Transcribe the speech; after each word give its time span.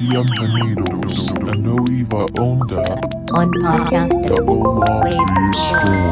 Bienvenidos 0.00 1.34
a 1.46 1.54
Nueva 1.54 2.26
Onda, 2.40 3.00
on 3.32 3.50
podcast 3.60 4.20
the 4.22 4.34
Wave 4.42 5.10
Store. 5.52 6.10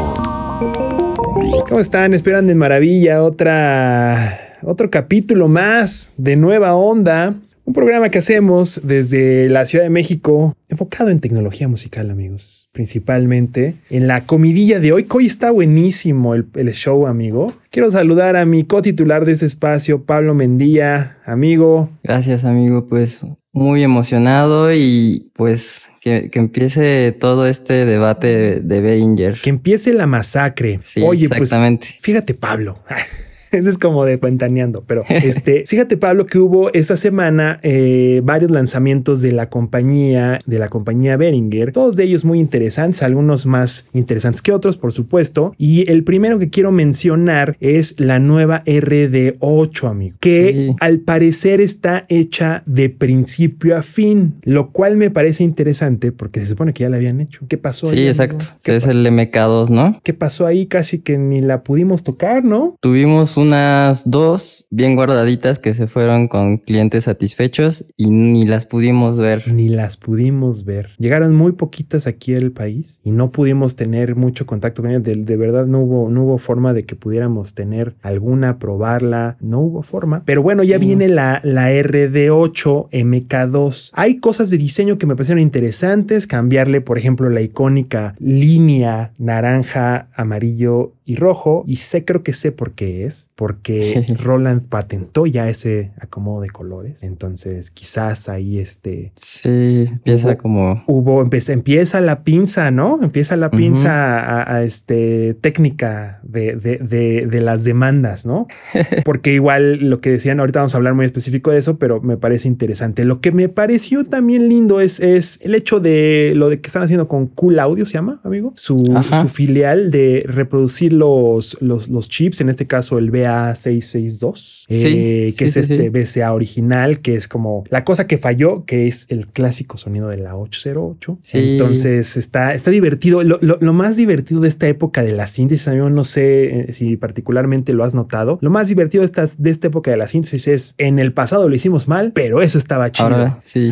¿Cómo 1.68 1.80
están? 1.80 2.14
Esperan 2.14 2.46
de 2.46 2.54
maravilla 2.54 3.24
otra, 3.24 4.38
otro 4.62 4.88
capítulo 4.88 5.48
más 5.48 6.12
de 6.16 6.36
Nueva 6.36 6.74
Onda. 6.74 7.34
Un 7.64 7.74
programa 7.74 8.08
que 8.08 8.18
hacemos 8.18 8.80
desde 8.84 9.48
la 9.48 9.64
Ciudad 9.64 9.84
de 9.84 9.90
México, 9.90 10.56
enfocado 10.68 11.10
en 11.10 11.20
tecnología 11.20 11.66
musical, 11.66 12.10
amigos. 12.10 12.68
Principalmente 12.72 13.76
en 13.90 14.06
la 14.06 14.24
comidilla 14.26 14.78
de 14.78 14.92
hoy, 14.92 15.04
que 15.04 15.16
hoy 15.16 15.26
está 15.26 15.50
buenísimo 15.50 16.34
el, 16.34 16.46
el 16.54 16.72
show, 16.72 17.06
amigo. 17.06 17.52
Quiero 17.70 17.90
saludar 17.90 18.36
a 18.36 18.44
mi 18.44 18.64
co-titular 18.64 19.24
de 19.24 19.32
este 19.32 19.46
espacio, 19.46 20.02
Pablo 20.04 20.34
Mendía, 20.34 21.18
amigo. 21.24 21.90
Gracias, 22.02 22.44
amigo. 22.44 22.86
Pues 22.88 23.24
muy 23.52 23.82
emocionado 23.82 24.72
y 24.72 25.30
pues 25.34 25.90
que, 26.00 26.30
que 26.30 26.38
empiece 26.38 27.12
todo 27.12 27.46
este 27.46 27.84
debate 27.84 28.60
de, 28.60 28.80
Behringer. 28.80 29.40
Que 29.40 29.50
empiece 29.50 29.92
la 29.92 30.06
masacre. 30.06 30.80
Sí, 30.82 31.02
Oye, 31.02 31.26
exactamente. 31.26 31.88
pues 31.90 32.00
fíjate, 32.00 32.34
Pablo. 32.34 32.78
Eso 33.58 33.68
es 33.70 33.78
como 33.78 34.04
de 34.04 34.18
cuentaneando, 34.18 34.82
pero 34.86 35.04
este, 35.08 35.64
fíjate 35.66 35.96
Pablo 35.96 36.26
que 36.26 36.38
hubo 36.38 36.72
esta 36.72 36.96
semana 36.96 37.58
eh, 37.62 38.20
varios 38.24 38.50
lanzamientos 38.50 39.20
de 39.22 39.32
la 39.32 39.48
compañía, 39.48 40.38
de 40.46 40.58
la 40.58 40.68
compañía 40.68 41.16
Behringer, 41.16 41.72
todos 41.72 41.96
de 41.96 42.04
ellos 42.04 42.24
muy 42.24 42.38
interesantes, 42.40 43.02
algunos 43.02 43.46
más 43.46 43.88
interesantes 43.92 44.42
que 44.42 44.52
otros, 44.52 44.76
por 44.76 44.92
supuesto. 44.92 45.54
Y 45.58 45.88
el 45.90 46.04
primero 46.04 46.38
que 46.38 46.48
quiero 46.50 46.72
mencionar 46.72 47.56
es 47.60 47.98
la 48.00 48.18
nueva 48.18 48.62
RD8, 48.64 49.88
amigo, 49.88 50.16
que 50.20 50.52
Sí. 50.52 50.76
al 50.80 51.00
parecer 51.00 51.60
está 51.60 52.04
hecha 52.08 52.62
de 52.66 52.88
principio 52.90 53.76
a 53.76 53.82
fin, 53.82 54.34
lo 54.42 54.70
cual 54.70 54.96
me 54.96 55.10
parece 55.10 55.44
interesante 55.44 56.12
porque 56.12 56.40
se 56.40 56.46
supone 56.46 56.72
que 56.72 56.82
ya 56.84 56.88
la 56.88 56.96
habían 56.96 57.20
hecho. 57.20 57.40
¿Qué 57.48 57.58
pasó? 57.58 57.86
Sí, 57.86 58.06
exacto. 58.06 58.44
¿Qué, 58.64 58.76
Es 58.76 58.86
el 58.86 59.06
MK2, 59.06 59.68
¿no? 59.70 60.00
qué 60.02 60.14
pasó 60.14 60.46
ahí? 60.46 60.66
Casi 60.66 60.98
que 61.00 61.18
ni 61.18 61.40
la 61.40 61.62
pudimos 61.62 62.02
tocar, 62.02 62.44
¿no? 62.44 62.76
Tuvimos 62.80 63.36
unas 63.42 64.08
dos 64.10 64.66
bien 64.70 64.94
guardaditas 64.96 65.58
que 65.58 65.74
se 65.74 65.86
fueron 65.86 66.28
con 66.28 66.58
clientes 66.58 67.04
satisfechos 67.04 67.84
y 67.96 68.10
ni 68.10 68.46
las 68.46 68.66
pudimos 68.66 69.18
ver. 69.18 69.48
ni 69.52 69.68
las 69.68 69.96
pudimos 69.96 70.64
ver. 70.64 70.90
Llegaron 70.98 71.34
muy 71.34 71.52
poquitas 71.52 72.06
aquí 72.06 72.34
al 72.34 72.52
país 72.52 73.00
y 73.04 73.10
no 73.10 73.30
pudimos 73.30 73.76
tener 73.76 74.16
mucho 74.16 74.46
contacto 74.46 74.82
con 74.82 74.90
ellas. 74.90 75.02
De, 75.02 75.16
de 75.16 75.36
verdad 75.36 75.66
no 75.66 75.80
hubo, 75.80 76.08
no 76.10 76.24
hubo 76.24 76.38
forma 76.38 76.72
de 76.72 76.84
que 76.84 76.96
pudiéramos 76.96 77.54
tener 77.54 77.94
alguna, 78.02 78.58
probarla. 78.58 79.36
No 79.40 79.60
hubo 79.60 79.82
forma. 79.82 80.22
Pero 80.24 80.42
bueno, 80.42 80.62
ya 80.62 80.78
Sí. 80.78 80.86
viene 80.86 81.08
la, 81.08 81.40
la 81.44 81.70
RD8 81.72 82.88
MK2. 82.90 83.90
Hay 83.94 84.18
cosas 84.18 84.50
de 84.50 84.58
diseño 84.58 84.98
que 84.98 85.06
me 85.06 85.14
parecieron 85.14 85.40
interesantes. 85.42 86.26
Cambiarle, 86.26 86.80
por 86.80 86.98
ejemplo, 86.98 87.28
la 87.28 87.40
icónica 87.40 88.14
línea 88.18 89.12
naranja, 89.18 90.08
amarillo 90.14 90.92
y 91.04 91.16
rojo. 91.16 91.64
Y 91.66 91.76
sé, 91.76 92.04
creo 92.04 92.22
que 92.22 92.32
sé 92.32 92.52
por 92.52 92.72
qué 92.72 93.04
es. 93.06 93.30
Porque 93.34 94.04
Roland 94.22 94.66
patentó 94.68 95.26
ya 95.26 95.48
ese 95.48 95.92
acomodo 96.00 96.42
de 96.42 96.50
colores. 96.50 97.02
Entonces, 97.02 97.70
quizás 97.70 98.28
ahí 98.28 98.58
este 98.58 99.12
Sí, 99.16 99.86
empieza 99.88 100.28
Hubo- 100.28 100.36
como... 100.38 100.84
hubo, 100.86 101.22
empieza, 101.22 101.52
empieza 101.52 102.00
la 102.00 102.22
pinza, 102.24 102.70
¿no? 102.70 102.98
Empieza 103.02 103.36
la 103.36 103.50
pinza 103.50 104.20
a, 104.20 104.56
a, 104.56 104.62
este 104.62 105.34
técnica 105.40 106.20
de, 106.22 106.54
de, 106.56 106.78
de, 106.78 107.26
de 107.26 107.40
las 107.40 107.64
demandas, 107.64 108.26
¿no? 108.26 108.46
Porque 109.04 109.32
igual 109.34 109.88
lo 109.90 110.00
que 110.00 110.10
decían, 110.10 110.40
ahorita 110.40 110.60
vamos 110.60 110.74
a 110.74 110.78
hablar 110.78 110.94
muy 110.94 111.04
específico 111.06 111.50
de 111.50 111.58
eso, 111.58 111.78
pero 111.78 112.00
me 112.00 112.16
parece 112.16 112.48
interesante. 112.48 113.04
Lo 113.04 113.20
que 113.20 113.32
me 113.32 113.48
pareció 113.48 114.04
también 114.04 114.48
lindo 114.48 114.80
es, 114.80 115.00
es 115.00 115.40
el 115.42 115.54
hecho 115.54 115.80
de 115.80 116.32
lo 116.36 116.48
de 116.48 116.60
que 116.60 116.66
están 116.68 116.82
haciendo 116.82 117.08
con 117.08 117.26
Cool 117.26 117.58
Audio, 117.58 117.86
se 117.86 117.94
llama, 117.94 118.20
amigo, 118.24 118.52
su, 118.56 118.78
su 119.20 119.28
filial 119.28 119.90
de 119.90 120.24
reproducir 120.26 120.91
los, 120.92 121.56
los, 121.60 121.88
los 121.88 122.08
chips, 122.08 122.40
en 122.40 122.48
este 122.48 122.66
caso 122.66 122.98
el 122.98 123.10
BA662, 123.10 124.62
Sí, 124.68 124.86
eh, 124.86 125.34
que 125.36 125.48
sí, 125.48 125.60
es 125.60 125.66
sí, 125.66 125.74
este. 125.74 125.90
BCA 125.90 126.32
original, 126.32 127.00
que 127.00 127.14
es 127.16 127.28
como 127.28 127.64
la 127.68 127.84
cosa 127.84 128.06
que 128.06 128.16
falló, 128.18 128.64
que 128.64 128.86
es 128.86 129.06
el 129.10 129.26
clásico 129.26 129.76
sonido 129.76 130.08
de 130.08 130.16
la 130.18 130.36
808. 130.36 131.18
Sí. 131.22 131.38
Entonces 131.38 132.16
está, 132.16 132.54
está 132.54 132.70
divertido. 132.70 133.22
Lo, 133.22 133.38
lo- 133.42 133.58
lo 133.60 133.72
más 133.72 133.96
divertido 133.96 134.40
de 134.40 134.48
esta 134.48 134.68
época 134.68 135.02
de 135.02 135.12
la 135.12 135.26
síntesis, 135.26 135.68
amigo, 135.68 135.90
no 135.90 136.04
sé 136.04 136.60
eh, 136.70 136.72
si 136.72 136.96
particularmente 136.96 137.74
lo 137.74 137.84
has 137.84 137.92
notado. 137.94 138.38
Lo 138.40 138.50
más 138.50 138.68
divertido 138.68 139.02
de 139.02 139.06
esta, 139.06 139.26
de 139.36 139.50
esta 139.50 139.66
época 139.66 139.90
de 139.90 139.96
la 139.96 140.06
síntesis 140.06 140.48
es 140.48 140.74
en 140.78 140.98
el 140.98 141.12
pasado 141.12 141.48
lo 141.48 141.54
hicimos 141.54 141.88
mal, 141.88 142.12
pero 142.12 142.40
eso 142.40 142.56
estaba 142.58 142.90
chido. 142.90 143.08
Ahora 143.08 143.36
sí, 143.40 143.70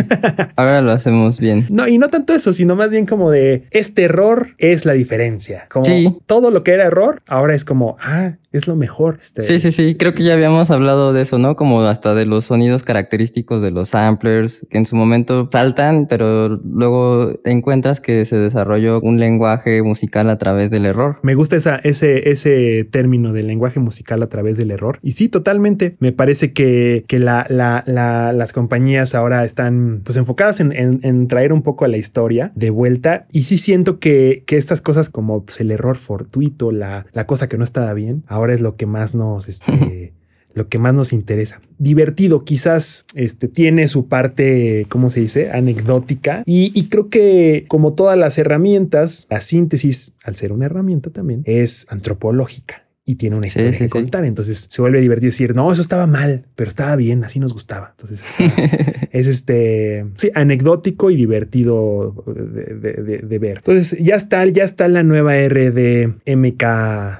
ahora 0.56 0.82
lo 0.82 0.92
hacemos 0.92 1.40
bien. 1.40 1.64
No, 1.70 1.88
y 1.88 1.98
no 1.98 2.10
tanto 2.10 2.34
eso, 2.34 2.52
sino 2.52 2.76
más 2.76 2.90
bien 2.90 3.06
como 3.06 3.30
de 3.30 3.64
este 3.70 4.02
error 4.04 4.48
es 4.58 4.84
la 4.84 4.92
diferencia. 4.92 5.66
Como 5.70 6.20
todo 6.26 6.50
lo 6.50 6.62
que 6.62 6.72
era 6.72 6.84
error, 6.84 7.09
ahora 7.28 7.54
es 7.54 7.64
como, 7.64 7.96
ah, 8.00 8.36
es 8.52 8.66
lo 8.66 8.76
mejor. 8.76 9.18
Este, 9.22 9.42
Sí, 9.42 9.60
sí, 9.60 9.72
sí, 9.72 9.94
creo 9.94 10.14
que 10.14 10.24
ya 10.24 10.34
habíamos 10.34 10.70
hablado 10.70 11.12
de 11.12 11.22
eso, 11.22 11.38
¿no? 11.38 11.56
Como 11.56 11.82
hasta 11.82 12.14
de 12.14 12.26
los 12.26 12.46
sonidos 12.46 12.82
característicos 12.82 13.62
de 13.62 13.70
los 13.70 13.90
samplers, 13.90 14.66
que 14.70 14.78
en 14.78 14.86
su 14.86 14.96
momento 14.96 15.48
saltan, 15.52 16.06
pero 16.08 16.48
luego 16.48 17.34
te 17.42 17.50
encuentras 17.50 18.00
que 18.00 18.24
se 18.24 18.36
desarrolló 18.36 19.00
un 19.00 19.20
lenguaje 19.20 19.82
musical 19.82 20.28
a 20.30 20.38
través 20.38 20.70
del 20.70 20.86
error. 20.86 21.18
Me 21.22 21.34
gusta 21.34 21.56
esa, 21.56 21.76
ese, 21.76 22.30
ese 22.30 22.84
término 22.90 23.32
del 23.32 23.46
lenguaje 23.46 23.80
musical 23.80 24.22
a 24.22 24.28
través 24.28 24.56
del 24.56 24.70
error. 24.70 24.98
Y 25.02 25.12
sí, 25.12 25.28
totalmente. 25.28 25.96
Me 26.00 26.12
parece 26.12 26.52
que, 26.52 27.04
que 27.06 27.18
la, 27.18 27.46
la- 27.48 27.84
la- 27.86 28.32
las 28.32 28.52
compañías 28.52 29.14
ahora 29.14 29.44
están 29.44 30.00
pues 30.04 30.16
enfocadas 30.16 30.60
en, 30.60 30.72
en- 30.72 31.00
en 31.02 31.28
traer 31.28 31.52
un 31.52 31.62
poco 31.62 31.84
a 31.84 31.88
la 31.88 31.96
historia 31.98 32.52
de 32.54 32.70
vuelta. 32.70 33.26
Y 33.30 33.44
sí 33.44 33.56
siento 33.58 33.98
que, 34.00 34.42
que 34.46 34.56
estas 34.56 34.80
cosas 34.80 35.08
como 35.10 35.44
pues, 35.44 35.60
el 35.60 35.70
error 35.70 35.96
fortuito, 35.96 36.72
la, 36.72 37.06
la 37.12 37.26
cosa 37.26 37.48
que 37.48 37.56
no 37.58 37.64
estaba 37.64 37.92
bien, 37.94 38.24
ahora 38.26 38.39
es 38.48 38.62
lo 38.62 38.76
que 38.76 38.86
más 38.86 39.14
nos... 39.14 39.48
Este, 39.60 40.14
Lo 40.52 40.68
que 40.68 40.80
más 40.80 40.92
nos 40.92 41.12
interesa. 41.12 41.60
Divertido, 41.78 42.42
quizás 42.42 43.04
este, 43.14 43.46
tiene 43.46 43.86
su 43.86 44.08
parte, 44.08 44.84
¿cómo 44.88 45.08
se 45.08 45.20
dice? 45.20 45.52
Anecdótica. 45.52 46.42
Y, 46.44 46.72
y 46.74 46.88
creo 46.88 47.08
que 47.08 47.66
como 47.68 47.94
todas 47.94 48.18
las 48.18 48.36
herramientas, 48.36 49.28
la 49.30 49.40
síntesis, 49.40 50.16
al 50.24 50.34
ser 50.34 50.50
una 50.50 50.66
herramienta 50.66 51.10
también, 51.10 51.42
es 51.44 51.86
antropológica. 51.88 52.89
Y 53.10 53.16
tiene 53.16 53.36
una 53.36 53.46
historia 53.48 53.72
sí, 53.72 53.78
que 53.78 53.88
contar. 53.88 54.24
Entonces 54.24 54.68
se 54.70 54.80
vuelve 54.82 55.00
divertido 55.00 55.28
decir, 55.28 55.54
no, 55.54 55.72
eso 55.72 55.80
estaba 55.82 56.06
mal, 56.06 56.46
pero 56.54 56.68
estaba 56.68 56.94
bien, 56.96 57.24
así 57.24 57.40
nos 57.40 57.52
gustaba. 57.52 57.88
Entonces 57.96 58.24
está- 58.38 58.62
es 59.12 59.26
este, 59.26 60.06
sí, 60.16 60.30
anecdótico 60.34 61.10
y 61.10 61.16
divertido 61.16 62.24
de, 62.26 62.74
de- 62.74 63.02
de- 63.02 63.18
de 63.18 63.38
ver. 63.38 63.56
Entonces 63.58 63.98
ya 63.98 64.14
está, 64.14 64.44
ya 64.46 64.62
está 64.64 64.86
la 64.88 65.02
nueva 65.02 65.34
RD 65.48 66.06
MK, 66.26 66.62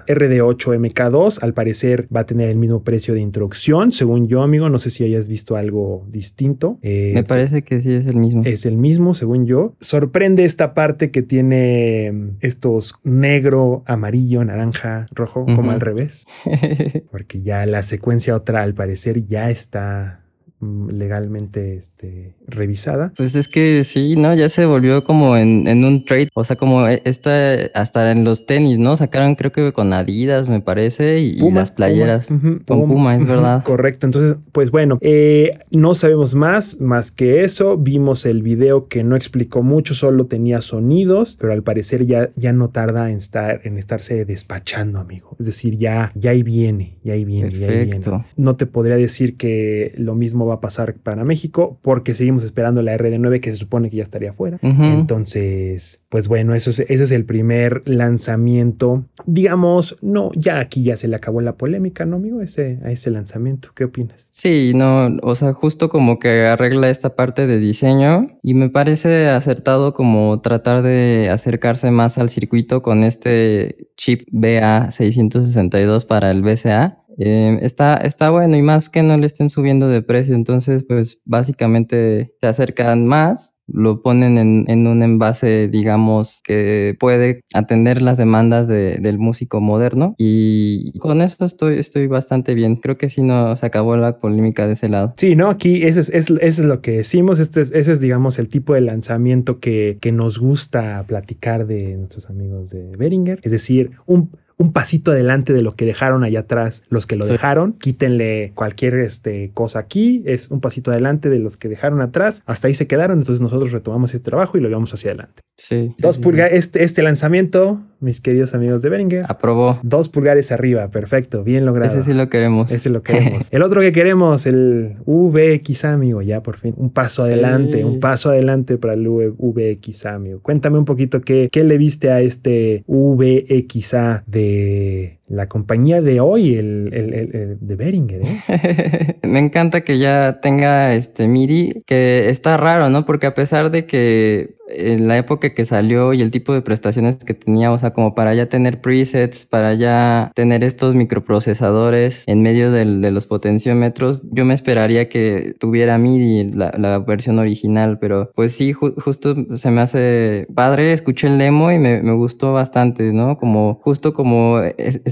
RD8 0.07 0.77
MK2. 0.79 1.43
Al 1.43 1.55
parecer 1.55 2.07
va 2.15 2.21
a 2.21 2.27
tener 2.27 2.49
el 2.51 2.57
mismo 2.57 2.83
precio 2.85 3.15
de 3.15 3.21
introducción, 3.21 3.93
según 3.93 4.29
yo, 4.29 4.43
amigo. 4.43 4.69
No 4.69 4.79
sé 4.79 4.91
si 4.91 5.05
hayas 5.05 5.29
visto 5.29 5.57
algo 5.57 6.07
distinto. 6.11 6.79
Eh, 6.83 7.13
Me 7.15 7.25
parece 7.25 7.63
que 7.63 7.81
sí 7.81 7.93
es 7.93 8.07
el 8.07 8.17
mismo. 8.17 8.43
es 8.45 8.67
el 8.67 8.77
mismo, 8.77 9.15
según 9.15 9.47
yo. 9.47 9.75
Sorprende 9.81 10.45
esta 10.45 10.75
parte 10.75 11.11
que 11.11 11.23
tiene 11.23 12.11
mm, 12.13 12.29
estos 12.41 12.95
negro, 13.03 13.83
amarillo, 13.87 14.45
naranja, 14.45 15.07
rojo, 15.15 15.45
como 15.45 15.63
Ujú. 15.63 15.71
Al 15.81 15.87
revés. 15.87 16.27
Porque 17.11 17.43
ya 17.43 17.67
la 17.67 17.83
secuencia 17.83 18.35
otra, 18.35 18.63
al 18.63 18.75
parecer, 18.75 19.25
ya 19.25 19.51
está 19.51 20.20
legalmente 20.61 21.77
este, 21.77 22.35
revisada. 22.47 23.13
Pues 23.17 23.35
es 23.35 23.49
que 23.49 23.85
sí, 23.85 24.17
¿no? 24.17 24.35
Ya 24.35 24.49
se 24.49 24.67
volvió 24.67 25.05
como 25.05 25.37
en, 25.37 25.67
en 25.67 25.85
un 25.85 26.05
trade. 26.05 26.29
O 26.35 26.45
sea, 26.45 26.57
como 26.57 26.87
e- 26.87 27.03
esta, 27.05 27.55
hasta 27.75 28.11
en 28.13 28.25
los 28.25 28.47
tenis, 28.47 28.79
¿no? 28.79 28.97
Sacaron 28.97 29.35
creo 29.35 29.53
que 29.53 29.73
con 29.73 29.93
Adidas, 29.93 30.49
me 30.49 30.61
parece, 30.61 31.21
y, 31.21 31.39
Puma, 31.39 31.61
las 31.61 31.71
playeras. 31.71 32.29
Puma, 32.29 32.61
con 32.67 32.89
Puma, 32.89 33.17
es 33.17 33.27
verdad. 33.27 33.65
Correcto. 33.65 34.07
Entonces, 34.07 34.37
pues 34.53 34.71
bueno, 34.71 34.99
eh, 35.01 35.59
no 35.71 35.95
sabemos 35.95 36.35
más, 36.35 36.81
más 36.81 37.11
que 37.11 37.43
eso. 37.43 37.79
Vimos 37.79 38.27
el 38.27 38.43
video 38.43 38.89
que 38.89 39.03
no 39.03 39.17
explicó 39.17 39.63
mucho, 39.63 39.95
solo 39.95 40.27
tenía 40.27 40.61
sonidos, 40.61 41.37
pero 41.41 41.53
al 41.53 41.63
parecer 41.63 42.07
ya, 42.07 42.31
ya 42.37 42.53
no 42.53 42.69
tarda 42.69 43.11
en 43.11 43.17
estar, 43.17 43.61
en 43.65 43.79
estarse 43.79 44.25
despachando, 44.25 44.99
amigo. 44.99 45.37
Es 45.39 45.47
decir, 45.47 45.77
ya, 45.77 46.13
ya 46.15 46.33
ahí 46.33 46.43
viene, 46.43 46.99
ya 47.03 47.15
ahí 47.15 47.25
viene, 47.25 47.51
ya 47.53 47.69
ahí 47.69 47.85
viene. 47.85 48.01
No 48.37 48.57
te 48.57 48.67
podría 48.67 48.97
decir 48.97 49.37
que 49.37 49.93
lo 49.97 50.15
mismo 50.15 50.50
va 50.51 50.57
a 50.57 50.61
pasar 50.61 50.95
para 50.95 51.25
México, 51.25 51.79
porque 51.83 52.15
seguimos 52.15 52.45
esperando 52.45 52.83
la 52.83 52.97
RD9 52.97 53.41
que 53.41 53.51
se 53.51 53.57
supone 53.57 53.91
que 53.91 53.97
ya 53.97 54.03
estaría 54.03 54.33
fuera. 54.33 54.59
Entonces, 54.63 56.03
pues 56.09 56.29
bueno, 56.29 56.55
eso 56.55 56.71
es, 56.71 56.81
ese 56.81 57.05
es 57.05 57.11
el 57.11 57.25
primer 57.25 57.89
lanzamiento. 57.89 59.05
Digamos, 59.27 59.97
no, 60.03 60.31
ya 60.35 60.59
aquí 60.59 60.83
ya 60.83 60.97
se 60.97 61.09
le 61.09 61.17
acabó 61.17 61.41
la 61.41 61.57
polémica, 61.57 62.05
¿no, 62.05 62.17
amigo? 62.17 62.41
Ese, 62.41 62.79
a 62.85 62.91
ese 62.91 63.11
lanzamiento. 63.11 63.71
¿Qué 63.75 63.85
opinas? 63.85 64.29
Sí, 64.31 64.73
no, 64.75 65.17
o 65.23 65.35
sea, 65.35 65.53
justo 65.53 65.89
como 65.89 66.19
que 66.19 66.47
arregla 66.47 66.91
esta 66.91 67.15
parte 67.15 67.47
de 67.47 67.59
diseño 67.59 68.29
y 68.43 68.55
me 68.55 68.71
parece 68.71 69.29
acertado 69.29 69.95
como 69.95 70.41
tratar 70.41 70.83
de 70.83 71.29
acercarse 71.31 71.91
más 71.91 72.19
al 72.19 72.29
circuito 72.29 72.83
con 72.83 73.05
este 73.05 73.89
chip 73.97 74.29
BA662 74.33 76.07
para 76.07 76.31
el 76.31 76.43
BCA. 76.43 77.00
Eh, 77.23 77.59
está, 77.61 77.97
está 77.99 78.31
bueno 78.31 78.57
y 78.57 78.63
más 78.63 78.89
que 78.89 79.03
no 79.03 79.17
le 79.19 79.27
estén 79.27 79.51
subiendo 79.51 79.89
de 79.89 80.01
precio, 80.01 80.35
entonces 80.35 80.85
pues 80.89 81.21
básicamente 81.27 82.35
se 82.41 82.47
acercan 82.47 83.07
más 83.07 83.61
lo 83.73 84.03
ponen 84.03 84.39
en, 84.39 84.65
en, 84.69 84.87
un 84.87 85.03
envase, 85.03 85.69
digamos, 85.69 86.43
que 86.45 86.97
puede 86.99 87.43
atender 87.55 88.03
las 88.03 88.19
demandas 88.19 88.69
de, 88.69 88.99
del 88.99 89.19
músico 89.19 89.61
moderno. 89.61 90.15
Y 90.19 90.99
con 90.99 91.21
eso 91.21 91.45
estoy, 91.45 91.79
estoy 91.79 92.07
bastante 92.07 92.55
bien. 92.55 92.77
Creo 92.77 92.99
que 92.99 93.09
sí 93.09 93.23
no 93.23 93.55
se 93.57 93.67
acabó 93.67 93.97
la 93.97 94.19
polémica 94.19 94.67
de 94.67 94.73
ese 94.73 94.89
lado. 94.89 95.15
Sí, 95.17 95.37
¿no? 95.37 95.51
Aquí 95.51 95.85
ese 95.85 96.01
es, 96.01 96.11
es, 96.11 96.31
es 96.31 96.59
lo 96.65 96.81
que 96.81 96.93
decimos. 96.93 97.39
Este 97.39 97.61
es, 97.61 97.73
ese 97.73 97.93
es, 97.93 98.01
digamos, 98.01 98.39
el 98.39 98.49
tipo 98.49 98.75
de 98.75 98.81
lanzamiento 98.81 99.61
que, 99.61 99.99
que 100.01 100.13
nos 100.13 100.39
gusta 100.39 101.05
platicar 101.07 101.67
de 101.67 101.97
nuestros 101.97 102.29
amigos 102.29 102.71
de 102.71 102.97
Beringer. 102.97 103.41
Es 103.43 103.53
decir, 103.53 103.93
un 104.07 104.31
un 104.61 104.75
pasito 104.75 105.13
adelante 105.13 105.55
de 105.55 105.63
lo 105.63 105.73
que 105.73 105.87
dejaron 105.87 106.23
allá 106.23 106.41
atrás 106.41 106.83
los 106.91 107.07
que 107.07 107.17
lo 107.17 107.25
sí. 107.25 107.33
dejaron. 107.33 107.73
Quítenle 107.73 108.53
cualquier 108.55 108.97
este, 108.97 109.53
cosa 109.55 109.79
aquí. 109.79 110.23
Es 110.27 110.51
un 110.51 110.61
pasito 110.61 110.91
adelante 110.91 111.31
de 111.31 111.39
los 111.39 111.57
que 111.57 111.71
dejaron 111.71 112.03
atrás. 112.03 112.43
Hasta 112.45 112.69
ahí 112.69 112.75
se 112.75 112.87
quedaron. 112.87 113.21
Entonces 113.21 113.41
nosotros 113.41 113.73
retomamos 113.73 114.13
este 114.13 114.29
trabajo 114.29 114.59
y 114.59 114.61
lo 114.61 114.69
llevamos 114.69 114.93
hacia 114.93 115.13
adelante. 115.13 115.43
Sí. 115.57 115.95
Dos 115.97 116.19
pulgares. 116.19 116.53
Este, 116.53 116.85
este 116.85 117.03
lanzamiento, 117.03 117.81
mis 118.01 118.21
queridos 118.21 118.53
amigos 118.53 118.83
de 118.83 118.91
Beringer. 118.91 119.25
Aprobó. 119.29 119.81
Dos 119.83 120.11
pulgares 120.11 120.53
arriba. 120.53 120.89
Perfecto. 120.89 121.43
Bien 121.43 121.65
logrado. 121.65 121.99
Ese 121.99 122.03
sí 122.03 122.13
lo 122.13 122.29
queremos. 122.29 122.71
Ese 122.71 122.91
lo 122.91 123.03
queremos. 123.03 123.49
el 123.53 123.63
otro 123.63 123.81
que 123.81 123.93
queremos, 123.93 124.45
el 124.45 124.97
VX 125.07 125.87
amigo. 125.87 126.21
Ya 126.21 126.43
por 126.43 126.59
fin. 126.59 126.75
Un 126.77 126.91
paso 126.91 127.25
sí. 127.25 127.33
adelante. 127.33 127.83
Un 127.87 127.99
paso 127.99 128.29
adelante 128.29 128.77
para 128.77 128.93
el 128.93 129.09
VX 129.09 130.05
amigo. 130.05 130.41
Cuéntame 130.43 130.77
un 130.77 130.85
poquito 130.85 131.23
qué, 131.23 131.49
qué 131.51 131.65
le 131.65 131.79
viste 131.79 132.11
a 132.11 132.21
este 132.21 132.85
VXA 132.87 134.25
de 134.27 134.50
eh, 134.51 135.19
la 135.31 135.49
compañía 135.49 136.03
de 136.03 136.21
hoy, 136.21 136.57
el, 136.57 136.91
el, 136.93 137.15
el, 137.15 137.59
de 137.61 137.77
Beringer. 137.77 138.23
¿eh? 138.23 139.17
Me 139.23 139.39
encanta 139.39 139.83
que 139.83 139.99
ya 139.99 140.41
tenga 140.43 140.93
este 140.93 141.29
MIDI, 141.29 141.85
que 141.87 142.29
está 142.29 142.57
raro, 142.57 142.91
¿no? 142.91 143.05
Porque 143.05 143.27
a 143.27 143.35
pesar 143.35 143.71
de 143.71 143.87
que 143.87 144.57
en 144.69 145.09
la 145.09 145.19
época 145.19 145.55
que 145.55 145.65
salió 145.65 146.13
y 146.13 146.23
el 146.23 146.31
tipo 146.31 146.53
de 146.53 146.63
prestaciones 146.63 147.17
que 147.25 147.35
tenía, 147.35 147.73
o 147.73 147.79
sea, 147.79 147.93
como 147.93 148.15
para 148.15 148.35
ya 148.35 148.47
tener 148.47 148.81
presets, 148.81 149.47
para 149.47 149.75
ya 149.75 150.33
tener 150.35 150.65
estos 150.65 150.95
microprocesadores 150.95 152.25
en 152.27 152.43
medio 152.43 152.71
del, 152.71 153.01
de 153.01 153.11
los 153.11 153.27
potenciómetros, 153.27 154.23
yo 154.31 154.45
me 154.45 154.55
esperaría 154.55 155.09
que 155.09 155.55
tuviera 155.59 155.99
MIDI, 155.99 156.53
la, 156.53 156.99
versión 157.07 157.39
original, 157.39 157.99
pero 157.99 158.31
pues 158.35 158.53
sí, 158.53 158.73
ju 158.73 158.95
justo 158.97 159.35
se 159.57 159.71
me 159.71 159.81
hace 159.81 160.47
padre, 160.55 160.93
escuché 160.93 161.29
el 161.29 161.39
demo 161.39 161.71
y 161.73 161.79
me, 161.79 162.03
me 162.03 162.13
gustó 162.13 162.53
bastante, 162.53 163.13
¿no? 163.13 163.39
Como 163.39 163.81
justo 163.83 164.13
como 164.13 164.61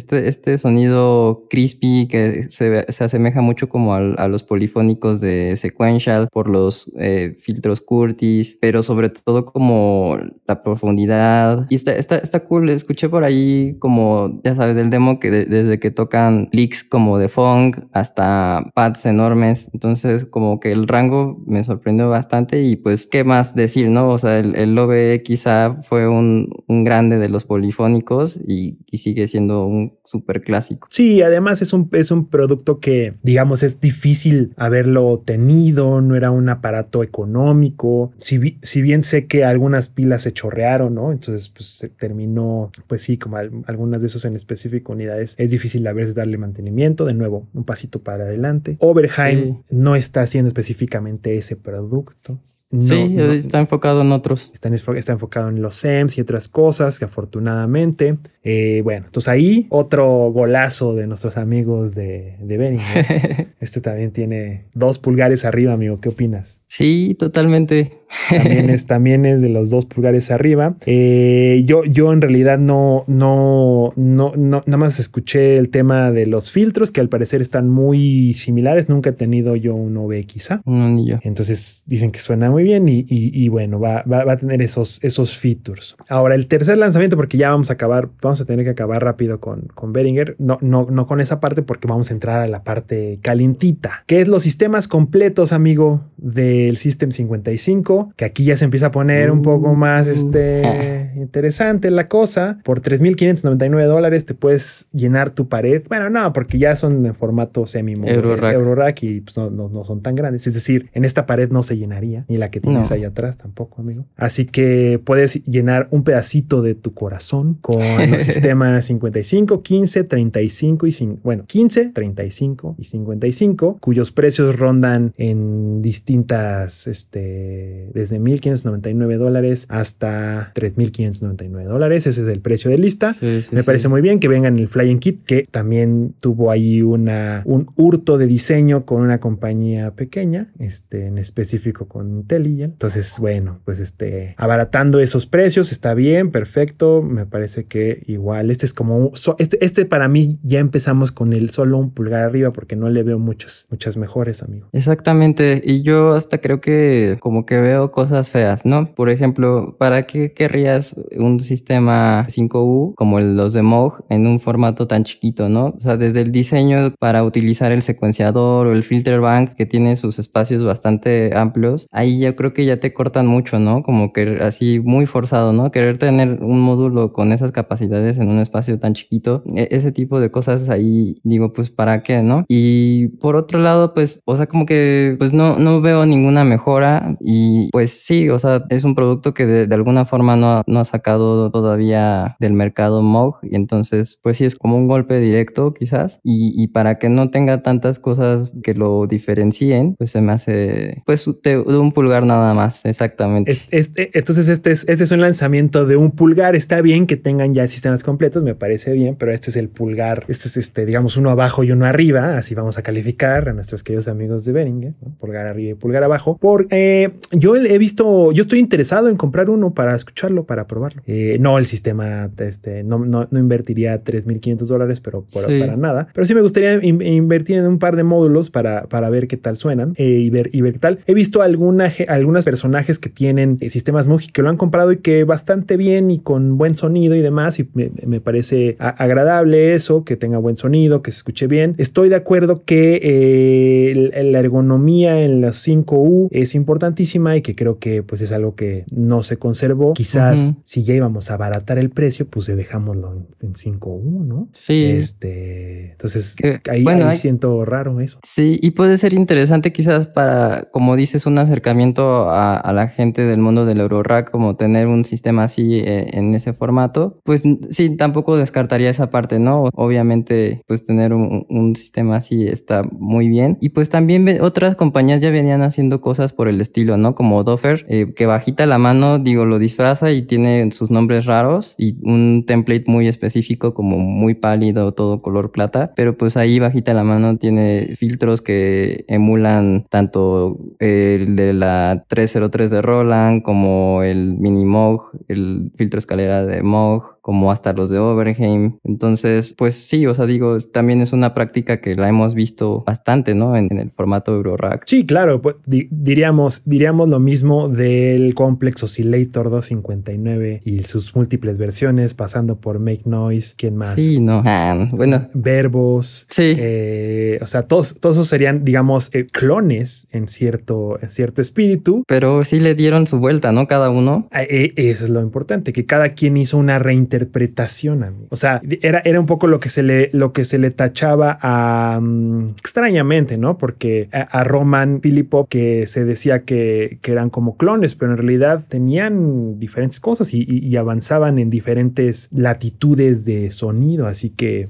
este, 0.08 0.28
este 0.28 0.56
sonido 0.56 1.44
crispy 1.50 2.08
que 2.08 2.48
se, 2.48 2.90
se 2.90 3.04
asemeja 3.04 3.42
mucho 3.42 3.68
como 3.68 3.94
a, 3.94 4.28
los 4.28 4.42
polifónicos 4.42 5.20
de 5.20 5.54
Sequential 5.56 6.28
por 6.32 6.48
los 6.48 6.90
eh, 6.98 7.34
filtros 7.38 7.82
Curtis, 7.82 8.56
pero 8.60 8.82
sobre 8.82 9.10
todo 9.10 9.44
como 9.44 10.18
la 10.46 10.62
profundidad. 10.62 11.66
Y 11.68 11.74
está, 11.74 11.94
está, 11.94 12.16
está 12.16 12.40
cool. 12.40 12.70
Escuché 12.70 13.08
por 13.08 13.24
ahí 13.24 13.76
como, 13.78 14.40
ya 14.44 14.54
sabes, 14.54 14.76
del 14.76 14.88
demo 14.88 15.20
que 15.20 15.30
de, 15.30 15.44
desde 15.44 15.78
que 15.78 15.90
tocan 15.90 16.48
licks 16.52 16.84
como 16.84 17.18
de 17.18 17.28
funk 17.28 17.78
hasta 17.92 18.70
pads 18.74 19.04
enormes. 19.06 19.70
Entonces, 19.74 20.24
como 20.24 20.58
que 20.58 20.72
el 20.72 20.88
rango 20.88 21.42
me 21.46 21.64
sorprendió 21.64 22.08
bastante. 22.08 22.62
Y 22.62 22.76
pues, 22.76 23.04
¿qué 23.04 23.24
más 23.24 23.54
decir, 23.54 23.90
no? 23.90 24.10
O 24.10 24.18
sea, 24.18 24.38
el, 24.38 24.54
el 24.56 24.74
Love 24.74 25.22
quizá 25.22 25.76
fue 25.82 26.08
un, 26.08 26.48
un 26.66 26.84
grande 26.84 27.18
de 27.18 27.28
los 27.28 27.44
polifónicos 27.44 28.38
y, 28.46 28.78
y 28.90 28.98
sigue 28.98 29.28
siendo 29.28 29.66
un 29.66 29.97
súper 30.04 30.42
clásico. 30.42 30.88
Sí, 30.90 31.22
además 31.22 31.62
es 31.62 31.72
un, 31.72 31.88
es 31.92 32.10
un 32.10 32.28
producto 32.28 32.80
que, 32.80 33.14
digamos, 33.22 33.62
es 33.62 33.80
difícil 33.80 34.52
haberlo 34.56 35.22
tenido. 35.24 36.00
No 36.00 36.16
era 36.16 36.30
un 36.30 36.48
aparato 36.48 37.02
económico. 37.02 38.12
Si, 38.18 38.58
si 38.62 38.82
bien 38.82 39.02
sé 39.02 39.26
que 39.26 39.44
algunas 39.44 39.88
pilas 39.88 40.22
se 40.22 40.32
chorrearon, 40.32 40.94
¿no? 40.94 41.12
Entonces, 41.12 41.48
pues 41.48 41.66
se 41.68 41.88
terminó, 41.88 42.70
pues 42.86 43.02
sí, 43.02 43.18
como 43.18 43.36
al, 43.36 43.50
algunas 43.66 44.00
de 44.00 44.08
esos 44.08 44.24
en 44.24 44.36
específico 44.36 44.92
unidades, 44.92 45.34
es 45.38 45.50
difícil 45.50 45.86
a 45.86 45.92
veces 45.92 46.14
darle 46.14 46.38
mantenimiento. 46.38 47.04
De 47.04 47.14
nuevo, 47.14 47.46
un 47.54 47.64
pasito 47.64 48.02
para 48.02 48.24
adelante. 48.24 48.76
Oberheim 48.80 49.62
sí. 49.66 49.76
no 49.76 49.96
está 49.96 50.22
haciendo 50.22 50.48
específicamente 50.48 51.36
ese 51.36 51.56
producto. 51.56 52.40
No, 52.70 52.82
sí, 52.82 53.08
no, 53.08 53.32
está 53.32 53.60
enfocado 53.60 54.02
en 54.02 54.12
otros. 54.12 54.50
Está, 54.52 54.68
está, 54.68 55.12
enfocado 55.12 55.48
en 55.48 55.62
los 55.62 55.74
SEMS 55.74 56.18
y 56.18 56.20
otras 56.20 56.48
cosas 56.48 56.98
que 56.98 57.06
afortunadamente, 57.06 58.18
eh, 58.42 58.82
bueno, 58.84 59.06
entonces 59.06 59.28
ahí 59.28 59.66
otro 59.70 60.30
golazo 60.30 60.94
de 60.94 61.06
nuestros 61.06 61.38
amigos 61.38 61.94
de, 61.94 62.36
de 62.42 62.58
Benny. 62.58 62.76
¿no? 62.76 63.46
este 63.60 63.80
también 63.80 64.10
tiene 64.10 64.66
dos 64.74 64.98
pulgares 64.98 65.46
arriba, 65.46 65.72
amigo. 65.72 65.98
¿Qué 66.00 66.10
opinas? 66.10 66.60
Sí, 66.66 67.16
totalmente. 67.18 67.92
también, 68.28 68.68
es, 68.68 68.86
también 68.86 69.24
es 69.24 69.40
de 69.40 69.48
los 69.48 69.70
dos 69.70 69.86
pulgares 69.86 70.30
arriba. 70.30 70.76
Eh, 70.84 71.62
yo, 71.64 71.84
yo 71.84 72.12
en 72.12 72.20
realidad 72.20 72.58
no, 72.58 73.04
no, 73.06 73.94
no, 73.96 74.32
no, 74.36 74.62
nada 74.66 74.76
más 74.76 75.00
escuché 75.00 75.56
el 75.56 75.70
tema 75.70 76.12
de 76.12 76.26
los 76.26 76.50
filtros 76.50 76.92
que 76.92 77.00
al 77.00 77.08
parecer 77.08 77.40
están 77.40 77.70
muy 77.70 78.34
similares. 78.34 78.90
Nunca 78.90 79.10
he 79.10 79.14
tenido 79.14 79.56
yo 79.56 79.74
un 79.74 79.96
OBXA. 79.96 80.60
No, 80.66 80.90
ni 80.90 81.08
yo. 81.08 81.18
Entonces 81.22 81.84
dicen 81.86 82.10
que 82.10 82.18
suena 82.18 82.50
muy 82.50 82.57
bien 82.62 82.88
y, 82.88 83.00
y, 83.00 83.30
y 83.32 83.48
bueno, 83.48 83.80
va, 83.80 84.02
va, 84.02 84.24
va, 84.24 84.32
a 84.32 84.36
tener 84.36 84.62
esos, 84.62 85.02
esos 85.02 85.36
features. 85.36 85.96
Ahora, 86.08 86.34
el 86.34 86.46
tercer 86.46 86.78
lanzamiento, 86.78 87.16
porque 87.16 87.38
ya 87.38 87.50
vamos 87.50 87.70
a 87.70 87.74
acabar, 87.74 88.08
vamos 88.20 88.40
a 88.40 88.44
tener 88.44 88.64
que 88.64 88.70
acabar 88.70 89.02
rápido 89.02 89.40
con, 89.40 89.62
con 89.74 89.92
Behringer, 89.92 90.36
no, 90.38 90.58
no, 90.60 90.86
no 90.90 91.06
con 91.06 91.20
esa 91.20 91.40
parte 91.40 91.62
porque 91.62 91.88
vamos 91.88 92.10
a 92.10 92.14
entrar 92.14 92.40
a 92.40 92.48
la 92.48 92.62
parte 92.62 93.18
calientita, 93.22 94.04
que 94.06 94.20
es 94.20 94.28
los 94.28 94.42
sistemas 94.42 94.88
completos, 94.88 95.52
amigo, 95.52 96.00
del 96.16 96.76
System 96.76 97.10
55, 97.10 98.12
que 98.16 98.24
aquí 98.24 98.44
ya 98.44 98.56
se 98.56 98.64
empieza 98.64 98.86
a 98.86 98.90
poner 98.90 99.30
un 99.30 99.42
poco 99.42 99.74
más 99.74 100.08
este, 100.08 101.12
interesante 101.16 101.90
la 101.90 102.08
cosa. 102.08 102.58
Por 102.64 102.82
3.599 102.82 103.86
dólares 103.86 104.24
te 104.24 104.34
puedes 104.34 104.88
llenar 104.92 105.30
tu 105.30 105.48
pared. 105.48 105.82
Bueno, 105.88 106.10
no, 106.10 106.32
porque 106.32 106.58
ya 106.58 106.76
son 106.76 107.04
en 107.06 107.14
formato 107.14 107.66
semi 107.66 107.92
Eurorack. 107.92 108.54
Eurorack 108.54 109.02
y 109.02 109.20
pues 109.20 109.36
no, 109.38 109.50
no, 109.50 109.68
no, 109.68 109.84
son 109.84 110.00
tan 110.00 110.14
grandes. 110.14 110.46
Es 110.46 110.54
decir, 110.54 110.90
en 110.92 111.04
esta 111.04 111.26
pared 111.26 111.50
no 111.50 111.62
se 111.62 111.76
llenaría, 111.76 112.24
ni 112.28 112.36
la 112.36 112.47
que 112.50 112.60
tienes 112.60 112.90
no. 112.90 112.96
ahí 112.96 113.04
atrás 113.04 113.36
tampoco, 113.36 113.82
amigo. 113.82 114.04
Así 114.16 114.46
que 114.46 115.00
puedes 115.04 115.44
llenar 115.44 115.88
un 115.90 116.02
pedacito 116.04 116.62
de 116.62 116.74
tu 116.74 116.94
corazón 116.94 117.54
con 117.54 117.78
los 118.10 118.22
sistemas 118.22 118.84
55, 118.86 119.62
15, 119.62 120.04
35 120.04 120.86
y 120.86 120.92
5. 120.92 121.20
Bueno, 121.22 121.44
15, 121.46 121.90
35 121.90 122.76
y 122.78 122.84
55, 122.84 123.78
cuyos 123.80 124.12
precios 124.12 124.58
rondan 124.58 125.12
en 125.16 125.82
distintas, 125.82 126.86
este, 126.86 127.90
desde 127.94 128.20
1.599 128.20 129.16
dólares 129.16 129.66
hasta 129.68 130.52
3.599 130.54 131.64
dólares. 131.64 132.06
Ese 132.06 132.22
es 132.22 132.28
el 132.28 132.40
precio 132.40 132.70
de 132.70 132.78
lista. 132.78 133.12
Sí, 133.12 133.42
sí, 133.42 133.54
Me 133.54 133.60
sí. 133.60 133.66
parece 133.66 133.88
muy 133.88 134.00
bien 134.00 134.20
que 134.20 134.28
vengan 134.28 134.58
el 134.58 134.68
Flying 134.68 134.98
Kit, 134.98 135.24
que 135.24 135.42
también 135.42 136.14
tuvo 136.20 136.50
ahí 136.50 136.82
una, 136.82 137.42
un 137.44 137.68
hurto 137.76 138.18
de 138.18 138.26
diseño 138.26 138.84
con 138.84 139.02
una 139.02 139.20
compañía 139.20 139.94
pequeña, 139.94 140.52
este, 140.58 141.06
en 141.06 141.18
específico 141.18 141.86
con 141.88 142.24
Entonces, 142.46 143.18
bueno, 143.18 143.60
pues 143.64 143.78
este, 143.78 144.34
abaratando 144.38 145.00
esos 145.00 145.26
precios 145.26 145.72
está 145.72 145.94
bien, 145.94 146.30
perfecto. 146.30 147.02
Me 147.02 147.26
parece 147.26 147.64
que 147.64 148.02
igual 148.06 148.50
este 148.50 148.66
es 148.66 148.74
como, 148.74 149.12
este, 149.38 149.64
este 149.64 149.84
para 149.84 150.08
mí 150.08 150.38
ya 150.42 150.58
empezamos 150.58 151.12
con 151.12 151.32
el 151.32 151.50
solo 151.50 151.78
un 151.78 151.90
pulgar 151.90 152.24
arriba 152.24 152.52
porque 152.52 152.76
no 152.76 152.88
le 152.88 153.02
veo 153.02 153.18
muchos, 153.18 153.66
muchas 153.70 153.96
mejores, 153.96 154.42
amigo. 154.42 154.68
Exactamente. 154.72 155.60
Y 155.64 155.82
yo 155.82 156.14
hasta 156.14 156.38
creo 156.38 156.60
que 156.60 157.16
como 157.20 157.46
que 157.46 157.58
veo 157.58 157.90
cosas 157.90 158.30
feas, 158.30 158.64
¿no? 158.64 158.94
Por 158.94 159.10
ejemplo, 159.10 159.76
¿para 159.78 160.06
qué 160.06 160.32
querrías 160.32 160.96
un 161.16 161.40
sistema 161.40 162.26
5U 162.28 162.94
como 162.94 163.20
los 163.20 163.52
de 163.52 163.62
Moog 163.62 164.04
en 164.08 164.26
un 164.26 164.40
formato 164.40 164.86
tan 164.86 165.04
chiquito, 165.04 165.48
¿no? 165.48 165.74
O 165.76 165.80
sea, 165.80 165.96
desde 165.96 166.22
el 166.22 166.32
diseño 166.32 166.94
para 166.98 167.24
utilizar 167.24 167.72
el 167.72 167.82
secuenciador 167.82 168.66
o 168.66 168.72
el 168.72 168.82
filter 168.82 169.20
bank 169.20 169.54
que 169.54 169.66
tiene 169.66 169.96
sus 169.96 170.18
espacios 170.18 170.64
bastante 170.64 171.36
amplios, 171.36 171.88
ahí 171.90 172.24
yo 172.28 172.36
creo 172.36 172.52
que 172.52 172.64
ya 172.64 172.78
te 172.78 172.92
cortan 172.92 173.26
mucho, 173.26 173.58
¿no? 173.58 173.82
Como 173.82 174.12
que 174.12 174.38
así 174.40 174.80
muy 174.80 175.06
forzado, 175.06 175.52
¿no? 175.52 175.70
Querer 175.70 175.98
tener 175.98 176.42
un 176.42 176.60
módulo 176.60 177.12
con 177.12 177.32
esas 177.32 177.52
capacidades 177.52 178.18
en 178.18 178.28
un 178.28 178.38
espacio 178.38 178.78
tan 178.78 178.94
chiquito, 178.94 179.42
e 179.56 179.68
ese 179.70 179.92
tipo 179.92 180.20
de 180.20 180.30
cosas 180.30 180.68
ahí 180.68 181.16
digo, 181.24 181.52
pues 181.52 181.70
¿para 181.70 182.02
qué, 182.02 182.22
no? 182.22 182.44
Y 182.48 183.08
por 183.20 183.36
otro 183.36 183.58
lado, 183.60 183.94
pues, 183.94 184.20
o 184.26 184.36
sea, 184.36 184.46
como 184.46 184.66
que 184.66 185.16
pues 185.18 185.32
no, 185.32 185.58
no 185.58 185.80
veo 185.80 186.06
ninguna 186.06 186.44
mejora 186.44 187.16
y 187.20 187.70
pues 187.70 187.90
sí, 187.90 188.28
o 188.28 188.38
sea, 188.38 188.64
es 188.70 188.84
un 188.84 188.94
producto 188.94 189.34
que 189.34 189.46
de, 189.46 189.66
de 189.66 189.74
alguna 189.74 190.04
forma 190.04 190.36
no, 190.36 190.62
no, 190.66 190.80
ha 190.80 190.84
sacado 190.84 191.50
todavía 191.50 192.36
del 192.40 192.52
mercado 192.52 193.02
Moog 193.02 193.38
y 193.42 193.56
entonces 193.56 194.18
pues 194.22 194.38
sí 194.38 194.44
es 194.44 194.56
como 194.56 194.76
un 194.76 194.88
golpe 194.88 195.18
directo 195.18 195.74
quizás 195.74 196.20
y, 196.24 196.52
y, 196.62 196.68
para 196.68 196.98
que 196.98 197.08
no 197.08 197.30
tenga 197.30 197.62
tantas 197.62 197.98
cosas 197.98 198.50
que 198.62 198.74
lo 198.74 199.06
diferencien, 199.06 199.94
pues 199.96 200.10
se 200.10 200.20
me 200.20 200.32
hace 200.32 201.02
pues 201.06 201.28
de, 201.42 201.62
de 201.62 201.78
un 201.78 201.92
pulgar 201.92 202.17
pulgar 202.20 202.38
nada 202.38 202.54
más, 202.54 202.84
exactamente. 202.84 203.50
Es- 203.52 203.66
Este, 203.70 204.10
entonces, 204.18 204.48
este 204.48 204.70
es, 204.70 204.88
este 204.88 205.04
es 205.04 205.12
un 205.12 205.20
lanzamiento 205.20 205.86
de 205.86 205.96
un 205.96 206.10
pulgar. 206.10 206.56
Está 206.56 206.80
bien 206.80 207.06
que 207.06 207.16
tengan 207.16 207.54
ya 207.54 207.66
sistemas 207.66 208.02
completos, 208.02 208.42
me 208.42 208.54
parece 208.54 208.92
bien, 208.92 209.16
pero 209.18 209.32
este 209.32 209.50
es 209.50 209.56
el 209.56 209.68
pulgar. 209.68 210.24
Este 210.28 210.48
es 210.48 210.56
este, 210.56 210.84
digamos, 210.86 211.16
uno 211.16 211.30
abajo 211.30 211.64
y 211.64 211.72
uno 211.72 211.84
arriba. 211.86 212.36
Así 212.36 212.54
vamos 212.54 212.78
a 212.78 212.82
calificar 212.82 213.48
a 213.48 213.52
nuestros 213.52 213.82
queridos 213.82 214.08
amigos 214.08 214.44
de 214.44 214.52
Behringer, 214.52 214.94
¿no? 215.02 215.14
pulgar 215.18 215.46
arriba 215.46 215.70
y 215.72 215.74
pulgar 215.74 216.02
abajo. 216.04 216.36
Por 216.38 216.66
eh, 216.70 217.10
yo 217.32 217.56
he 217.56 217.78
visto, 217.78 218.32
yo 218.32 218.42
estoy 218.42 218.58
interesado 218.58 219.08
en 219.08 219.16
comprar 219.16 219.50
uno 219.50 219.72
para 219.74 219.94
escucharlo, 219.94 220.44
para 220.44 220.66
probarlo. 220.66 221.02
Eh, 221.06 221.36
no 221.40 221.58
el 221.58 221.64
sistema, 221.64 222.30
este, 222.38 222.82
no, 222.84 222.98
no, 223.04 223.28
no 223.30 223.38
invertiría 223.38 224.02
3.500 224.02 224.68
dólares, 224.68 225.00
pero 225.00 225.24
por- 225.32 225.46
Sí. 225.46 225.60
para 225.60 225.76
nada. 225.76 226.08
Pero 226.12 226.26
sí 226.26 226.34
me 226.34 226.40
gustaría 226.42 226.74
in- 226.84 227.00
invertir 227.02 227.58
en 227.58 227.66
un 227.66 227.78
par 227.78 227.96
de 227.96 228.02
módulos 228.02 228.50
para, 228.50 228.84
para 228.88 229.08
ver 229.10 229.28
qué 229.28 229.36
tal 229.36 229.56
suenan 229.56 229.92
eh, 229.96 230.04
y, 230.04 230.30
ver, 230.30 230.50
y 230.52 230.60
ver 230.60 230.72
qué 230.74 230.78
tal. 230.78 230.98
He 231.06 231.14
visto 231.14 231.42
alguna, 231.42 231.90
algunos 232.08 232.44
personajes 232.44 232.98
que 232.98 233.08
tienen 233.08 233.58
eh, 233.60 233.68
sistemas 233.70 234.06
Muji 234.06 234.28
que 234.28 234.42
lo 234.42 234.48
han 234.48 234.56
comprado 234.56 234.92
y 234.92 234.98
que 234.98 235.24
bastante 235.24 235.76
bien 235.76 236.10
y 236.10 236.18
con 236.20 236.58
buen 236.58 236.74
sonido 236.74 237.14
y 237.14 237.20
demás. 237.20 237.58
Y 237.58 237.68
me, 237.74 237.90
me 238.06 238.20
parece 238.20 238.76
agradable 238.78 239.74
eso, 239.74 240.04
que 240.04 240.16
tenga 240.16 240.38
buen 240.38 240.56
sonido, 240.56 241.02
que 241.02 241.10
se 241.10 241.18
escuche 241.18 241.46
bien. 241.46 241.74
Estoy 241.78 242.08
de 242.08 242.16
acuerdo 242.16 242.62
que 242.64 243.00
eh, 243.02 244.22
la 244.24 244.38
ergonomía 244.40 245.22
en 245.22 245.40
los 245.40 245.66
5U 245.66 246.28
es 246.30 246.54
importantísima 246.54 247.36
y 247.36 247.42
que 247.42 247.54
creo 247.54 247.78
que 247.78 248.02
pues 248.02 248.20
es 248.20 248.32
algo 248.32 248.54
que 248.54 248.84
no 248.94 249.22
se 249.22 249.36
conservó. 249.38 249.94
Quizás 249.94 250.54
si 250.64 250.82
ya 250.84 250.94
íbamos 250.94 251.30
a 251.30 251.34
abaratar 251.34 251.78
el 251.78 251.90
precio, 251.90 252.26
pues 252.28 252.46
dejámoslo 252.46 253.12
en, 253.12 253.26
en 253.48 253.52
5U, 253.54 254.24
¿no? 254.26 254.48
Sí. 254.52 254.84
Este, 254.84 255.92
entonces 255.92 256.36
Que, 256.36 256.60
ahí, 256.70 256.82
bueno, 256.84 257.04
ahí 257.06 257.12
hay- 257.12 257.18
siento 257.18 257.64
raro 257.64 258.00
eso. 258.00 258.18
Sí, 258.22 258.58
y 258.62 258.70
puede 258.72 258.96
ser 258.96 259.14
interesante 259.14 259.72
quizás 259.72 260.06
para, 260.06 260.68
como 260.70 260.96
dices, 260.96 261.26
un 261.26 261.38
acercamiento 261.38 261.87
a, 261.96 262.56
a 262.56 262.72
la 262.72 262.88
gente 262.88 263.22
del 263.22 263.40
mundo 263.40 263.64
del 263.64 263.80
Eurorack, 263.80 264.30
como 264.30 264.56
tener 264.56 264.86
un 264.86 265.04
sistema 265.04 265.44
así 265.44 265.80
eh, 265.80 266.10
en 266.12 266.34
ese 266.34 266.52
formato. 266.52 267.20
Pues 267.24 267.42
sí, 267.70 267.96
tampoco 267.96 268.36
descartaría 268.36 268.90
esa 268.90 269.10
parte, 269.10 269.38
¿no? 269.38 269.70
Obviamente, 269.74 270.62
pues 270.66 270.84
tener 270.84 271.12
un, 271.12 271.46
un 271.48 271.76
sistema 271.76 272.16
así 272.16 272.46
está 272.46 272.82
muy 272.82 273.28
bien. 273.28 273.58
Y 273.60 273.70
pues 273.70 273.90
también 273.90 274.26
otras 274.40 274.76
compañías 274.76 275.22
ya 275.22 275.30
venían 275.30 275.62
haciendo 275.62 276.00
cosas 276.00 276.32
por 276.32 276.48
el 276.48 276.60
estilo, 276.60 276.96
¿no? 276.96 277.14
Como 277.14 277.44
Dofer, 277.44 277.84
eh, 277.88 278.12
que 278.14 278.26
bajita 278.26 278.66
la 278.66 278.78
mano, 278.78 279.18
digo, 279.18 279.44
lo 279.44 279.58
disfraza 279.58 280.12
y 280.12 280.22
tiene 280.22 280.70
sus 280.72 280.90
nombres 280.90 281.26
raros 281.26 281.74
y 281.78 281.98
un 282.02 282.44
template 282.46 282.84
muy 282.86 283.08
específico, 283.08 283.74
como 283.74 283.98
muy 283.98 284.34
pálido, 284.34 284.92
todo 284.92 285.22
color 285.22 285.50
plata. 285.52 285.92
Pero 285.96 286.16
pues 286.16 286.36
ahí 286.36 286.58
bajita 286.58 286.94
la 286.94 287.04
mano 287.04 287.36
tiene 287.38 287.94
filtros 287.96 288.40
que 288.40 289.04
emulan 289.08 289.86
tanto 289.88 290.58
el 290.78 291.36
de 291.36 291.52
la 291.52 291.77
303 292.08 292.70
de 292.70 292.82
Roland 292.82 293.42
como 293.42 294.02
el 294.02 294.36
Mini 294.38 294.64
Moog, 294.64 295.12
el 295.28 295.70
filtro 295.76 295.98
escalera 295.98 296.44
de 296.44 296.62
Moog, 296.62 297.17
como 297.20 297.50
hasta 297.50 297.72
los 297.72 297.90
de 297.90 297.98
Overheim. 297.98 298.78
Entonces, 298.84 299.54
pues 299.56 299.74
sí, 299.74 300.06
o 300.06 300.14
sea, 300.14 300.26
digo, 300.26 300.56
también 300.72 301.00
es 301.00 301.12
una 301.12 301.34
práctica 301.34 301.80
que 301.80 301.94
la 301.94 302.08
hemos 302.08 302.34
visto 302.34 302.82
bastante, 302.86 303.34
¿no? 303.34 303.56
En, 303.56 303.68
en 303.70 303.78
el 303.78 303.90
formato 303.90 304.34
Eurorack. 304.34 304.82
Sí, 304.86 305.04
claro, 305.06 305.40
pues, 305.42 305.56
di- 305.66 305.88
diríamos, 305.90 306.62
diríamos 306.64 307.08
lo 307.08 307.20
mismo 307.20 307.68
del 307.68 308.34
Complex 308.34 308.82
Oscillator 308.82 309.50
259 309.50 310.60
y 310.64 310.82
sus 310.84 311.14
múltiples 311.14 311.58
versiones, 311.58 312.14
pasando 312.14 312.60
por 312.60 312.78
Make 312.78 313.02
Noise, 313.04 313.54
¿quién 313.56 313.76
más? 313.76 313.94
Sí, 314.00 314.20
no. 314.20 314.42
Ah, 314.44 314.88
bueno, 314.92 315.28
Verbos. 315.34 316.26
Sí. 316.28 316.54
eh, 316.56 317.38
o 317.42 317.46
sea, 317.46 317.62
todos, 317.62 317.98
todos 318.00 318.16
esos 318.16 318.28
serían, 318.28 318.64
digamos, 318.64 319.14
eh, 319.14 319.26
clones 319.26 320.08
en 320.12 320.28
cierto, 320.28 320.98
en 321.00 321.10
cierto 321.10 321.40
espíritu. 321.42 322.02
pero 322.06 322.44
sí 322.44 322.58
le 322.58 322.74
dieron 322.74 323.06
su 323.06 323.18
vuelta, 323.18 323.52
¿no? 323.52 323.66
Cada 323.66 323.90
uno. 323.90 324.28
Eh, 324.32 324.46
eh, 324.50 324.72
Eso 324.90 325.04
es 325.04 325.10
lo 325.10 325.20
importante, 325.22 325.72
que 325.72 325.86
cada 325.86 326.10
quien 326.14 326.36
hizo 326.36 326.58
una 326.58 326.78
reinterpretación. 326.78 327.17
Amigo. 327.26 328.26
O 328.30 328.36
sea, 328.36 328.60
era, 328.82 329.00
era 329.04 329.18
un 329.20 329.26
poco 329.26 329.46
lo 329.46 329.58
que 329.60 329.68
se 329.68 329.82
le, 329.82 330.10
lo 330.12 330.32
que 330.32 330.44
se 330.44 330.58
le 330.58 330.70
tachaba 330.70 331.38
a 331.42 331.98
mm, 332.00 332.50
extrañamente, 332.60 333.38
¿no? 333.38 333.58
Porque 333.58 334.08
a, 334.12 334.20
a 334.20 334.44
Roman 334.44 335.00
Filipov 335.02 335.48
que 335.48 335.86
se 335.86 336.04
decía 336.04 336.44
que, 336.44 336.98
que 337.02 337.12
eran 337.12 337.30
como 337.30 337.56
clones, 337.56 337.94
pero 337.94 338.12
en 338.12 338.18
realidad 338.18 338.62
tenían 338.68 339.58
diferentes 339.58 340.00
cosas 340.00 340.32
y, 340.34 340.42
y- 340.48 340.58
y 340.68 340.76
avanzaban 340.76 341.38
en 341.38 341.50
diferentes 341.50 342.28
latitudes 342.32 343.24
de 343.24 343.50
sonido. 343.50 344.06
Así 344.06 344.30
que 344.30 344.68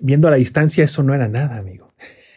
viendo 0.00 0.28
a 0.28 0.30
la 0.30 0.36
distancia, 0.36 0.84
eso 0.84 1.02
no 1.02 1.14
era 1.14 1.28
nada, 1.28 1.58
amigo. 1.58 1.85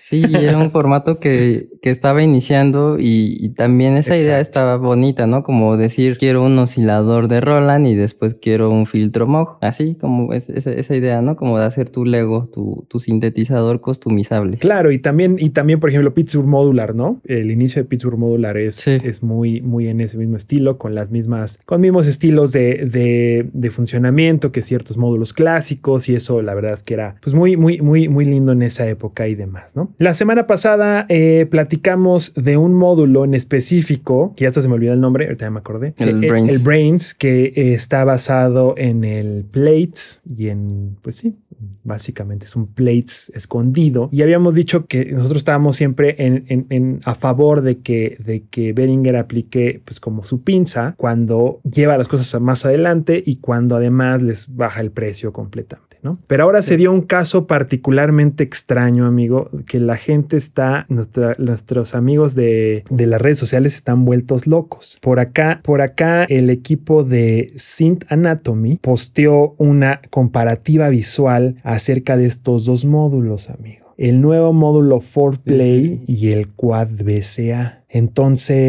Sí, 0.09 0.23
era 0.33 0.57
un 0.57 0.71
formato 0.71 1.19
que, 1.19 1.69
que 1.83 1.91
estaba 1.91 2.23
iniciando 2.23 2.97
y, 2.99 3.37
y 3.39 3.49
también 3.49 3.95
esa 3.95 4.17
idea 4.17 4.39
estaba 4.39 4.77
bonita, 4.77 5.27
¿no? 5.27 5.43
Como 5.43 5.77
decir, 5.77 6.17
quiero 6.17 6.43
un 6.43 6.57
oscilador 6.57 7.27
de 7.27 7.41
Roland 7.41 7.85
y 7.85 7.93
después 7.93 8.33
quiero 8.33 8.71
un 8.71 8.87
filtro 8.87 9.27
Moog. 9.27 9.57
Así 9.61 9.93
como 9.95 10.33
es- 10.33 10.49
esa, 10.49 10.71
esa 10.71 10.95
idea, 10.95 11.21
¿no? 11.21 11.35
Como 11.35 11.59
de 11.59 11.65
hacer 11.65 11.89
tu 11.91 12.05
Lego, 12.05 12.49
tu, 12.51 12.85
tu 12.89 12.99
sintetizador 12.99 13.81
customizable. 13.81 14.57
Claro, 14.57 14.91
y 14.91 14.97
también, 14.97 15.35
y 15.39 15.51
también, 15.51 15.79
por 15.79 15.89
ejemplo, 15.91 16.13
Pittsburgh 16.13 16.47
Modular, 16.47 16.95
¿no? 16.95 17.21
El 17.25 17.51
inicio 17.51 17.81
de 17.83 17.87
Pittsburgh 17.87 18.17
Modular 18.17 18.57
es, 18.57 18.75
Sí. 18.75 18.97
es 19.03 19.21
muy, 19.21 19.61
muy 19.61 19.87
en 19.89 20.01
ese 20.01 20.17
mismo 20.17 20.37
estilo, 20.37 20.77
con 20.79 20.95
las 20.95 21.11
mismas, 21.11 21.59
con 21.65 21.81
mismos 21.81 22.07
estilos 22.07 22.51
de, 22.51 22.85
de, 22.85 23.49
de 23.53 23.69
funcionamiento 23.71 24.51
que 24.51 24.61
ciertos 24.63 24.97
módulos 24.97 25.33
clásicos, 25.33 26.09
y 26.09 26.15
eso 26.15 26.41
la 26.41 26.53
verdad 26.55 26.73
es 26.73 26.83
que 26.83 26.93
era 26.95 27.15
pues 27.21 27.35
muy, 27.35 27.57
muy, 27.57 27.79
muy, 27.81 28.09
muy 28.09 28.25
lindo 28.25 28.53
en 28.53 28.61
esa 28.63 28.87
época 28.87 29.27
y 29.27 29.35
demás, 29.35 29.75
¿no? 29.75 29.91
La 29.99 30.13
semana 30.13 30.47
pasada 30.47 31.05
eh, 31.09 31.45
platicamos 31.51 32.33
de 32.33 32.55
un 32.55 32.73
módulo 32.73 33.25
en 33.25 33.33
específico, 33.33 34.33
que 34.37 34.43
ya 34.43 34.47
hasta 34.47 34.61
se 34.61 34.69
me 34.69 34.75
olvidó 34.75 34.93
el 34.93 35.01
nombre, 35.01 35.25
ahorita 35.25 35.45
ya 35.45 35.51
me 35.51 35.59
acordé. 35.59 35.93
El 35.97 36.21
Sí, 36.21 36.27
Brains. 36.29 36.49
el 36.53 36.59
Brains, 36.59 37.13
que 37.13 37.45
eh, 37.47 37.73
está 37.73 38.05
basado 38.05 38.75
en 38.77 39.03
el 39.03 39.43
Plates 39.43 40.21
y 40.25 40.47
en, 40.47 40.95
pues 41.01 41.17
sí, 41.17 41.35
básicamente 41.83 42.45
es 42.45 42.55
un 42.55 42.67
Plates 42.67 43.29
escondido. 43.35 44.07
Y 44.13 44.21
habíamos 44.21 44.55
dicho 44.55 44.85
que 44.85 45.03
nosotros 45.11 45.39
estábamos 45.39 45.75
siempre 45.75 46.15
en, 46.17 46.45
en- 46.47 46.65
en- 46.69 46.99
a 47.03 47.13
favor 47.13 47.61
de 47.61 47.79
que, 47.79 48.15
de 48.25 48.45
que 48.49 48.71
Behringer 48.71 49.17
aplique 49.17 49.81
pues 49.83 49.99
como 49.99 50.23
su 50.23 50.43
pinza 50.43 50.93
cuando 50.95 51.59
lleva 51.69 51.97
las 51.97 52.07
cosas 52.07 52.39
más 52.41 52.65
adelante 52.65 53.21
y 53.25 53.35
cuando 53.41 53.75
además 53.75 54.23
les 54.23 54.55
baja 54.55 54.79
el 54.79 54.91
precio 54.91 55.33
completamente. 55.33 55.88
¿No? 56.01 56.17
Pero 56.27 56.43
ahora 56.43 56.61
se 56.61 56.77
dio 56.77 56.91
un 56.91 57.01
caso 57.01 57.47
particularmente 57.47 58.43
extraño, 58.43 59.05
amigo, 59.05 59.49
que 59.65 59.79
la 59.79 59.95
gente 59.97 60.37
está, 60.37 60.85
nuestra- 60.89 61.35
nuestros 61.39 61.95
amigos 61.95 62.35
de, 62.35 62.83
de 62.89 63.07
las 63.07 63.21
redes 63.21 63.39
sociales 63.39 63.75
están 63.75 64.05
vueltos 64.05 64.47
locos. 64.47 64.97
Por 65.01 65.19
acá, 65.19 65.59
por 65.63 65.81
acá, 65.81 66.23
el 66.25 66.49
equipo 66.49 67.03
de 67.03 67.51
Synth 67.55 68.05
Anatomy 68.11 68.77
posteó 68.81 69.55
una 69.57 70.01
comparativa 70.09 70.89
visual 70.89 71.55
acerca 71.63 72.15
de 72.17 72.25
estos 72.25 72.65
dos 72.65 72.85
módulos, 72.85 73.49
amigo. 73.49 73.87
El 73.97 74.21
nuevo 74.21 74.53
módulo 74.53 75.01
4Play 75.01 76.03
y 76.07 76.29
el 76.29 76.47
Quad 76.47 76.87
BCA. 77.03 77.83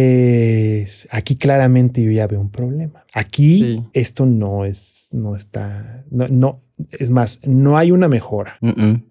Entonces, 0.01 1.09
aquí 1.11 1.37
claramente 1.37 2.03
yo 2.03 2.11
ya 2.11 2.27
veo 2.27 2.41
un 2.41 2.51
problema. 2.51 3.05
Aquí 3.15 3.61
Sí. 3.61 3.85
esto 3.93 4.27
no 4.27 4.65
es, 4.65 5.09
no 5.13 5.35
está, 5.37 6.05
no, 6.11 6.27
no, 6.31 6.61
es 6.93 7.11
más, 7.11 7.41
no 7.47 7.77
hay 7.79 7.91
una 7.93 8.09
mejora, 8.09 8.59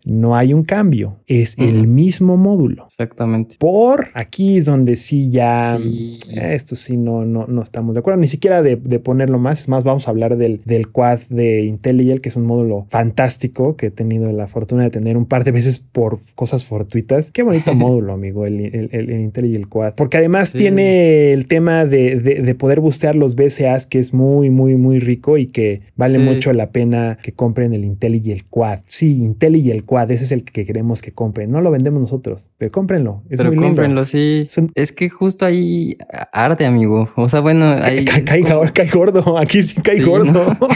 no 0.06 0.36
hay 0.36 0.54
un 0.54 0.64
cambio, 0.64 1.18
es 1.28 1.58
el 1.58 1.88
mismo 1.88 2.38
módulo. 2.38 2.86
exactamente. 2.86 3.56
Por 3.60 4.08
aquí 4.14 4.58
es 4.58 4.66
donde 4.66 4.96
sí 4.96 5.30
ya 5.30 5.78
Sí. 5.78 6.18
esto 6.42 6.76
sí 6.76 6.98
no, 6.98 7.26
no, 7.26 7.46
no 7.48 7.62
estamos 7.62 7.96
de 7.96 8.00
acuerdo, 8.00 8.20
ni 8.20 8.28
siquiera 8.28 8.62
de, 8.62 8.76
de 8.76 9.00
ponerlo 9.00 9.40
más. 9.40 9.62
Es 9.62 9.70
más, 9.70 9.84
vamos 9.84 10.08
a 10.08 10.12
hablar 10.12 10.38
del, 10.38 10.62
del 10.66 10.90
quad 10.92 11.20
de 11.30 11.64
IntelliJ, 11.64 12.20
que 12.22 12.30
es 12.30 12.36
un 12.36 12.46
módulo 12.46 12.86
fantástico 12.90 13.76
que 13.76 13.88
he 13.88 13.92
tenido 13.92 14.32
la 14.32 14.48
fortuna 14.48 14.84
de 14.84 14.90
tener 14.90 15.18
un 15.18 15.26
par 15.26 15.44
de 15.44 15.52
veces 15.52 15.80
por 15.80 16.20
cosas 16.36 16.66
fortuitas. 16.66 17.32
Qué 17.32 17.44
bonito 17.44 17.74
módulo, 17.76 18.14
amigo, 18.14 18.46
el, 18.46 18.60
el, 18.60 18.90
el, 18.92 19.10
el 19.10 19.22
IntelliJ 19.22 19.68
quad. 19.68 19.94
Porque 19.96 20.18
además 20.18 20.50
Sí. 20.50 20.58
tiene 20.58 21.34
el 21.34 21.48
tema 21.48 21.86
de, 21.86 22.16
de, 22.18 22.36
de 22.42 22.56
poder 22.56 22.80
bustear 22.80 23.16
los 23.16 23.36
BCAs, 23.36 23.86
que 23.88 24.00
es 24.00 24.14
muy, 24.14 24.50
muy, 24.50 24.76
muy 24.78 25.00
rico 25.00 25.38
y 25.38 25.48
que 25.48 25.82
vale 25.96 26.18
Sí. 26.20 26.24
mucho 26.24 26.54
la 26.54 26.72
pena 26.72 27.18
que 27.22 27.34
compren 27.60 27.74
el 27.74 27.84
IntelliJ 27.84 28.44
quad. 28.50 28.80
Sí, 28.86 29.18
IntelliJ 29.22 29.84
quad, 29.86 30.12
ese 30.12 30.24
es 30.24 30.32
el 30.32 30.46
que 30.46 30.66
queremos 30.66 31.02
que 31.02 31.12
compren. 31.12 31.52
No 31.52 31.60
lo 31.62 31.72
vendemos 31.72 32.00
nosotros, 32.00 32.52
pero 32.58 32.72
cómprenlo. 32.72 33.24
Es 33.30 33.38
Pero 33.38 33.50
muy 33.50 33.56
lindo. 33.58 33.68
cómprenlo, 33.70 34.06
sí. 34.06 34.48
Es 34.76 34.92
que 34.92 35.10
justo 35.10 35.46
ahí 35.46 35.98
arde, 36.32 36.66
amigo. 36.66 37.10
O 37.18 37.28
sea, 37.28 37.42
bueno, 37.42 37.66
ahí. 37.82 38.06
Cae, 38.06 38.24
cae- 38.24 38.72
cae 38.74 38.90
gordo. 38.90 39.38
Aquí 39.38 39.62
sí 39.62 39.82
cae 39.82 39.98
Sí, 39.98 40.04
gordo. 40.04 40.32
¿no? 40.32 40.58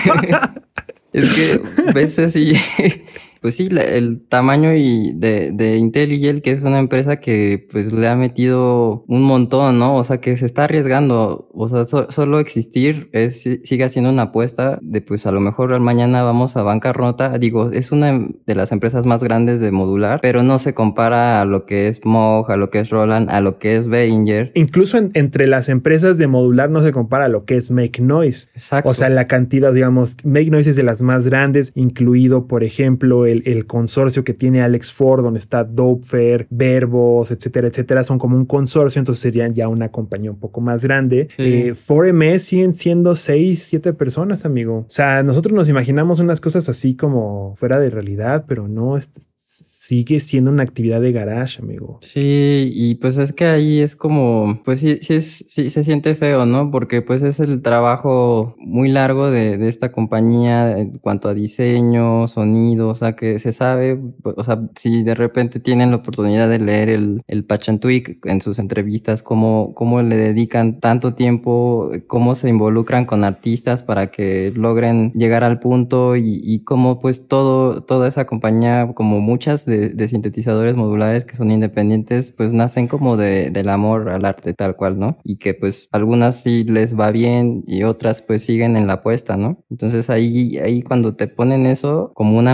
es 1.13 1.33
que 1.33 1.91
ves 1.93 2.19
así 2.19 2.53
pues 3.43 3.55
sí, 3.57 3.69
la- 3.69 3.83
el 3.83 4.21
tamaño 4.27 4.73
y 4.73 5.13
de, 5.15 5.51
de 5.51 5.75
IntelliGel, 5.77 6.41
que 6.41 6.51
es 6.51 6.63
una 6.63 6.79
empresa 6.79 7.17
que 7.19 7.67
pues 7.71 7.93
le 7.93 8.07
ha 8.07 8.15
metido 8.15 9.03
un 9.07 9.21
montón, 9.21 9.77
¿no? 9.77 9.95
O 9.97 10.03
sea, 10.03 10.19
que 10.19 10.35
se 10.38 10.45
está 10.47 10.63
arriesgando. 10.63 11.50
O 11.53 11.67
sea, 11.67 11.85
so- 11.85 12.09
solo 12.09 12.39
existir 12.39 13.09
es, 13.12 13.41
si- 13.41 13.59
sigue 13.63 13.88
siendo 13.89 14.09
una 14.09 14.23
apuesta 14.23 14.79
de 14.81 15.01
pues 15.01 15.25
a 15.27 15.31
lo 15.31 15.41
mejor 15.41 15.77
mañana 15.81 16.23
vamos 16.23 16.55
a 16.55 16.63
bancarrota. 16.63 17.38
Digo, 17.38 17.69
es 17.71 17.91
una 17.91 18.25
de 18.45 18.55
las 18.55 18.71
empresas 18.71 19.05
más 19.05 19.21
grandes 19.23 19.59
de 19.59 19.71
modular, 19.71 20.19
pero 20.21 20.41
no 20.41 20.57
se 20.57 20.73
compara 20.73 21.41
a 21.41 21.45
lo 21.45 21.65
que 21.65 21.89
es 21.89 22.05
Moog, 22.05 22.50
a 22.50 22.55
lo 22.55 22.69
que 22.69 22.79
es 22.79 22.89
Roland, 22.89 23.29
a 23.29 23.41
lo 23.41 23.59
que 23.59 23.75
es 23.75 23.88
Behringer. 23.88 24.51
Incluso 24.55 24.97
en- 24.97 25.12
entre 25.15 25.47
las 25.47 25.67
empresas 25.67 26.17
de 26.17 26.27
modular 26.27 26.69
no 26.69 26.81
se 26.81 26.93
compara 26.93 27.25
a 27.25 27.29
lo 27.29 27.43
que 27.43 27.57
es 27.57 27.71
Make 27.71 28.01
Noise. 28.01 28.47
Exacto. 28.53 28.89
O 28.89 28.93
sea, 28.93 29.09
la 29.09 29.27
cantidad, 29.27 29.73
digamos, 29.73 30.15
Make 30.23 30.50
Noise 30.50 30.69
es 30.69 30.75
de 30.77 30.83
las 30.83 31.01
más 31.01 31.27
grandes, 31.27 31.73
incluido, 31.75 32.47
por 32.47 32.63
ejemplo, 32.63 33.25
el, 33.25 33.32
el 33.45 33.65
consorcio 33.65 34.23
que 34.23 34.33
tiene 34.33 34.61
Alex 34.61 34.93
Ford, 34.93 35.23
donde 35.23 35.39
está 35.39 35.63
Dopefair, 35.63 36.47
Verbos, 36.49 37.31
etcétera, 37.31 37.67
etcétera. 37.67 38.03
Son 38.03 38.19
como 38.19 38.35
un 38.35 38.45
consorcio, 38.45 38.99
entonces 38.99 39.21
serían 39.21 39.53
ya 39.53 39.67
una 39.67 39.89
compañía 39.89 40.31
un 40.31 40.39
poco 40.39 40.61
más 40.61 40.83
grande. 40.83 41.27
Sí. 41.29 41.43
Eh, 41.43 41.73
4MS 41.73 42.37
siguen 42.39 42.73
siendo 42.73 43.15
6, 43.15 43.63
7 43.63 43.93
personas, 43.93 44.45
amigo. 44.45 44.79
O 44.79 44.85
sea, 44.89 45.23
nosotros 45.23 45.53
nos 45.53 45.69
imaginamos 45.69 46.19
unas 46.19 46.41
cosas 46.41 46.69
así 46.69 46.95
como 46.95 47.55
fuera 47.57 47.79
de 47.79 47.89
realidad, 47.89 48.45
pero 48.47 48.67
no, 48.67 48.97
sigue 49.35 50.19
siendo 50.19 50.51
una 50.51 50.63
actividad 50.63 51.01
de 51.01 51.11
garage, 51.11 51.61
amigo. 51.61 51.97
Sí, 52.01 52.69
y 52.73 52.95
pues 52.95 53.17
es 53.17 53.33
que 53.33 53.45
ahí 53.45 53.79
es 53.79 53.95
como, 53.95 54.61
pues 54.63 54.79
sí, 54.81 54.97
sí, 55.01 55.15
es, 55.15 55.45
sí 55.47 55.69
se 55.69 55.83
siente 55.83 56.15
feo, 56.15 56.45
¿no? 56.45 56.71
Porque 56.71 57.01
pues 57.01 57.21
es 57.21 57.39
el 57.39 57.61
trabajo 57.61 58.55
muy 58.57 58.89
largo 58.89 59.29
de, 59.29 59.57
de 59.57 59.67
esta 59.67 59.91
compañía 59.91 60.77
en 60.77 60.97
cuanto 60.97 61.29
a 61.29 61.33
diseño, 61.33 62.27
sonido, 62.27 62.89
o 62.89 62.95
sea, 62.95 63.15
que 63.15 63.22
se 63.39 63.51
sabe, 63.51 63.99
o 64.23 64.43
sea, 64.43 64.61
si 64.75 65.03
de 65.03 65.15
repente 65.15 65.59
tienen 65.59 65.91
la 65.91 65.97
oportunidad 65.97 66.49
de 66.49 66.59
leer 66.59 66.89
el, 66.89 67.21
el 67.27 67.45
Tweak 67.79 68.25
en 68.25 68.41
sus 68.41 68.59
entrevistas, 68.59 69.23
cómo, 69.23 69.73
cómo 69.73 70.01
le 70.01 70.15
dedican 70.15 70.79
tanto 70.79 71.13
tiempo, 71.13 71.91
cómo 72.07 72.35
se 72.35 72.49
involucran 72.49 73.05
con 73.05 73.23
artistas 73.23 73.83
para 73.83 74.07
que 74.07 74.51
logren 74.55 75.11
llegar 75.13 75.43
al 75.43 75.59
punto 75.59 76.15
y, 76.15 76.41
y 76.43 76.63
cómo 76.63 76.99
pues 76.99 77.27
todo, 77.27 77.83
toda 77.83 78.07
esa 78.07 78.25
compañía, 78.25 78.91
como 78.93 79.19
muchas 79.19 79.65
de, 79.65 79.89
de 79.89 80.07
sintetizadores 80.07 80.75
modulares 80.75 81.25
que 81.25 81.35
son 81.35 81.51
independientes, 81.51 82.31
pues 82.31 82.53
nacen 82.53 82.87
como 82.87 83.17
de, 83.17 83.49
del 83.49 83.69
amor 83.69 84.09
al 84.09 84.25
arte 84.25 84.53
tal 84.53 84.75
cual, 84.75 84.99
¿no? 84.99 85.17
Y 85.23 85.37
que 85.37 85.53
pues 85.53 85.87
algunas 85.91 86.41
sí 86.41 86.63
les 86.63 86.97
va 86.99 87.11
bien 87.11 87.63
y 87.67 87.83
otras 87.83 88.21
pues 88.21 88.43
siguen 88.43 88.75
en 88.75 88.87
la 88.87 88.93
apuesta, 88.93 89.37
¿no? 89.37 89.63
Entonces 89.69 90.09
ahí, 90.09 90.57
ahí 90.57 90.81
cuando 90.81 91.15
te 91.15 91.27
ponen 91.27 91.65
eso 91.65 92.11
como 92.13 92.37
una 92.37 92.53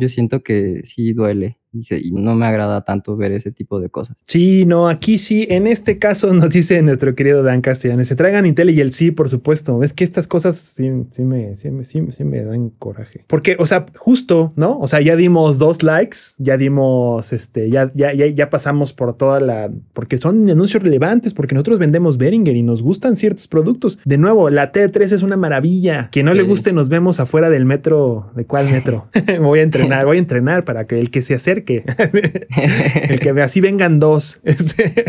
yo 0.00 0.08
siento 0.08 0.42
que 0.42 0.82
sí 0.84 1.12
duele. 1.14 1.58
Y, 1.74 2.12
no 2.12 2.34
me 2.34 2.46
agrada 2.46 2.84
tanto 2.84 3.16
ver 3.16 3.32
ese 3.32 3.50
tipo 3.50 3.80
de 3.80 3.88
cosas. 3.88 4.16
Sí, 4.24 4.64
no, 4.66 4.88
aquí 4.88 5.18
sí, 5.18 5.46
en 5.50 5.66
este 5.66 5.98
caso 5.98 6.32
nos 6.34 6.50
dice 6.50 6.80
nuestro 6.82 7.14
querido 7.14 7.42
Dan 7.42 7.60
Castellanes, 7.60 8.08
se 8.08 8.16
traigan 8.16 8.46
Intel 8.46 8.70
y 8.70 8.80
el 8.80 8.92
sí, 8.92 9.10
por 9.10 9.28
supuesto. 9.28 9.82
Es 9.82 9.92
que 9.92 10.04
estas 10.04 10.28
cosas 10.28 10.56
sí, 10.56 10.90
sí 11.10 11.24
me, 11.24 11.56
sí, 11.56 11.70
me, 11.70 11.84
sí, 11.84 12.00
sí 12.10 12.24
me 12.24 12.42
dan 12.42 12.70
coraje. 12.70 13.24
Porque, 13.26 13.56
o 13.58 13.66
sea, 13.66 13.86
justo, 13.96 14.52
¿no? 14.56 14.78
O 14.78 14.86
sea, 14.86 15.00
ya 15.00 15.16
dimos 15.16 15.58
dos 15.58 15.82
likes, 15.82 16.18
ya 16.38 16.56
dimos, 16.56 17.32
este, 17.32 17.70
ya, 17.70 17.90
ya, 17.94 18.12
ya, 18.12 18.26
ya 18.26 18.50
pasamos 18.50 18.92
por 18.92 19.16
toda 19.16 19.40
la, 19.40 19.70
porque 19.92 20.16
son 20.16 20.48
anuncios 20.48 20.82
relevantes, 20.82 21.34
porque 21.34 21.54
nosotros 21.54 21.78
vendemos 21.78 22.18
Beringer 22.18 22.56
y 22.56 22.62
nos 22.62 22.82
gustan 22.82 23.16
ciertos 23.16 23.48
productos. 23.48 23.98
De 24.04 24.18
nuevo, 24.18 24.50
la 24.50 24.72
T3 24.72 25.12
es 25.12 25.22
una 25.22 25.36
maravilla. 25.36 26.08
Quien 26.12 26.26
no 26.26 26.34
le 26.34 26.42
guste, 26.42 26.72
nos 26.72 26.88
vemos 26.88 27.20
afuera 27.20 27.50
del 27.50 27.64
metro. 27.64 28.30
¿De 28.34 28.44
cuál 28.46 28.70
metro? 28.70 29.08
voy 29.40 29.60
a 29.60 29.62
entrenar, 29.62 30.06
voy 30.06 30.16
a 30.16 30.20
entrenar 30.20 30.64
para 30.64 30.86
que 30.86 30.98
el 30.98 31.10
que 31.10 31.22
se 31.22 31.34
acerque, 31.34 31.63
el 33.08 33.20
que 33.20 33.30
así 33.42 33.60
vengan 33.60 33.98
dos. 33.98 34.40
Este, 34.54 35.04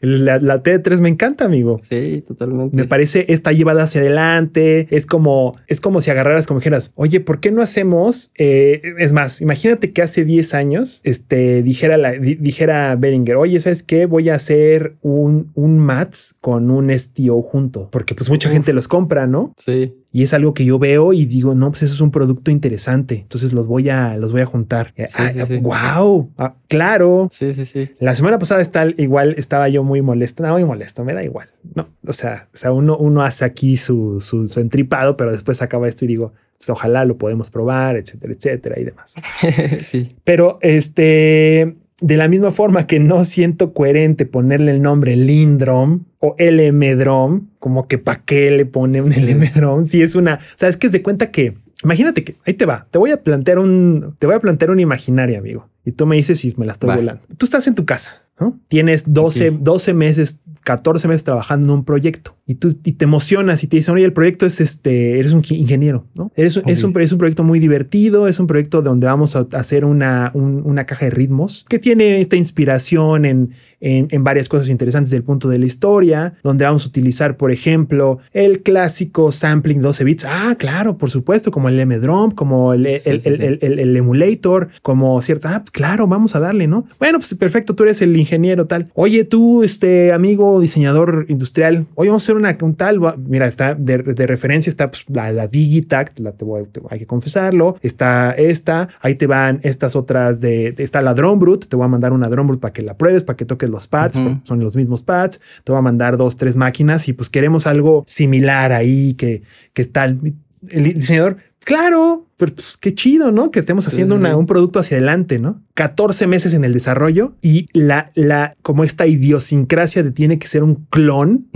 la, 0.00 0.38
la 0.38 0.62
T3 0.62 0.98
me 1.00 1.08
encanta, 1.08 1.44
amigo. 1.44 1.80
Sí, 1.88 2.22
totalmente. 2.26 2.76
Me 2.76 2.84
parece 2.86 3.26
está 3.32 3.52
llevada 3.52 3.84
hacia 3.84 4.00
adelante. 4.00 4.88
Es 4.90 5.06
como, 5.06 5.56
es 5.68 5.80
como 5.80 6.00
si 6.00 6.10
agarraras 6.10 6.46
como 6.46 6.60
dijeras, 6.60 6.92
oye, 6.96 7.20
¿por 7.20 7.40
qué 7.40 7.52
no 7.52 7.62
hacemos? 7.62 8.32
eh, 8.36 8.80
es 8.98 9.12
más, 9.12 9.40
imagínate 9.40 9.92
que 9.92 10.02
hace 10.02 10.24
10 10.24 10.54
años, 10.54 11.00
este, 11.04 11.62
dijera 11.62 11.96
la, 11.96 12.12
di- 12.12 12.34
dijera 12.36 12.94
Beringer, 12.96 13.36
oye, 13.36 13.60
¿sabes 13.60 13.82
qué? 13.82 14.06
Voy 14.06 14.28
a 14.28 14.34
hacer 14.34 14.96
un, 15.02 15.50
un 15.54 15.78
Mats 15.78 16.36
con 16.40 16.70
un 16.70 16.90
STO 16.90 17.40
junto, 17.42 17.88
porque 17.90 18.14
pues 18.14 18.28
mucha 18.30 18.48
Uf. 18.48 18.54
gente 18.54 18.72
los 18.72 18.88
compra, 18.88 19.26
¿no? 19.26 19.52
Sí. 19.56 19.92
Y 20.14 20.22
es 20.22 20.34
algo 20.34 20.52
que 20.52 20.66
yo 20.66 20.78
veo 20.78 21.14
y 21.14 21.24
digo, 21.24 21.54
no, 21.54 21.70
pues 21.70 21.84
eso 21.84 21.94
es 21.94 22.00
un 22.02 22.10
producto 22.10 22.50
interesante. 22.50 23.16
Entonces 23.16 23.54
los 23.54 23.66
voy 23.66 23.88
a, 23.88 24.16
los 24.18 24.32
voy 24.32 24.42
a 24.42 24.46
juntar. 24.46 24.92
sí, 24.96 25.40
sí. 25.48 25.56
Wow. 25.58 26.30
Ah, 26.36 26.54
claro. 26.68 27.28
Sí, 27.30 27.54
sí, 27.54 27.64
sí. 27.64 27.90
La 27.98 28.14
semana 28.14 28.38
pasada 28.38 28.60
está, 28.60 28.86
igual 28.98 29.34
estaba 29.38 29.70
yo 29.70 29.82
muy 29.82 30.02
molesto, 30.02 30.42
no, 30.42 30.52
muy 30.52 30.66
molesto, 30.66 31.02
me 31.02 31.14
da 31.14 31.24
igual. 31.24 31.48
No, 31.74 31.88
o 32.06 32.12
sea, 32.12 32.48
o 32.52 32.56
sea, 32.56 32.72
uno, 32.72 32.96
uno 32.98 33.22
hace 33.22 33.46
aquí 33.46 33.78
su, 33.78 34.20
su, 34.20 34.46
su 34.46 34.60
entripado, 34.60 35.16
pero 35.16 35.32
después 35.32 35.62
acaba 35.62 35.88
esto 35.88 36.04
y 36.04 36.08
digo, 36.08 36.34
pues 36.58 36.68
ojalá 36.68 37.06
lo 37.06 37.16
podemos 37.16 37.50
probar, 37.50 37.96
etcétera, 37.96 38.34
etcétera 38.34 38.80
y 38.80 38.84
demás. 38.84 39.14
sí. 39.82 40.14
Pero 40.24 40.58
este, 40.60 41.74
de 42.02 42.16
la 42.16 42.28
misma 42.28 42.50
forma 42.50 42.86
que 42.86 43.00
no 43.00 43.24
siento 43.24 43.72
coherente 43.72 44.26
ponerle 44.26 44.72
el 44.72 44.82
nombre 44.82 45.16
Lindrom 45.16 46.04
o 46.24 46.36
LM-Drom, 46.38 47.48
como 47.58 47.88
que 47.88 47.98
para 47.98 48.20
qué 48.20 48.52
le 48.52 48.64
pone 48.64 49.02
un 49.02 49.10
LM-Drom, 49.10 49.84
si 49.84 50.02
es 50.02 50.14
una, 50.14 50.34
o 50.34 50.56
sea, 50.56 50.68
es 50.68 50.76
que 50.76 50.86
es 50.86 50.92
de 50.92 51.02
cuenta 51.02 51.32
que, 51.32 51.54
imagínate 51.82 52.22
que, 52.22 52.36
ahí 52.46 52.54
te 52.54 52.64
va, 52.64 52.86
te 52.90 52.98
voy 52.98 53.10
a 53.10 53.22
plantear 53.22 53.58
un, 53.58 54.14
te 54.20 54.26
voy 54.26 54.36
a 54.36 54.38
plantear 54.38 54.70
un 54.70 54.78
imaginario, 54.78 55.36
amigo, 55.36 55.68
y 55.84 55.90
tú 55.90 56.06
me 56.06 56.14
dices 56.14 56.38
si 56.38 56.54
me 56.56 56.64
la 56.64 56.72
estoy 56.72 56.94
volando. 56.94 57.22
Tú 57.36 57.44
estás 57.44 57.66
en 57.66 57.74
tu 57.74 57.84
casa, 57.84 58.22
¿no? 58.38 58.56
Tienes 58.68 59.12
12, 59.12 59.50
Ok. 59.50 59.56
12 59.62 59.94
meses, 59.94 60.40
14 60.62 61.08
meses 61.08 61.24
trabajando 61.24 61.72
en 61.72 61.78
un 61.80 61.84
proyecto 61.84 62.36
y 62.44 62.56
tú 62.56 62.74
y 62.84 62.92
te 62.92 63.04
emocionas 63.04 63.62
y 63.62 63.68
te 63.68 63.76
dicen, 63.76 63.94
oye, 63.94 64.04
el 64.04 64.12
proyecto 64.12 64.46
es 64.46 64.60
este, 64.60 65.18
eres 65.20 65.32
un 65.32 65.42
ingeniero, 65.50 66.06
¿no? 66.14 66.32
Eres, 66.34 66.56
un- 66.56 66.64
es, 66.68 66.82
un, 66.82 66.98
es 67.00 67.12
un 67.12 67.18
proyecto 67.18 67.44
muy 67.44 67.60
divertido, 67.60 68.26
es 68.26 68.40
un 68.40 68.46
proyecto 68.48 68.82
donde 68.82 69.06
vamos 69.06 69.36
a 69.36 69.46
hacer 69.52 69.84
una, 69.84 70.30
un- 70.34 70.62
una 70.64 70.84
caja 70.84 71.04
de 71.04 71.10
ritmos 71.12 71.64
que 71.68 71.78
tiene 71.78 72.18
esta 72.20 72.34
inspiración 72.34 73.24
en, 73.24 73.50
en, 73.80 74.08
en 74.10 74.24
varias 74.24 74.48
cosas 74.48 74.68
interesantes 74.70 75.10
del 75.10 75.22
punto 75.22 75.48
de 75.48 75.58
la 75.58 75.66
historia, 75.66 76.34
donde 76.42 76.64
vamos 76.64 76.84
a 76.84 76.88
utilizar, 76.88 77.36
por 77.36 77.52
ejemplo, 77.52 78.18
el 78.32 78.62
clásico 78.62 79.30
sampling 79.32 79.80
12 79.80 80.04
bits. 80.04 80.24
Ah, 80.28 80.56
claro, 80.58 80.98
por 80.98 81.10
supuesto, 81.10 81.50
como 81.52 81.68
el 81.68 81.78
M-Drum, 81.78 82.32
como 82.32 82.72
el, 82.74 82.84
Sí, 82.84 82.92
el, 83.08 83.20
sí, 83.20 83.28
el- 83.28 83.36
sí. 83.60 83.66
el- 83.66 83.96
emulator, 83.96 84.68
como 84.82 85.20
ciertas. 85.22 85.52
Ah, 85.52 85.64
claro, 85.72 86.06
vamos 86.06 86.34
a 86.34 86.40
darle, 86.40 86.66
¿no? 86.66 86.86
Bueno, 86.98 87.18
pues 87.18 87.34
perfecto, 87.34 87.74
tú 87.74 87.84
eres 87.84 88.02
el 88.02 88.16
ingeniero 88.16 88.66
tal. 88.66 88.90
Oye, 88.94 89.24
tú, 89.24 89.62
este 89.62 90.12
amigo 90.12 90.60
diseñador 90.60 91.26
industrial, 91.28 91.86
oye, 91.94 92.08
vamos 92.10 92.22
a 92.22 92.24
hacer 92.26 92.36
una 92.50 92.56
un 92.62 92.74
tal. 92.74 93.00
Mira, 93.26 93.46
está 93.46 93.74
de, 93.74 93.98
de 93.98 94.26
referencia, 94.26 94.70
está 94.70 94.90
pues, 94.90 95.04
la, 95.08 95.32
la 95.32 95.46
Digitac, 95.46 96.12
la 96.18 96.32
te 96.32 96.44
voy, 96.44 96.64
te- 96.70 96.80
hay 96.90 96.98
que 96.98 97.06
confesarlo. 97.06 97.76
Está 97.82 98.32
esta, 98.32 98.88
ahí 99.00 99.14
te 99.14 99.26
van 99.26 99.60
estas 99.62 99.96
otras 99.96 100.40
de, 100.40 100.74
está 100.78 101.00
la 101.00 101.14
Drone 101.14 101.38
Brute, 101.38 101.66
te 101.68 101.76
voy 101.76 101.84
a 101.84 101.88
mandar 101.88 102.12
una 102.12 102.28
Drone 102.28 102.48
Brute 102.48 102.60
para 102.60 102.72
que 102.72 102.82
la 102.82 102.96
pruebes, 102.96 103.24
para 103.24 103.36
que 103.36 103.44
toques 103.44 103.70
los 103.70 103.86
pads, 103.88 104.18
porque 104.18 104.40
son 104.44 104.60
los 104.60 104.76
mismos 104.76 105.02
pads. 105.02 105.40
Te 105.64 105.72
voy 105.72 105.78
a 105.78 105.82
mandar 105.82 106.16
dos, 106.16 106.36
tres 106.36 106.56
máquinas 106.56 107.08
y 107.08 107.12
pues 107.12 107.30
queremos 107.30 107.66
algo 107.66 108.04
similar 108.06 108.72
ahí 108.72 109.14
que, 109.14 109.42
que 109.72 109.82
está 109.82 110.04
el, 110.04 110.34
el 110.68 110.94
diseñador. 110.94 111.36
Claro, 111.64 112.26
pero 112.38 112.54
pues, 112.56 112.76
qué 112.76 112.92
chido, 112.92 113.30
¿no? 113.30 113.52
Que 113.52 113.60
estemos 113.60 113.86
haciendo 113.86 114.16
una- 114.16 114.36
un 114.36 114.46
producto 114.46 114.80
hacia 114.80 114.96
adelante, 114.96 115.38
¿no? 115.38 115.62
14 115.74 116.26
meses 116.26 116.54
en 116.54 116.64
el 116.64 116.72
desarrollo 116.72 117.36
y 117.40 117.66
la, 117.72 118.10
la, 118.16 118.56
como 118.62 118.82
esta 118.82 119.06
idiosincrasia 119.06 120.02
de 120.02 120.10
tiene 120.10 120.40
que 120.40 120.48
ser 120.48 120.64
un 120.64 120.86
clon. 120.90 121.46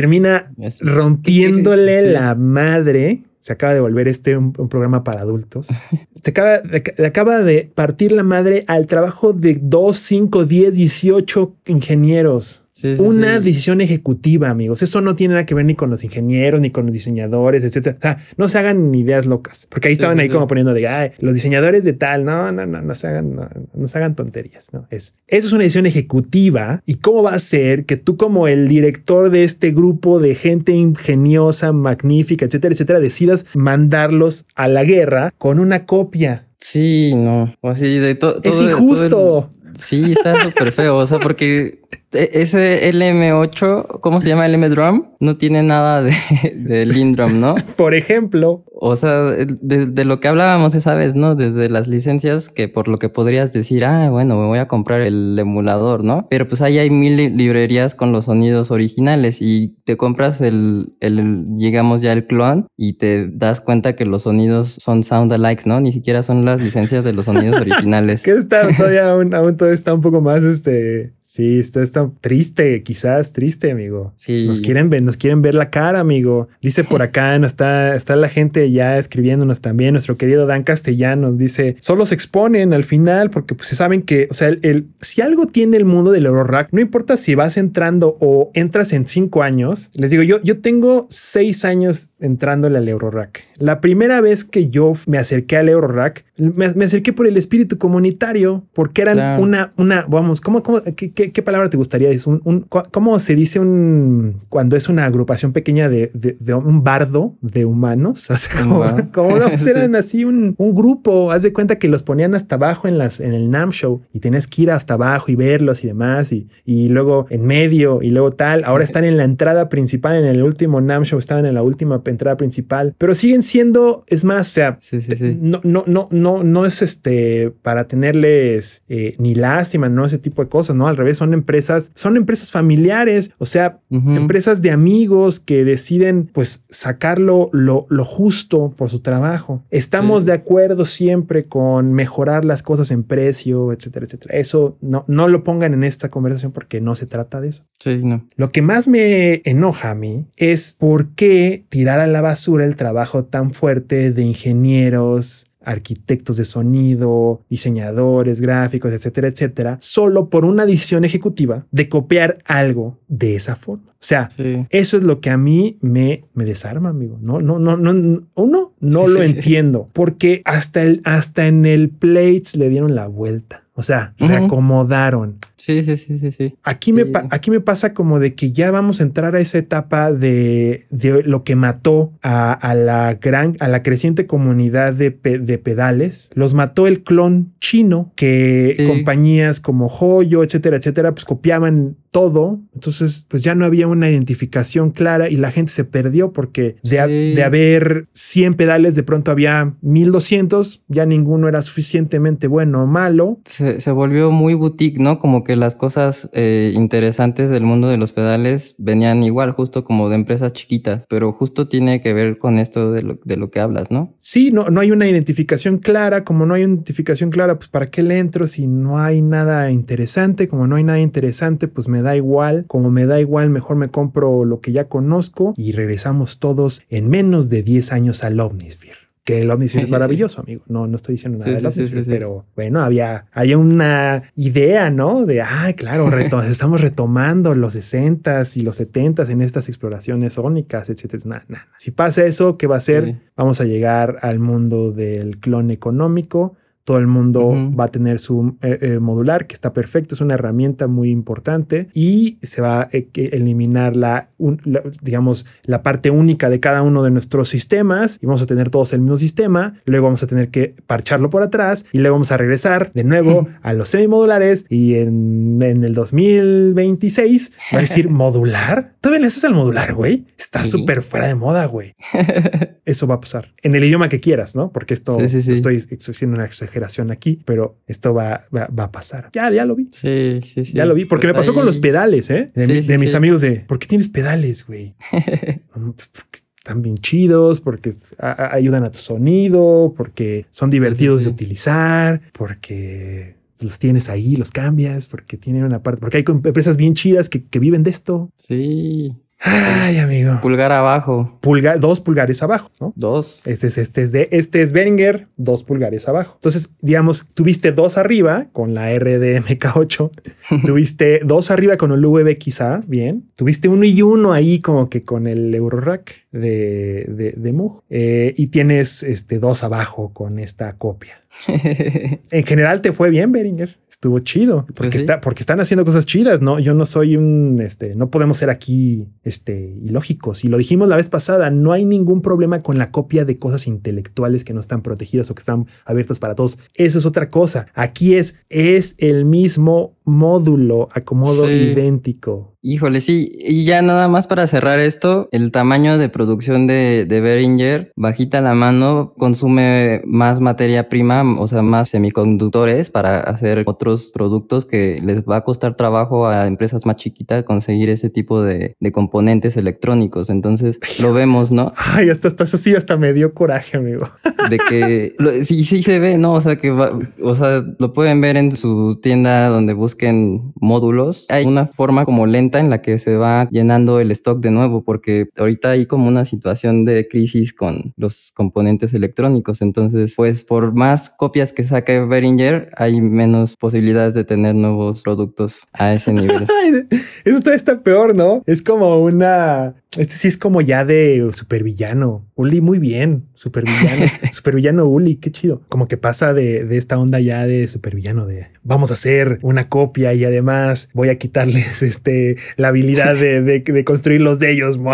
Termina 0.00 0.52
rompiéndole 0.80 2.00
Sí. 2.02 2.08
la 2.12 2.34
madre. 2.34 3.22
Se 3.38 3.52
acaba 3.52 3.74
de 3.74 3.80
volver 3.80 4.08
este 4.08 4.36
un, 4.36 4.52
un 4.58 4.68
programa 4.68 5.04
para 5.04 5.20
adultos. 5.20 5.68
Se 6.22 6.30
acaba, 6.30 6.60
le 6.62 7.06
acaba 7.06 7.42
de 7.42 7.70
partir 7.72 8.10
la 8.10 8.24
madre 8.24 8.64
al 8.66 8.86
trabajo 8.88 9.32
de 9.32 9.58
2, 9.62 9.96
5, 9.96 10.44
10, 10.44 10.74
18 10.74 11.54
ingenieros. 11.68 12.65
Sí, 12.76 12.94
sí, 12.94 13.02
Una 13.02 13.38
sí. 13.38 13.44
decisión 13.44 13.80
ejecutiva, 13.80 14.50
amigos. 14.50 14.82
Eso 14.82 15.00
no 15.00 15.16
tiene 15.16 15.32
nada 15.32 15.46
que 15.46 15.54
ver 15.54 15.64
ni 15.64 15.74
con 15.74 15.88
los 15.88 16.04
ingenieros, 16.04 16.60
ni 16.60 16.70
con 16.70 16.84
los 16.84 16.92
diseñadores, 16.92 17.64
etcétera. 17.64 17.96
O 17.98 18.02
sea, 18.02 18.18
no 18.36 18.48
se 18.48 18.58
hagan 18.58 18.90
ni 18.90 19.00
ideas 19.00 19.24
locas, 19.24 19.66
porque 19.70 19.88
ahí 19.88 19.92
estaban 19.94 20.20
ahí 20.20 20.28
como 20.28 20.46
poniendo 20.46 20.74
de 20.74 20.86
"Ay, 20.86 21.12
los 21.20 21.32
diseñadores 21.32 21.84
de 21.84 21.94
tal. 21.94 22.24
No, 22.26 22.52
no, 22.52 22.66
no, 22.66 22.82
no 22.82 22.94
se 22.94 23.06
hagan, 23.06 23.32
no, 23.32 23.48
no 23.72 23.88
se 23.88 23.96
hagan 23.96 24.14
tonterías. 24.14 24.74
No 24.74 24.86
es 24.90 25.16
eso 25.26 25.46
es 25.48 25.52
una 25.54 25.62
decisión 25.62 25.86
ejecutiva. 25.86 26.82
Y 26.84 26.96
cómo 26.96 27.22
va 27.22 27.32
a 27.34 27.38
ser 27.38 27.86
que 27.86 27.96
tú, 27.96 28.16
como 28.18 28.46
el 28.46 28.68
director 28.68 29.30
de 29.30 29.42
este 29.44 29.70
grupo 29.70 30.20
de 30.20 30.34
gente 30.34 30.72
ingeniosa, 30.72 31.72
magnífica, 31.72 32.44
etcétera, 32.44 32.74
etcétera, 32.74 33.00
decidas 33.00 33.46
mandarlos 33.54 34.44
a 34.54 34.68
la 34.68 34.84
guerra 34.84 35.32
con 35.38 35.58
una 35.60 35.86
copia. 35.86 36.46
Sí, 36.58 37.12
no. 37.14 37.54
O 37.60 37.70
así 37.70 37.98
de 37.98 38.14
to- 38.16 38.40
todo. 38.40 38.50
es 38.52 38.58
todo 38.58 38.66
el- 38.68 38.70
injusto. 38.72 39.50
Sí, 39.74 40.12
está 40.12 40.42
súper 40.42 40.72
feo. 40.72 40.96
O 40.96 41.06
sea, 41.06 41.18
porque 41.18 41.80
Ese 42.12 42.90
LM8, 42.92 44.00
¿cómo 44.00 44.20
se 44.20 44.28
llama 44.30 44.46
LM 44.48 44.68
Drum? 44.70 45.04
No 45.20 45.36
tiene 45.36 45.62
nada 45.62 46.02
de, 46.02 46.12
de 46.56 46.86
Lindrum, 46.86 47.40
¿no? 47.40 47.54
Por 47.76 47.94
ejemplo, 47.94 48.64
O 48.78 48.96
sea, 48.96 49.22
de, 49.24 49.86
de 49.86 50.04
lo 50.04 50.20
que 50.20 50.28
hablábamos 50.28 50.74
esa 50.74 50.94
vez, 50.94 51.14
¿no? 51.14 51.34
Desde 51.34 51.68
las 51.68 51.88
licencias, 51.88 52.48
que 52.48 52.68
por 52.68 52.88
lo 52.88 52.96
que 52.98 53.08
podrías 53.08 53.52
decir, 53.52 53.84
ah, 53.84 54.08
bueno, 54.10 54.38
me 54.40 54.46
voy 54.46 54.58
a 54.58 54.68
comprar 54.68 55.00
el 55.02 55.38
emulador, 55.38 56.04
¿no? 56.04 56.26
Pero 56.30 56.46
pues 56.48 56.62
ahí 56.62 56.78
hay 56.78 56.90
mil 56.90 57.16
li- 57.16 57.30
librerías 57.30 57.94
con 57.94 58.12
los 58.12 58.26
sonidos 58.26 58.70
originales 58.70 59.42
y 59.42 59.76
te 59.84 59.96
compras 59.96 60.40
el, 60.40 60.94
el, 61.00 61.44
digamos 61.56 62.02
ya 62.02 62.12
el 62.12 62.26
clon 62.26 62.66
y 62.76 62.98
te 62.98 63.28
das 63.30 63.60
cuenta 63.60 63.94
que 63.96 64.04
los 64.06 64.22
sonidos 64.22 64.76
son 64.80 65.02
sound 65.02 65.32
alikes, 65.32 65.64
¿no? 65.66 65.80
Ni 65.80 65.92
siquiera 65.92 66.22
son 66.22 66.44
las 66.44 66.62
licencias 66.62 67.04
de 67.04 67.12
los 67.12 67.26
sonidos 67.26 67.60
originales. 67.60 68.22
que 68.22 68.32
está 68.32 68.68
todavía 68.76 69.10
aún, 69.10 69.34
aún 69.34 69.56
todo 69.56 69.70
está 69.70 69.92
un 69.94 70.00
poco 70.00 70.20
más 70.20 70.42
este. 70.44 71.14
Sí, 71.28 71.58
está, 71.58 71.75
está 71.82 72.10
triste, 72.20 72.82
quizás 72.82 73.32
triste, 73.32 73.70
amigo. 73.70 74.12
Sí. 74.16 74.46
Nos 74.46 74.60
quieren 74.60 74.90
ver, 74.90 75.02
nos 75.02 75.16
quieren 75.16 75.42
ver 75.42 75.54
la 75.54 75.70
cara, 75.70 76.00
amigo. 76.00 76.48
Dice 76.62 76.84
por 76.84 77.02
acá, 77.02 77.38
no 77.38 77.46
está, 77.46 77.94
está 77.94 78.16
la 78.16 78.28
gente 78.28 78.70
ya 78.70 78.96
escribiéndonos 78.98 79.60
también. 79.60 79.92
Nuestro 79.92 80.16
querido 80.16 80.46
Dan 80.46 80.62
Castellanos 80.62 81.38
dice: 81.38 81.76
solo 81.80 82.06
se 82.06 82.14
exponen 82.14 82.72
al 82.72 82.84
final 82.84 83.30
porque 83.30 83.54
pues 83.54 83.68
se 83.68 83.74
saben 83.74 84.02
que, 84.02 84.28
o 84.30 84.34
sea, 84.34 84.48
el, 84.48 84.60
el- 84.62 84.86
si 85.00 85.22
algo 85.22 85.46
tiene 85.46 85.76
el 85.76 85.84
mundo 85.84 86.10
del 86.12 86.26
Eurorack, 86.26 86.68
no 86.72 86.80
importa 86.80 87.16
si 87.16 87.34
vas 87.34 87.56
entrando 87.56 88.16
o 88.20 88.50
entras 88.54 88.92
en 88.92 89.06
cinco 89.06 89.42
años. 89.42 89.90
Les 89.94 90.10
digo, 90.10 90.22
yo, 90.22 90.40
yo 90.42 90.60
tengo 90.60 91.06
seis 91.10 91.64
años 91.64 92.10
entrándole 92.20 92.78
al 92.78 92.88
Eurorack. 92.88 93.44
La 93.58 93.80
primera 93.80 94.20
vez 94.20 94.44
que 94.44 94.68
yo 94.68 94.92
me 95.06 95.18
acerqué 95.18 95.56
al 95.56 95.68
Eurorack, 95.68 96.24
me, 96.38 96.72
me 96.74 96.84
acerqué 96.84 97.12
por 97.12 97.26
el 97.26 97.36
espíritu 97.36 97.78
comunitario, 97.78 98.64
porque 98.74 99.02
eran 99.02 99.16
Claro. 99.16 99.42
una, 99.42 99.72
una, 99.76 100.04
vamos, 100.08 100.40
¿cómo, 100.40 100.62
cómo, 100.62 100.82
qué, 100.94 101.10
qué- 101.12 101.30
qué 101.30 101.42
palabra 101.42 101.65
te 101.70 101.76
gustaría? 101.76 102.10
Es 102.10 102.26
un, 102.26 102.40
un- 102.44 102.60
¿Cómo 102.62 103.18
se 103.18 103.34
dice 103.34 103.60
un 103.60 104.36
cuando 104.48 104.76
es 104.76 104.88
una 104.88 105.04
agrupación 105.04 105.52
pequeña 105.52 105.88
de, 105.88 106.10
de- 106.14 106.36
de 106.38 106.54
un 106.54 106.82
bardo 106.84 107.34
de 107.40 107.64
humanos? 107.64 108.30
O 108.36 108.36
sea, 108.36 108.60
como, 108.60 108.84
como 109.12 109.38
no, 109.38 109.48
pues 109.48 109.66
eran 109.66 109.94
así 109.96 110.24
un, 110.24 110.54
un 110.58 110.74
grupo. 110.74 111.32
Haz 111.32 111.42
de 111.42 111.52
cuenta 111.52 111.78
que 111.78 111.88
los 111.88 112.02
ponían 112.02 112.34
hasta 112.34 112.56
abajo 112.56 112.86
en 112.88 112.98
las 112.98 113.20
en 113.20 113.32
el 113.32 113.50
NAM 113.50 113.70
show 113.70 114.02
y 114.12 114.20
tenías 114.20 114.46
que 114.46 114.62
ir 114.62 114.70
hasta 114.70 114.94
abajo 114.94 115.30
y 115.30 115.36
verlos 115.36 115.82
y 115.84 115.86
demás, 115.86 116.32
y, 116.32 116.48
y 116.64 116.88
luego 116.88 117.26
en 117.30 117.44
medio 117.46 118.00
y 118.02 118.10
luego 118.10 118.32
tal. 118.32 118.64
Ahora 118.64 118.84
están 118.84 119.04
en 119.04 119.16
la 119.16 119.24
entrada 119.24 119.68
principal, 119.68 120.16
en 120.16 120.24
el 120.26 120.42
último 120.42 120.80
NAM 120.80 121.04
show 121.04 121.18
estaban 121.18 121.46
en 121.46 121.54
la 121.54 121.62
última 121.62 122.02
entrada 122.04 122.36
principal, 122.36 122.94
pero 122.98 123.14
siguen 123.14 123.42
siendo, 123.42 124.04
es 124.08 124.24
más, 124.24 124.48
o 124.48 124.52
sea, 124.52 124.78
Sí, 124.80 125.00
sí, 125.00 125.16
sí. 125.16 125.36
no, 125.40 125.60
no, 125.64 125.84
no, 125.86 126.08
no, 126.10 126.42
no 126.44 126.66
es 126.66 126.82
este 126.82 127.50
para 127.62 127.86
tenerles 128.20 128.82
eh, 128.88 129.14
ni 129.18 129.34
lástima, 129.34 129.88
no 129.88 130.04
ese 130.04 130.18
tipo 130.18 130.42
de 130.42 130.48
cosas, 130.48 130.76
no 130.76 130.86
al 130.88 130.96
revés, 130.96 131.18
son 131.18 131.34
empresas, 131.34 131.55
son 131.62 132.16
empresas 132.16 132.50
familiares, 132.50 133.32
o 133.38 133.44
sea, 133.46 133.80
empresas 133.90 134.62
de 134.62 134.70
amigos 134.70 135.40
que 135.40 135.64
deciden 135.64 136.28
pues 136.32 136.64
sacarlo 136.68 137.48
lo, 137.52 137.86
lo 137.88 138.04
justo 138.04 138.72
por 138.76 138.90
su 138.90 139.00
trabajo. 139.00 139.62
Estamos 139.70 140.24
Sí. 140.24 140.26
de 140.26 140.32
acuerdo 140.34 140.84
siempre 140.84 141.44
con 141.44 141.92
mejorar 141.92 142.44
las 142.44 142.62
cosas 142.62 142.90
en 142.90 143.02
precio, 143.02 143.72
etcétera, 143.72 144.06
etcétera. 144.06 144.36
Eso 144.38 144.76
no, 144.80 145.04
no 145.08 145.28
lo 145.28 145.42
pongan 145.44 145.74
en 145.74 145.84
esta 145.84 146.08
conversación 146.10 146.52
porque 146.52 146.80
no 146.80 146.94
se 146.94 147.06
trata 147.06 147.40
de 147.40 147.48
eso. 147.48 147.64
Sí, 147.78 148.00
no. 148.02 148.26
Lo 148.36 148.50
que 148.50 148.62
más 148.62 148.88
me 148.88 149.42
enoja 149.44 149.90
a 149.90 149.94
mí 149.94 150.26
es 150.36 150.76
por 150.78 151.08
qué 151.14 151.64
tirar 151.68 152.00
a 152.00 152.06
la 152.06 152.20
basura 152.20 152.64
el 152.64 152.76
trabajo 152.76 153.24
tan 153.24 153.52
fuerte 153.52 154.10
de 154.12 154.22
ingenieros, 154.22 155.46
arquitectos 155.66 156.36
de 156.38 156.44
sonido, 156.44 157.42
diseñadores 157.50 158.40
gráficos, 158.40 158.92
etcétera, 158.92 159.28
etcétera, 159.28 159.76
solo 159.80 160.30
por 160.30 160.44
una 160.44 160.64
decisión 160.64 161.04
ejecutiva 161.04 161.66
de 161.70 161.88
copiar 161.88 162.38
algo 162.46 162.98
de 163.08 163.34
esa 163.34 163.56
forma. 163.56 163.92
O 163.92 164.06
sea, 164.06 164.28
Sí. 164.30 164.66
eso 164.70 164.96
es 164.96 165.02
lo 165.02 165.20
que 165.20 165.30
a 165.30 165.36
mí 165.36 165.78
me, 165.80 166.24
me 166.34 166.44
desarma, 166.44 166.90
amigo. 166.90 167.18
No, 167.26 167.40
no, 167.40 167.58
no, 167.58 167.76
no, 167.76 167.92
no, 167.92 168.22
uno 168.34 168.72
no 168.80 169.08
lo 169.08 169.22
entiendo 169.22 169.88
porque 169.92 170.42
hasta 170.44 170.82
el, 170.82 171.00
hasta 171.04 171.46
en 171.46 171.66
el 171.66 171.90
plates 171.90 172.56
le 172.56 172.68
dieron 172.68 172.94
la 172.94 173.06
vuelta. 173.08 173.64
O 173.78 173.82
sea, 173.82 174.14
reacomodaron. 174.18 175.36
Sí, 175.56 175.82
sí, 175.82 175.96
sí, 175.96 176.18
sí, 176.18 176.30
sí. 176.30 176.54
Aquí 176.62 176.92
me, 176.92 177.04
Sí. 177.04 177.12
aquí 177.30 177.50
me 177.50 177.60
pasa 177.60 177.92
como 177.92 178.18
de 178.18 178.34
que 178.34 178.52
ya 178.52 178.70
vamos 178.70 179.00
a 179.00 179.02
entrar 179.04 179.36
a 179.36 179.40
esa 179.40 179.58
etapa 179.58 180.12
de, 180.12 180.86
de 180.90 181.22
lo 181.24 181.44
que 181.44 181.56
mató 181.56 182.12
a, 182.22 182.52
a 182.52 182.74
la 182.74 183.14
gran, 183.14 183.52
a 183.60 183.68
la 183.68 183.82
creciente 183.82 184.26
comunidad 184.26 184.94
de, 184.94 185.10
pe- 185.10 185.38
de 185.38 185.58
pedales. 185.58 186.30
Los 186.34 186.54
mató 186.54 186.86
el 186.86 187.02
clon 187.02 187.52
chino 187.60 188.12
que 188.16 188.72
Sí. 188.76 188.86
compañías 188.86 189.60
como 189.60 189.88
Joyo, 189.88 190.42
etcétera, 190.42 190.76
etcétera, 190.76 191.12
pues 191.12 191.24
copiaban 191.24 191.96
todo. 192.10 192.60
Entonces, 192.74 193.26
pues 193.28 193.42
ya 193.42 193.54
no 193.54 193.64
había 193.64 193.86
una 193.86 194.10
identificación 194.10 194.90
clara 194.90 195.28
y 195.28 195.36
la 195.36 195.50
gente 195.50 195.72
se 195.72 195.84
perdió 195.84 196.32
porque 196.32 196.76
de, 196.82 197.42
haber 197.42 198.06
100 198.12 198.54
pedales, 198.54 198.94
de 198.94 199.02
pronto 199.02 199.30
había 199.30 199.74
1200, 199.82 200.84
ya 200.88 201.06
ninguno 201.06 201.48
era 201.48 201.62
suficientemente 201.62 202.46
bueno 202.46 202.82
o 202.82 202.86
malo. 202.86 203.40
Se, 203.44 203.80
se 203.80 203.90
volvió 203.90 204.30
muy 204.30 204.54
boutique, 204.54 204.98
¿no? 204.98 205.18
Como 205.18 205.44
que 205.44 205.56
las 205.56 205.76
cosas 205.76 206.30
eh, 206.32 206.72
interesantes 206.74 207.50
del 207.50 207.64
mundo 207.64 207.88
de 207.88 207.96
los 207.96 208.12
pedales 208.12 208.76
venían 208.78 209.22
igual, 209.22 209.52
justo 209.52 209.84
como 209.84 210.08
de 210.08 210.16
empresas 210.16 210.52
chiquitas, 210.52 211.04
pero 211.08 211.32
justo 211.32 211.68
tiene 211.68 212.00
que 212.00 212.12
ver 212.12 212.38
con 212.38 212.58
esto 212.58 212.92
de 212.92 213.02
lo, 213.02 213.18
de 213.24 213.36
lo 213.36 213.50
que 213.50 213.60
hablas, 213.60 213.90
¿no? 213.90 214.14
Sí, 214.18 214.50
no, 214.52 214.70
no 214.70 214.80
hay 214.80 214.90
una 214.90 215.08
identificación 215.08 215.78
clara. 215.78 216.24
Como 216.24 216.46
no 216.46 216.54
hay 216.54 216.64
una 216.64 216.74
identificación 216.74 217.30
clara, 217.30 217.56
pues 217.58 217.68
para 217.68 217.90
qué 217.90 218.02
le 218.02 218.18
entro 218.18 218.46
si 218.46 218.66
no 218.66 218.98
hay 218.98 219.22
nada 219.22 219.70
interesante. 219.70 220.48
Como 220.48 220.66
no 220.66 220.76
hay 220.76 220.84
nada 220.84 221.00
interesante, 221.00 221.68
pues 221.68 221.88
me 221.88 222.02
da 222.06 222.16
igual. 222.16 222.64
Como 222.66 222.90
me 222.90 223.04
da 223.04 223.20
igual, 223.20 223.50
mejor 223.50 223.76
me 223.76 223.88
compro 223.88 224.44
lo 224.44 224.60
que 224.60 224.72
ya 224.72 224.88
conozco 224.88 225.52
y 225.56 225.72
regresamos 225.72 226.38
todos 226.38 226.82
en 226.88 227.08
menos 227.10 227.50
de 227.50 227.62
10 227.62 227.92
años 227.92 228.24
al 228.24 228.40
Omnisphere. 228.40 228.94
Que 229.24 229.40
el 229.40 229.50
Omnisphere 229.50 229.86
es 229.86 229.90
maravilloso, 229.98 230.40
amigo. 230.42 230.62
No, 230.68 230.86
no 230.86 230.94
estoy 230.94 231.14
diciendo 231.16 231.38
nada 231.38 231.50
Sí, 231.50 231.56
del 231.56 231.66
Omnisphere, 231.66 232.04
sí, 232.04 232.04
sí. 232.04 232.10
pero 232.10 232.44
bueno, 232.54 232.80
había, 232.80 233.26
había 233.32 233.58
una 233.58 234.22
idea, 234.36 234.88
¿no? 234.90 235.26
De, 235.26 235.42
ah, 235.42 235.72
claro, 235.76 236.08
estamos 236.48 236.80
retomando 236.80 237.54
los 237.54 237.74
60s 237.74 238.56
y 238.56 238.60
los 238.60 238.80
70s 238.80 239.28
en 239.28 239.42
estas 239.42 239.68
exploraciones 239.68 240.34
sónicas, 240.34 240.88
etcétera. 240.88 241.22
Nah, 241.26 241.36
nah, 241.48 241.58
nah. 241.58 241.64
Si 241.76 241.90
pasa 241.90 242.24
eso, 242.24 242.56
¿qué 242.56 242.68
va 242.68 242.76
a 242.76 242.80
ser? 242.80 243.16
Vamos 243.36 243.60
a 243.60 243.64
llegar 243.64 244.18
al 244.22 244.38
mundo 244.38 244.92
del 244.92 245.40
clon 245.40 245.70
económico. 245.72 246.56
Todo 246.86 246.98
el 246.98 247.06
mundo 247.08 247.52
va 247.78 247.84
a 247.86 247.90
tener 247.90 248.20
su 248.20 248.56
eh, 248.62 248.78
eh, 248.80 248.98
modular, 249.00 249.46
que 249.48 249.54
está 249.54 249.72
perfecto, 249.72 250.14
es 250.14 250.20
una 250.20 250.34
herramienta 250.34 250.86
muy 250.86 251.10
importante 251.10 251.88
y 251.92 252.38
se 252.42 252.62
va 252.62 252.82
a 252.82 252.88
eh, 252.92 253.08
que 253.12 253.24
eliminar 253.32 253.96
la, 253.96 254.30
un- 254.38 254.60
la, 254.64 254.82
digamos, 255.02 255.46
la 255.64 255.82
parte 255.82 256.10
única 256.10 256.48
de 256.48 256.60
cada 256.60 256.82
uno 256.82 257.02
de 257.02 257.10
nuestros 257.10 257.48
sistemas 257.48 258.18
y 258.22 258.26
vamos 258.26 258.40
a 258.42 258.46
tener 258.46 258.70
todos 258.70 258.92
el 258.92 259.00
mismo 259.00 259.16
sistema. 259.16 259.74
Luego 259.84 260.04
vamos 260.04 260.22
a 260.22 260.28
tener 260.28 260.48
que 260.50 260.76
parcharlo 260.86 261.28
por 261.28 261.42
atrás 261.42 261.86
y 261.92 261.98
luego 261.98 262.14
vamos 262.14 262.30
a 262.30 262.36
regresar 262.36 262.92
de 262.94 263.02
nuevo 263.02 263.48
a 263.62 263.72
los 263.72 263.88
semimodulares 263.88 264.64
y 264.68 264.94
en, 264.94 265.60
en 265.62 265.82
el 265.82 265.92
2026 265.94 267.52
va 267.74 267.78
a 267.78 267.80
decir 267.80 268.08
modular. 268.10 268.94
¿Todavía 269.00 269.20
le 269.22 269.26
haces 269.26 269.44
al 269.44 269.54
modular, 269.54 269.92
güey? 269.94 270.26
Está 270.38 270.60
Sí. 270.60 270.70
súper 270.70 271.02
fuera 271.02 271.26
de 271.26 271.34
moda, 271.34 271.66
güey 271.66 271.94
eso 272.84 273.06
va 273.06 273.16
a 273.16 273.20
pasar 273.20 273.52
en 273.62 273.74
el 273.74 273.84
idioma 273.84 274.08
que 274.08 274.20
quieras, 274.20 274.56
¿no? 274.56 274.70
Porque 274.72 274.94
esto 274.94 275.18
Sí, 275.20 275.28
sí, 275.28 275.42
sí. 275.42 275.52
estoy 275.52 275.76
estoy 275.76 276.12
haciendo 276.12 276.36
una 276.36 276.44
exageración 276.46 276.75
aquí, 277.10 277.40
pero 277.44 277.76
esto 277.86 278.12
va, 278.14 278.44
va, 278.54 278.66
va 278.68 278.84
a 278.84 278.92
pasar. 278.92 279.30
Ya, 279.32 279.50
ya 279.50 279.64
lo 279.64 279.74
vi. 279.76 279.88
Sí, 279.92 280.40
sí, 280.44 280.64
sí. 280.64 280.72
Ya 280.74 280.84
lo 280.84 280.94
vi, 280.94 281.04
porque 281.04 281.26
Pues 281.26 281.34
me 281.34 281.36
pasó 281.36 281.54
con 281.54 281.66
los 281.66 281.78
pedales, 281.78 282.30
¿eh? 282.30 282.50
De, 282.54 282.66
Sí, 282.66 282.72
mi- 282.72 282.82
sí, 282.82 282.88
de 282.88 282.98
mis 282.98 283.10
sí. 283.10 283.16
amigos 283.16 283.40
de, 283.40 283.52
¿por 283.60 283.78
qué 283.78 283.86
tienes 283.86 284.08
pedales, 284.08 284.66
güey? 284.66 284.94
No, 285.76 285.92
pues 285.92 286.08
porque 286.12 286.38
están 286.58 286.82
bien 286.82 286.96
chidos, 286.98 287.60
porque 287.60 287.90
es- 287.90 288.14
a- 288.18 288.30
a- 288.32 288.54
ayudan 288.54 288.84
a 288.84 288.90
tu 288.90 288.98
sonido, 288.98 289.94
porque 289.96 290.46
son 290.50 290.70
divertidos 290.70 291.24
de 291.24 291.30
utilizar, 291.30 292.20
porque 292.32 293.36
los 293.60 293.78
tienes 293.78 294.08
ahí, 294.10 294.36
los 294.36 294.50
cambias, 294.50 295.06
porque 295.06 295.36
tienen 295.36 295.64
una 295.64 295.82
parte, 295.82 296.00
porque 296.00 296.18
hay 296.18 296.24
empresas 296.26 296.76
bien 296.76 296.94
chidas 296.94 297.28
que, 297.30 297.44
que 297.44 297.58
viven 297.58 297.82
de 297.82 297.90
esto. 297.90 298.30
Sí. 298.36 299.14
Ay, 299.40 299.98
amigo. 299.98 300.38
Pulgar 300.40 300.72
abajo. 300.72 301.38
Pulga, 301.40 301.76
dos 301.76 302.00
pulgares 302.00 302.42
abajo, 302.42 302.70
¿no? 302.80 302.92
Dos. 302.96 303.46
Este 303.46 303.66
es, 303.66 303.78
este 303.78 304.02
es 304.02 304.12
de, 304.12 304.28
este 304.30 304.62
es 304.62 304.72
Behringer, 304.72 305.28
dos 305.36 305.62
pulgares 305.62 306.08
abajo. 306.08 306.34
Entonces, 306.36 306.74
digamos, 306.80 307.28
tuviste 307.34 307.72
dos 307.72 307.98
arriba 307.98 308.46
con 308.52 308.74
la 308.74 308.92
RDMK8, 308.92 310.10
tuviste 310.64 311.20
dos 311.22 311.50
arriba 311.50 311.76
con 311.76 311.92
el 311.92 312.00
VBXA, 312.04 312.80
bien. 312.86 313.30
Tuviste 313.36 313.68
uno 313.68 313.84
y 313.84 314.00
uno 314.02 314.32
ahí 314.32 314.60
como 314.60 314.88
que 314.88 315.02
con 315.02 315.26
el 315.26 315.54
Eurorack 315.54 316.26
de, 316.32 317.06
de, 317.08 317.34
de 317.36 317.52
Moog. 317.52 317.84
Eh, 317.90 318.34
y 318.36 318.48
tienes 318.48 319.02
este 319.02 319.38
dos 319.38 319.62
abajo 319.64 320.12
con 320.12 320.38
esta 320.38 320.76
copia. 320.76 321.20
En 322.30 322.44
general 322.44 322.80
te 322.80 322.92
fue 322.92 323.10
bien, 323.10 323.30
Behringer. 323.32 323.76
Estuvo 323.96 324.18
chido 324.20 324.66
porque 324.66 324.74
Pues 324.74 324.92
sí. 324.92 324.98
está 325.00 325.20
porque 325.22 325.42
están 325.42 325.58
haciendo 325.58 325.84
cosas 325.84 326.04
chidas 326.06 326.40
no 326.42 326.58
yo 326.58 326.74
no 326.74 326.84
soy 326.84 327.16
un 327.16 327.58
este 327.60 327.96
no 327.96 328.10
podemos 328.10 328.36
ser 328.36 328.50
aquí 328.50 329.08
este 329.24 329.74
ilógicos 329.82 330.44
y 330.44 330.48
lo 330.48 330.58
dijimos 330.58 330.86
la 330.88 330.96
vez 330.96 331.08
pasada 331.08 331.50
no 331.50 331.72
hay 331.72 331.84
ningún 331.86 332.20
problema 332.20 332.60
con 332.60 332.76
la 332.78 332.90
copia 332.90 333.24
de 333.24 333.38
cosas 333.38 333.66
intelectuales 333.66 334.44
que 334.44 334.52
no 334.52 334.60
están 334.60 334.82
protegidas 334.82 335.30
o 335.30 335.34
que 335.34 335.40
están 335.40 335.66
abiertas 335.86 336.18
para 336.18 336.34
todos 336.34 336.58
eso 336.74 336.98
es 336.98 337.06
otra 337.06 337.28
cosa 337.30 337.66
aquí 337.74 338.14
es 338.14 338.36
es 338.50 338.94
el 338.98 339.24
mismo 339.24 339.96
módulo 340.04 340.88
acomodo 340.92 341.46
Sí. 341.46 341.52
idéntico 341.52 342.52
Híjole, 342.68 343.00
sí. 343.00 343.30
Y 343.38 343.64
ya 343.64 343.80
nada 343.80 344.08
más 344.08 344.26
para 344.26 344.44
cerrar 344.48 344.80
esto, 344.80 345.28
el 345.30 345.52
tamaño 345.52 345.98
de 345.98 346.08
producción 346.08 346.66
de, 346.66 347.04
de 347.08 347.20
Behringer, 347.20 347.92
bajita 347.94 348.40
la 348.40 348.54
mano, 348.54 349.14
consume 349.16 350.02
más 350.04 350.40
materia 350.40 350.88
prima, 350.88 351.22
o 351.38 351.46
sea, 351.46 351.62
más 351.62 351.90
semiconductores 351.90 352.90
para 352.90 353.20
hacer 353.20 353.64
otros 353.86 354.10
productos 354.12 354.64
que 354.66 355.00
les 355.04 355.22
va 355.22 355.36
a 355.36 355.40
costar 355.44 355.76
trabajo 355.76 356.26
a 356.26 356.46
empresas 356.48 356.86
más 356.86 356.96
chiquitas 356.96 357.44
conseguir 357.44 357.88
ese 357.88 358.10
tipo 358.10 358.42
de, 358.42 358.74
de 358.80 358.92
componentes 358.92 359.56
electrónicos. 359.56 360.28
Entonces, 360.28 360.80
lo 361.00 361.12
vemos, 361.12 361.52
¿no? 361.52 361.72
ay 361.94 362.10
hasta 362.10 362.26
hasta 362.28 362.44
eso 362.44 362.56
sí 362.56 362.74
hasta 362.74 362.96
me 362.96 363.12
dio 363.12 363.32
coraje 363.32 363.76
amigo 363.76 364.08
de 364.50 364.58
que 364.68 365.14
lo- 365.18 365.40
sí, 365.42 365.62
sí 365.62 365.82
se 365.82 365.98
ve, 366.00 366.18
¿no? 366.18 366.32
O 366.34 366.40
sea, 366.40 366.56
que 366.56 366.70
va- 366.70 366.98
o 367.22 367.34
sea, 367.36 367.62
lo 367.78 367.92
pueden 367.92 368.20
ver 368.20 368.36
en 368.36 368.56
su 368.56 368.98
tienda 369.00 369.48
donde 369.48 369.72
busquen 369.72 370.52
módulos. 370.60 371.26
Hay 371.28 371.44
una 371.46 371.66
forma 371.66 372.04
como 372.04 372.26
lenta 372.26 372.58
en 372.58 372.70
la 372.70 372.82
que 372.82 372.98
se 372.98 373.16
va 373.16 373.48
llenando 373.50 374.00
el 374.00 374.10
stock 374.10 374.40
de 374.40 374.50
nuevo, 374.50 374.82
porque 374.82 375.28
ahorita 375.36 375.70
hay 375.70 375.86
como 375.86 376.08
una 376.08 376.24
situación 376.24 376.84
de 376.84 377.06
crisis 377.08 377.52
con 377.52 377.92
los 377.96 378.32
componentes 378.34 378.94
electrónicos. 378.94 379.62
Entonces, 379.62 380.14
pues 380.16 380.42
por 380.44 380.74
más 380.74 381.10
copias 381.10 381.52
que 381.52 381.62
saque 381.62 382.00
Behringer, 382.00 382.70
hay 382.76 383.00
menos 383.00 383.56
posibilidades 383.56 383.75
de 383.80 384.24
tener 384.24 384.54
nuevos 384.54 385.02
productos 385.02 385.66
a 385.72 385.92
ese 385.94 386.12
nivel. 386.12 386.46
Eso 387.24 387.38
todavía 387.40 387.54
está 387.54 387.76
peor, 387.76 388.14
¿no? 388.14 388.42
Es 388.46 388.62
como 388.62 389.00
una. 389.00 389.74
Este 389.96 390.14
sí 390.14 390.28
es 390.28 390.36
como 390.36 390.60
ya 390.60 390.84
de 390.84 391.26
supervillano. 391.32 392.26
Uli, 392.34 392.60
muy 392.60 392.78
bien. 392.78 393.24
Supervillano. 393.34 394.06
supervillano 394.32 394.84
Uli, 394.86 395.16
qué 395.16 395.30
chido. 395.30 395.62
Como 395.68 395.88
que 395.88 395.96
pasa 395.96 396.34
de, 396.34 396.64
de 396.64 396.76
esta 396.76 396.98
onda 396.98 397.18
ya 397.18 397.46
de 397.46 397.66
supervillano 397.66 398.26
de 398.26 398.48
vamos 398.62 398.90
a 398.90 398.94
hacer 398.94 399.38
una 399.42 399.68
copia 399.68 400.12
y 400.12 400.24
además 400.24 400.90
voy 400.92 401.08
a 401.08 401.16
quitarles 401.18 401.82
este 401.82 402.36
la 402.56 402.68
habilidad 402.68 403.16
de, 403.16 403.40
de, 403.40 403.60
de 403.60 403.84
construir 403.84 404.20
los 404.20 404.38
de 404.38 404.52
ellos. 404.52 404.76
No, 404.78 404.92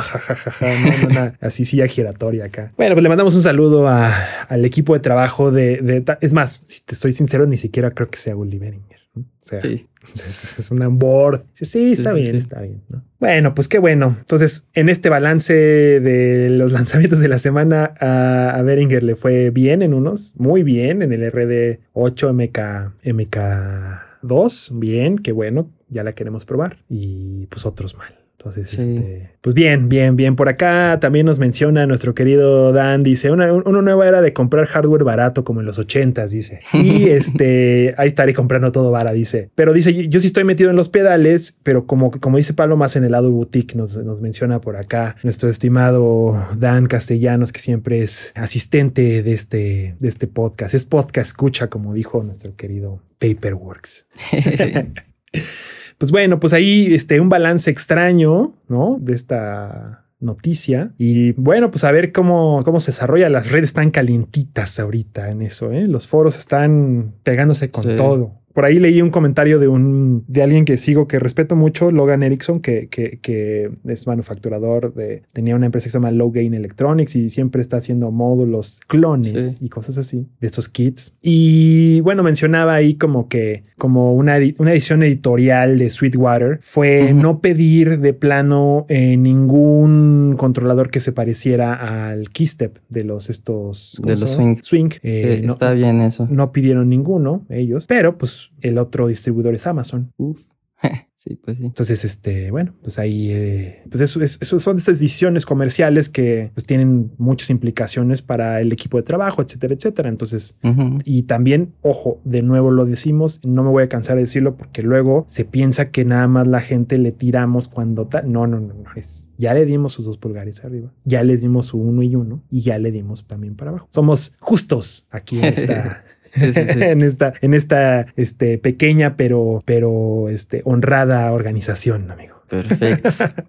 no, 1.08 1.20
no. 1.26 1.32
Así 1.40 1.64
sí, 1.64 1.78
ya 1.78 1.86
giratoria 1.86 2.44
acá. 2.44 2.72
Bueno, 2.76 2.94
pues 2.94 3.02
le 3.02 3.08
mandamos 3.08 3.34
un 3.34 3.42
saludo 3.42 3.88
a- 3.88 4.12
al 4.48 4.64
equipo 4.64 4.94
de 4.94 5.00
trabajo 5.00 5.50
de, 5.50 6.04
Es 6.20 6.32
más, 6.32 6.60
si 6.64 6.80
te 6.84 6.94
soy 6.94 7.10
sincero, 7.12 7.46
ni 7.46 7.56
siquiera 7.56 7.90
creo 7.90 8.08
que 8.08 8.18
sea 8.18 8.36
Uli 8.36 8.58
Beringer. 8.72 8.98
¿no? 9.14 9.22
O 9.22 9.26
sea, 9.40 9.60
Sí. 9.60 9.86
es, 10.14 10.58
es 10.58 10.70
una 10.70 10.88
board. 10.88 11.44
Sí, 11.52 11.92
está 11.92 12.14
Sí, 12.14 12.20
bien, 12.20 12.32
sí. 12.32 12.38
está 12.38 12.62
bien. 12.62 12.82
¿no? 12.88 13.04
Bueno, 13.20 13.54
pues 13.54 13.68
qué 13.68 13.78
bueno. 13.78 14.16
Entonces, 14.20 14.68
en 14.72 14.88
este 14.88 15.08
balance 15.10 15.52
de 15.54 16.48
los 16.50 16.72
lanzamientos 16.78 17.20
de 17.20 17.28
la 17.28 17.38
semana, 17.38 17.92
a, 18.00 18.50
a 18.56 18.62
Behringer 18.62 19.02
le 19.02 19.14
fue 19.16 19.50
bien 19.50 19.82
en 19.82 19.92
unos, 19.94 20.34
muy 20.38 20.62
bien 20.62 21.02
en 21.02 21.12
el 21.12 21.30
RD8 21.30 22.32
MK, 22.32 23.04
MK2. 23.04 24.78
Bien, 24.78 25.18
qué 25.18 25.32
bueno, 25.32 25.70
ya 25.88 26.02
la 26.04 26.14
queremos 26.14 26.44
probar. 26.44 26.78
Y 26.88 27.46
pues 27.46 27.66
otros 27.66 27.96
mal. 27.96 28.18
Entonces, 28.42 28.70
Sí. 28.70 28.80
este, 28.96 29.30
pues 29.40 29.54
bien, 29.54 29.88
bien, 29.88 30.16
bien. 30.16 30.34
Por 30.34 30.48
acá 30.48 30.98
también 31.00 31.26
nos 31.26 31.38
menciona 31.38 31.86
nuestro 31.86 32.12
querido 32.12 32.72
Dan, 32.72 33.04
dice, 33.04 33.30
una, 33.30 33.52
una 33.52 33.82
nueva 33.82 34.08
era 34.08 34.20
de 34.20 34.32
comprar 34.32 34.66
hardware 34.66 35.04
barato 35.04 35.44
como 35.44 35.60
en 35.60 35.66
los 35.66 35.78
ochentas, 35.78 36.32
dice. 36.32 36.58
Y 36.72 37.08
este, 37.10 37.94
ahí 37.98 38.08
estaré 38.08 38.34
comprando 38.34 38.72
todo 38.72 38.90
vara, 38.90 39.12
dice. 39.12 39.50
Pero 39.54 39.72
dice, 39.72 39.94
yo, 39.94 40.02
yo 40.02 40.18
sí 40.18 40.26
estoy 40.26 40.42
metido 40.42 40.70
en 40.70 40.76
los 40.76 40.88
pedales, 40.88 41.56
pero 41.62 41.86
como, 41.86 42.10
como 42.10 42.36
dice 42.36 42.52
Pablo, 42.52 42.76
más 42.76 42.96
en 42.96 43.04
el 43.04 43.12
lado 43.12 43.30
boutique, 43.30 43.76
nos, 43.76 43.96
nos 43.96 44.20
menciona 44.20 44.60
por 44.60 44.74
acá 44.76 45.14
nuestro 45.22 45.48
estimado 45.48 46.36
Dan 46.58 46.86
Castellanos, 46.86 47.52
que 47.52 47.60
siempre 47.60 48.02
es 48.02 48.32
asistente 48.34 49.22
de 49.22 49.32
este, 49.32 49.94
de 50.00 50.08
este 50.08 50.26
podcast. 50.26 50.74
Es 50.74 50.84
podcast 50.84 51.28
escucha, 51.28 51.68
como 51.68 51.94
dijo 51.94 52.24
nuestro 52.24 52.56
querido 52.56 53.00
Paperworks. 53.20 54.08
Pues 56.02 56.10
bueno, 56.10 56.40
pues 56.40 56.52
ahí 56.52 56.92
este, 56.92 57.20
un 57.20 57.28
balance 57.28 57.70
extraño, 57.70 58.54
¿no? 58.66 58.96
De 59.00 59.14
esta 59.14 60.04
noticia. 60.18 60.90
Y 60.98 61.30
bueno, 61.34 61.70
pues 61.70 61.84
a 61.84 61.92
ver 61.92 62.10
cómo, 62.10 62.60
cómo 62.64 62.80
se 62.80 62.90
desarrolla. 62.90 63.28
Las 63.30 63.52
redes 63.52 63.70
están 63.70 63.92
calientitas 63.92 64.80
ahorita 64.80 65.30
en 65.30 65.42
eso, 65.42 65.70
¿eh? 65.70 65.86
Los 65.86 66.08
foros 66.08 66.36
están 66.36 67.12
pegándose 67.22 67.70
con 67.70 67.84
Sí. 67.84 67.94
todo. 67.94 68.41
Por 68.52 68.64
ahí 68.64 68.78
leí 68.78 69.00
un 69.02 69.10
comentario 69.10 69.58
de 69.58 69.68
un 69.68 70.24
de 70.28 70.42
alguien 70.42 70.64
que 70.64 70.76
sigo 70.76 71.06
que 71.08 71.18
respeto 71.18 71.56
mucho, 71.56 71.90
Logan 71.90 72.22
Erickson, 72.22 72.60
que, 72.60 72.88
que, 72.88 73.18
que 73.22 73.70
es 73.86 74.06
manufacturador 74.06 74.94
de 74.94 75.22
tenía 75.32 75.56
una 75.56 75.66
empresa 75.66 75.84
que 75.84 75.90
se 75.90 75.96
llama 75.98 76.10
Low 76.10 76.30
Gain 76.32 76.54
Electronics 76.54 77.16
y 77.16 77.28
siempre 77.28 77.60
está 77.62 77.76
haciendo 77.78 78.10
módulos, 78.10 78.80
clones 78.86 79.52
Sí. 79.52 79.56
y 79.60 79.68
cosas 79.68 79.98
así 79.98 80.26
de 80.40 80.46
esos 80.48 80.68
kits. 80.68 81.16
Y 81.22 82.00
bueno, 82.02 82.22
mencionaba 82.22 82.74
ahí 82.74 82.94
como 82.94 83.28
que 83.28 83.62
como 83.78 84.14
una, 84.14 84.36
una 84.58 84.72
edición 84.72 85.02
editorial 85.02 85.78
de 85.78 85.90
Sweetwater 85.90 86.58
fue 86.60 87.12
no 87.14 87.40
pedir 87.40 88.00
de 88.00 88.12
plano 88.12 88.84
eh, 88.88 89.16
ningún 89.62 90.34
controlador 90.36 90.90
que 90.90 91.00
se 91.00 91.12
pareciera 91.12 92.08
al 92.10 92.30
keystep 92.30 92.78
de 92.88 93.04
los 93.04 93.30
estos 93.30 93.94
¿cómo 93.96 94.12
De 94.14 94.18
los 94.20 94.30
swing. 94.30 94.56
swing. 94.60 94.90
Eh, 95.02 95.38
Eh, 95.38 95.42
no- 95.44 95.52
Está 95.52 95.72
bien 95.72 96.00
eso. 96.00 96.26
no 96.30 96.52
pidieron 96.52 96.88
ninguno 96.88 97.44
ellos, 97.48 97.86
pero 97.86 98.16
pues 98.18 98.41
el 98.60 98.78
otro 98.78 99.08
distribuidor 99.08 99.54
es 99.54 99.66
Amazon. 99.66 100.12
Uf. 100.16 100.40
sí, 101.14 101.36
pues 101.36 101.58
sí. 101.58 101.64
Entonces, 101.64 102.04
este, 102.04 102.50
bueno, 102.50 102.74
pues 102.82 102.98
ahí, 102.98 103.30
eh, 103.30 103.84
pues 103.88 104.00
eso, 104.00 104.20
es- 104.20 104.38
eso 104.42 104.58
son 104.58 104.78
esas 104.78 104.98
decisiones 104.98 105.46
comerciales 105.46 106.08
que 106.08 106.50
pues 106.54 106.66
tienen 106.66 107.12
muchas 107.18 107.50
implicaciones 107.50 108.20
para 108.20 108.60
el 108.60 108.72
equipo 108.72 108.96
de 108.96 109.04
trabajo, 109.04 109.42
etcétera, 109.42 109.74
etcétera. 109.74 110.08
Entonces, 110.08 110.58
y 111.04 111.22
también, 111.22 111.74
ojo, 111.82 112.20
de 112.24 112.42
nuevo 112.42 112.72
lo 112.72 112.84
decimos, 112.84 113.38
no 113.46 113.62
me 113.62 113.70
voy 113.70 113.84
a 113.84 113.88
cansar 113.88 114.16
de 114.16 114.22
decirlo 114.22 114.56
porque 114.56 114.82
luego 114.82 115.24
se 115.28 115.44
piensa 115.44 115.92
que 115.92 116.04
nada 116.04 116.26
más 116.26 116.48
la 116.48 116.60
gente 116.60 116.98
le 116.98 117.12
tiramos 117.12 117.68
cuando 117.68 118.08
tal. 118.08 118.32
No, 118.32 118.48
no, 118.48 118.58
no, 118.58 118.74
no. 118.74 118.84
Es, 118.96 119.30
ya 119.38 119.54
le 119.54 119.64
dimos 119.66 119.92
sus 119.92 120.04
dos 120.06 120.18
pulgares 120.18 120.64
arriba, 120.64 120.92
ya 121.04 121.22
les 121.22 121.42
dimos 121.42 121.66
su 121.66 121.78
uno 121.78 122.02
y 122.02 122.16
uno 122.16 122.42
y 122.50 122.62
ya 122.62 122.76
le 122.80 122.90
dimos 122.90 123.24
también 123.28 123.54
para 123.54 123.70
abajo. 123.70 123.86
Somos 123.90 124.34
justos 124.40 125.06
aquí 125.12 125.38
en 125.38 125.44
esta, 125.54 126.04
En 126.42 127.02
esta, 127.02 127.32
en 127.40 127.54
esta 127.54 128.06
este, 128.16 128.58
pequeña 128.58 129.16
pero, 129.16 129.58
pero 129.64 130.28
este, 130.28 130.62
honrada 130.64 131.30
organización, 131.32 132.10
amigo. 132.10 132.41
Perfecto. 132.52 133.08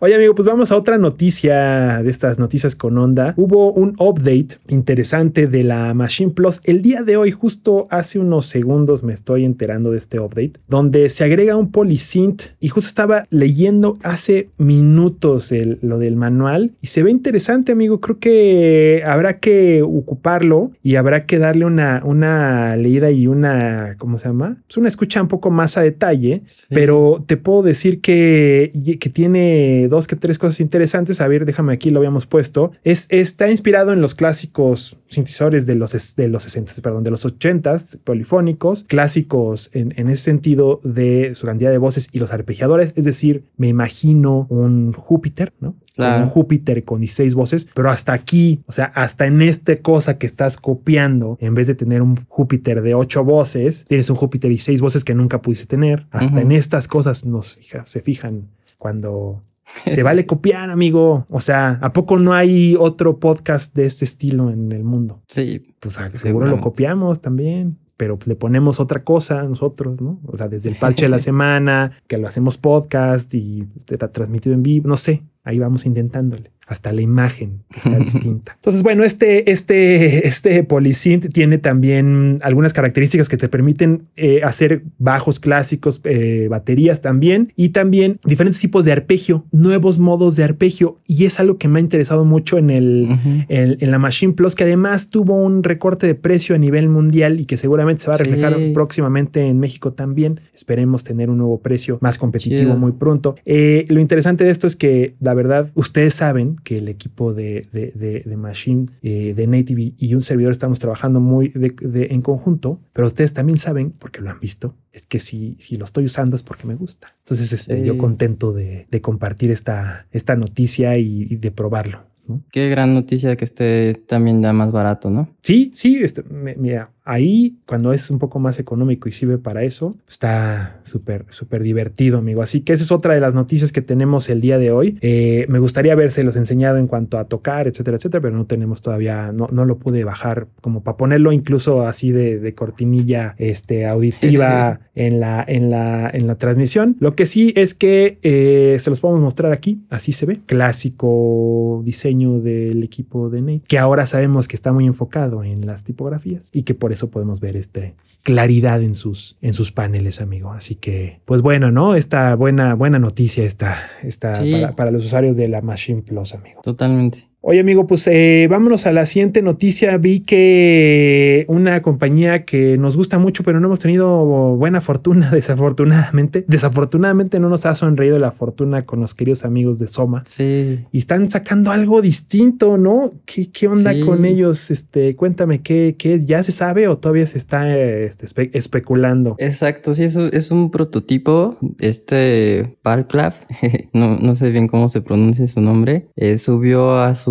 Oye, 0.00 0.14
amigo, 0.14 0.34
pues 0.34 0.46
vamos 0.46 0.70
a 0.70 0.76
otra 0.76 0.98
noticia 0.98 2.02
de 2.02 2.10
estas 2.10 2.38
noticias 2.38 2.76
con 2.76 2.98
onda. 2.98 3.32
Hubo 3.36 3.72
un 3.72 3.94
update 3.98 4.58
interesante 4.68 5.46
de 5.46 5.64
la 5.64 5.92
Machine 5.94 6.30
Plus 6.32 6.60
el 6.64 6.82
día 6.82 7.02
de 7.02 7.16
hoy, 7.16 7.30
justo 7.32 7.86
hace 7.90 8.18
unos 8.18 8.46
segundos 8.46 9.02
me 9.02 9.12
estoy 9.14 9.44
enterando 9.44 9.90
de 9.92 9.98
este 9.98 10.20
update, 10.20 10.52
donde 10.68 11.08
se 11.08 11.24
agrega 11.24 11.56
un 11.56 11.72
polysynth 11.72 12.42
y 12.60 12.68
justo 12.68 12.86
estaba 12.88 13.24
leyendo 13.30 13.96
hace 14.02 14.50
minutos 14.58 15.50
el- 15.52 15.78
lo 15.82 15.98
del 15.98 16.14
manual 16.16 16.72
y 16.82 16.88
se 16.88 17.02
ve 17.02 17.10
interesante, 17.10 17.72
amigo. 17.72 18.00
Creo 18.00 18.18
que 18.18 19.02
habrá 19.06 19.38
que 19.38 19.82
ocuparlo 19.82 20.70
y 20.82 20.96
habrá 20.96 21.24
que 21.26 21.38
darle 21.38 21.64
una, 21.64 22.02
una 22.04 22.76
leída 22.76 23.10
y 23.10 23.26
una, 23.26 23.94
¿cómo 23.98 24.18
se 24.18 24.28
llama? 24.28 24.58
Pues 24.66 24.76
una 24.76 24.88
escucha 24.88 25.22
un 25.22 25.28
poco 25.28 25.50
más 25.50 25.76
a 25.78 25.82
detalle, 25.82 26.42
Sí. 26.46 26.66
pero 26.70 27.24
te 27.26 27.36
puedo 27.36 27.62
decir 27.62 28.00
que, 28.00 28.17
que 28.18 29.10
tiene 29.12 29.88
dos 29.88 30.06
que 30.06 30.16
tres 30.16 30.38
cosas 30.38 30.60
interesantes. 30.60 31.20
A 31.20 31.28
ver, 31.28 31.44
déjame 31.44 31.72
aquí, 31.72 31.90
lo 31.90 31.98
habíamos 31.98 32.26
puesto. 32.26 32.72
Es, 32.84 33.06
está 33.10 33.50
inspirado 33.50 33.92
en 33.92 34.00
los 34.00 34.14
clásicos 34.14 34.96
sintetizadores 35.08 35.66
de 35.66 35.74
los, 35.74 36.14
de 36.16 36.28
los 36.28 36.42
60, 36.42 36.72
perdón, 36.82 37.02
de 37.02 37.10
los 37.10 37.24
80s, 37.26 37.98
polifónicos, 38.04 38.84
clásicos 38.84 39.70
en, 39.74 39.92
en 39.96 40.08
ese 40.08 40.22
sentido 40.24 40.80
de 40.84 41.34
su 41.34 41.46
cantidad 41.46 41.70
de 41.70 41.78
voces 41.78 42.08
y 42.12 42.18
los 42.18 42.32
arpegiadores. 42.32 42.92
Es 42.96 43.04
decir, 43.04 43.44
me 43.56 43.68
imagino 43.68 44.46
un 44.50 44.92
Júpiter, 44.92 45.52
¿no? 45.60 45.76
Claro. 45.96 46.22
Un 46.24 46.28
Júpiter 46.30 46.84
con 46.84 47.00
16 47.00 47.34
voces, 47.34 47.68
pero 47.74 47.90
hasta 47.90 48.12
aquí, 48.12 48.62
o 48.66 48.72
sea, 48.72 48.84
hasta 48.94 49.26
en 49.26 49.42
esta 49.42 49.76
cosa 49.80 50.16
que 50.18 50.26
estás 50.26 50.56
copiando, 50.56 51.36
en 51.40 51.54
vez 51.54 51.66
de 51.66 51.74
tener 51.74 52.02
un 52.02 52.14
Júpiter 52.28 52.82
de 52.82 52.94
8 52.94 53.24
voces, 53.24 53.84
tienes 53.86 54.08
un 54.10 54.16
Júpiter 54.16 54.52
y 54.52 54.58
6 54.58 54.80
voces 54.80 55.04
que 55.04 55.14
nunca 55.14 55.42
pudiste 55.42 55.66
tener. 55.66 56.06
Hasta 56.10 56.40
en 56.40 56.52
estas 56.52 56.86
cosas 56.86 57.24
nos 57.26 57.56
fija- 57.56 57.84
se 57.86 58.00
fijan 58.02 58.48
cuando 58.78 59.40
se 59.86 60.02
vale 60.02 60.26
copiar, 60.26 60.70
amigo. 60.70 61.24
O 61.30 61.40
sea, 61.40 61.78
¿a 61.82 61.92
poco 61.92 62.18
no 62.18 62.34
hay 62.34 62.76
otro 62.78 63.18
podcast 63.18 63.74
de 63.74 63.84
este 63.86 64.04
estilo 64.04 64.50
en 64.50 64.72
el 64.72 64.84
mundo? 64.84 65.22
Sí, 65.28 65.74
Pues 65.80 65.98
ah, 65.98 66.10
seguro 66.14 66.46
lo 66.46 66.60
copiamos 66.60 67.20
también. 67.20 67.78
Pero 67.96 68.16
le 68.26 68.36
ponemos 68.36 68.78
otra 68.78 69.02
cosa 69.02 69.40
a 69.40 69.48
nosotros, 69.48 70.00
¿no? 70.00 70.20
O 70.24 70.36
sea, 70.36 70.46
desde 70.46 70.68
el 70.68 70.76
parche 70.76 71.06
de 71.06 71.08
la 71.08 71.18
semana, 71.18 71.90
que 72.06 72.16
lo 72.16 72.28
hacemos 72.28 72.56
podcast 72.56 73.34
y 73.34 73.64
tra- 73.88 74.12
transmitido 74.12 74.54
en 74.54 74.62
vivo, 74.62 74.88
no 74.88 74.96
sé. 74.96 75.24
Ahí 75.44 75.58
vamos 75.58 75.86
intentándole 75.86 76.52
hasta 76.66 76.92
la 76.92 77.00
imagen 77.00 77.62
que 77.70 77.80
sea 77.80 77.98
distinta. 77.98 78.52
Entonces, 78.56 78.82
bueno, 78.82 79.02
este, 79.02 79.50
este, 79.50 80.28
este 80.28 80.62
Polysynth 80.64 81.30
tiene 81.32 81.56
también 81.56 82.40
algunas 82.42 82.74
características 82.74 83.30
que 83.30 83.38
te 83.38 83.48
permiten 83.48 84.08
eh, 84.16 84.42
hacer 84.44 84.82
bajos 84.98 85.40
clásicos, 85.40 86.02
eh, 86.04 86.46
baterías 86.50 87.00
también 87.00 87.54
y 87.56 87.70
también 87.70 88.20
diferentes 88.22 88.60
tipos 88.60 88.84
de 88.84 88.92
arpegio, 88.92 89.46
nuevos 89.50 89.98
modos 89.98 90.36
de 90.36 90.44
arpegio. 90.44 90.98
Y 91.06 91.24
es 91.24 91.40
algo 91.40 91.56
que 91.56 91.68
me 91.68 91.78
ha 91.78 91.80
interesado 91.82 92.26
mucho 92.26 92.58
en, 92.58 92.68
el, 92.68 93.16
en, 93.48 93.78
en 93.80 93.90
la 93.90 93.98
Machine 93.98 94.34
Plus, 94.34 94.54
que 94.54 94.64
además 94.64 95.08
tuvo 95.08 95.42
un 95.42 95.62
recorte 95.64 96.06
de 96.06 96.14
precio 96.16 96.54
a 96.54 96.58
nivel 96.58 96.90
mundial 96.90 97.40
y 97.40 97.46
que 97.46 97.56
seguramente 97.56 98.02
se 98.02 98.08
va 98.08 98.16
a 98.16 98.18
reflejar 98.18 98.54
Sí. 98.58 98.72
próximamente 98.74 99.46
en 99.46 99.58
México 99.58 99.92
también. 99.94 100.36
Esperemos 100.54 101.02
tener 101.02 101.30
un 101.30 101.38
nuevo 101.38 101.60
precio 101.60 101.96
más 102.02 102.18
competitivo 102.18 102.76
muy 102.76 102.92
pronto. 102.92 103.36
Eh, 103.46 103.86
lo 103.88 104.00
interesante 104.00 104.44
de 104.44 104.50
esto 104.50 104.66
es 104.66 104.76
que 104.76 105.14
la 105.28 105.34
verdad, 105.34 105.70
ustedes 105.74 106.14
saben 106.14 106.56
que 106.64 106.78
el 106.78 106.88
equipo 106.88 107.34
de, 107.34 107.60
de, 107.70 107.92
de- 107.94 108.22
de 108.24 108.36
Machine, 108.38 108.86
eh, 109.02 109.34
de 109.36 109.46
Native 109.46 109.92
y- 109.98 110.14
un 110.14 110.22
servidor 110.22 110.52
estamos 110.52 110.78
trabajando 110.78 111.20
muy 111.20 111.52
en 111.54 112.22
conjunto, 112.22 112.80
pero 112.94 113.06
ustedes 113.06 113.34
también 113.34 113.58
saben, 113.58 113.90
porque 113.98 114.22
lo 114.22 114.30
han 114.30 114.40
visto, 114.40 114.74
es 114.90 115.04
que 115.04 115.18
si, 115.18 115.54
si 115.58 115.76
lo 115.76 115.84
estoy 115.84 116.06
usando 116.06 116.34
es 116.34 116.42
porque 116.42 116.66
me 116.66 116.76
gusta. 116.76 117.08
Entonces, 117.18 117.52
este, 117.52 117.80
Sí. 117.80 117.86
yo 117.86 117.98
contento 117.98 118.54
de, 118.54 118.86
de 118.90 119.00
compartir 119.02 119.50
esta, 119.50 120.06
esta 120.12 120.34
noticia 120.34 120.96
y, 120.96 121.26
y 121.28 121.36
de 121.36 121.50
probarlo. 121.50 122.06
¿no? 122.26 122.42
Qué 122.50 122.68
gran 122.70 122.94
noticia 122.94 123.36
que 123.36 123.44
esté 123.44 123.94
también 124.06 124.42
ya 124.42 124.52
más 124.52 124.70
barato, 124.72 125.08
¿no? 125.10 125.28
Sí, 125.42 125.70
sí, 125.74 125.98
este, 126.02 126.22
me- 126.24 126.56
mira, 126.56 126.90
ahí 127.08 127.56
cuando 127.66 127.92
es 127.92 128.10
un 128.10 128.18
poco 128.18 128.38
más 128.38 128.58
económico 128.58 129.08
y 129.08 129.12
sirve 129.12 129.38
para 129.38 129.62
eso, 129.62 129.94
está 130.08 130.80
súper, 130.84 131.26
súper 131.30 131.62
divertido, 131.62 132.18
amigo. 132.18 132.42
Así 132.42 132.62
que 132.62 132.72
esa 132.72 132.84
es 132.84 132.92
otra 132.92 133.14
de 133.14 133.20
las 133.20 133.34
noticias 133.34 133.72
que 133.72 133.82
tenemos 133.82 134.28
el 134.28 134.40
día 134.40 134.58
de 134.58 134.70
hoy. 134.70 134.98
Eh, 135.00 135.46
me 135.48 135.58
gustaría 135.58 135.94
los 136.24 136.36
enseñado 136.36 136.78
en 136.78 136.86
cuanto 136.86 137.18
a 137.18 137.24
tocar, 137.24 137.68
etcétera, 137.68 137.96
etcétera, 137.96 138.20
pero 138.20 138.36
no 138.36 138.46
tenemos 138.46 138.82
todavía, 138.82 139.32
no, 139.32 139.48
no 139.52 139.64
lo 139.64 139.78
pude 139.78 140.04
bajar 140.04 140.48
como 140.60 140.82
para 140.82 140.96
ponerlo 140.96 141.32
incluso 141.32 141.86
así 141.86 142.12
de, 142.12 142.38
de 142.38 142.54
cortinilla 142.54 143.34
este, 143.38 143.86
auditiva 143.86 144.80
en 144.94 145.20
la, 145.20 145.44
en, 145.46 145.70
la, 145.70 146.10
en 146.12 146.26
la 146.26 146.36
transmisión. 146.36 146.96
Lo 147.00 147.14
que 147.14 147.26
sí 147.26 147.52
es 147.56 147.74
que 147.74 148.18
eh, 148.22 148.76
se 148.78 148.90
los 148.90 149.00
podemos 149.00 149.22
mostrar 149.22 149.52
aquí, 149.52 149.82
así 149.90 150.12
se 150.12 150.26
ve. 150.26 150.40
Clásico 150.46 151.82
diseño 151.84 152.40
del 152.40 152.82
equipo 152.82 153.30
de 153.30 153.40
Nate, 153.40 153.62
que 153.68 153.78
ahora 153.78 154.06
sabemos 154.06 154.48
que 154.48 154.56
está 154.56 154.72
muy 154.72 154.86
enfocado 154.86 155.44
en 155.44 155.66
las 155.66 155.84
tipografías 155.84 156.50
y 156.52 156.62
que 156.62 156.74
por 156.74 156.92
eso 156.92 156.97
podemos 157.06 157.38
ver 157.40 157.56
este 157.56 157.94
claridad 158.24 158.82
en 158.82 158.94
sus, 158.96 159.36
en 159.40 159.52
sus 159.52 159.70
paneles, 159.70 160.20
amigo. 160.20 160.50
Así 160.50 160.74
que, 160.74 161.20
pues 161.24 161.40
bueno, 161.40 161.70
¿no? 161.70 161.94
Esta 161.94 162.34
buena, 162.34 162.74
buena 162.74 162.98
noticia 162.98 163.44
está, 163.44 163.76
está 164.02 164.34
Sí. 164.34 164.50
para, 164.50 164.72
para 164.72 164.90
los 164.90 165.06
usuarios 165.06 165.36
de 165.36 165.46
la 165.48 165.60
Machine 165.62 166.02
Plus, 166.02 166.34
amigo. 166.34 166.60
Totalmente. 166.62 167.27
Oye, 167.40 167.60
amigo, 167.60 167.86
pues 167.86 168.06
eh, 168.08 168.48
vámonos 168.50 168.86
a 168.86 168.92
la 168.92 169.06
siguiente 169.06 169.42
noticia. 169.42 169.96
Vi 169.96 170.20
que 170.20 171.44
una 171.48 171.80
compañía 171.82 172.44
que 172.44 172.76
nos 172.76 172.96
gusta 172.96 173.20
mucho, 173.20 173.44
pero 173.44 173.60
no 173.60 173.68
hemos 173.68 173.78
tenido 173.78 174.56
buena 174.56 174.80
fortuna, 174.80 175.30
desafortunadamente. 175.32 176.44
Desafortunadamente 176.48 177.38
no 177.38 177.48
nos 177.48 177.64
ha 177.64 177.76
sonreído 177.76 178.18
la 178.18 178.32
fortuna 178.32 178.82
con 178.82 179.00
los 179.00 179.14
queridos 179.14 179.44
amigos 179.44 179.78
de 179.78 179.86
Soma. 179.86 180.24
Sí. 180.26 180.80
Y 180.90 180.98
están 180.98 181.30
sacando 181.30 181.70
algo 181.70 182.02
distinto, 182.02 182.76
¿no? 182.76 183.12
¿Qué, 183.24 183.50
qué 183.52 183.68
onda 183.68 183.92
Sí. 183.92 184.00
con 184.00 184.24
ellos? 184.24 184.72
Este, 184.72 185.14
cuéntame, 185.14 185.62
¿qué, 185.62 185.94
qué? 185.96 186.18
¿Ya 186.20 186.42
se 186.42 186.50
sabe 186.50 186.88
o 186.88 186.98
todavía 186.98 187.26
se 187.26 187.38
está 187.38 187.78
este, 187.78 188.26
espe- 188.26 188.50
especulando? 188.52 189.36
Exacto, 189.38 189.94
sí, 189.94 190.02
es, 190.02 190.16
un- 190.16 190.30
es 190.32 190.50
un 190.50 190.72
prototipo. 190.72 191.56
Este 191.78 192.76
Barclav, 192.82 193.34
no, 193.92 194.18
no 194.18 194.34
sé 194.34 194.50
bien 194.50 194.66
cómo 194.66 194.88
se 194.88 195.00
pronuncia 195.02 195.46
su 195.46 195.60
nombre, 195.60 196.08
eh, 196.16 196.36
subió 196.36 196.98
a 196.98 197.14
su 197.14 197.27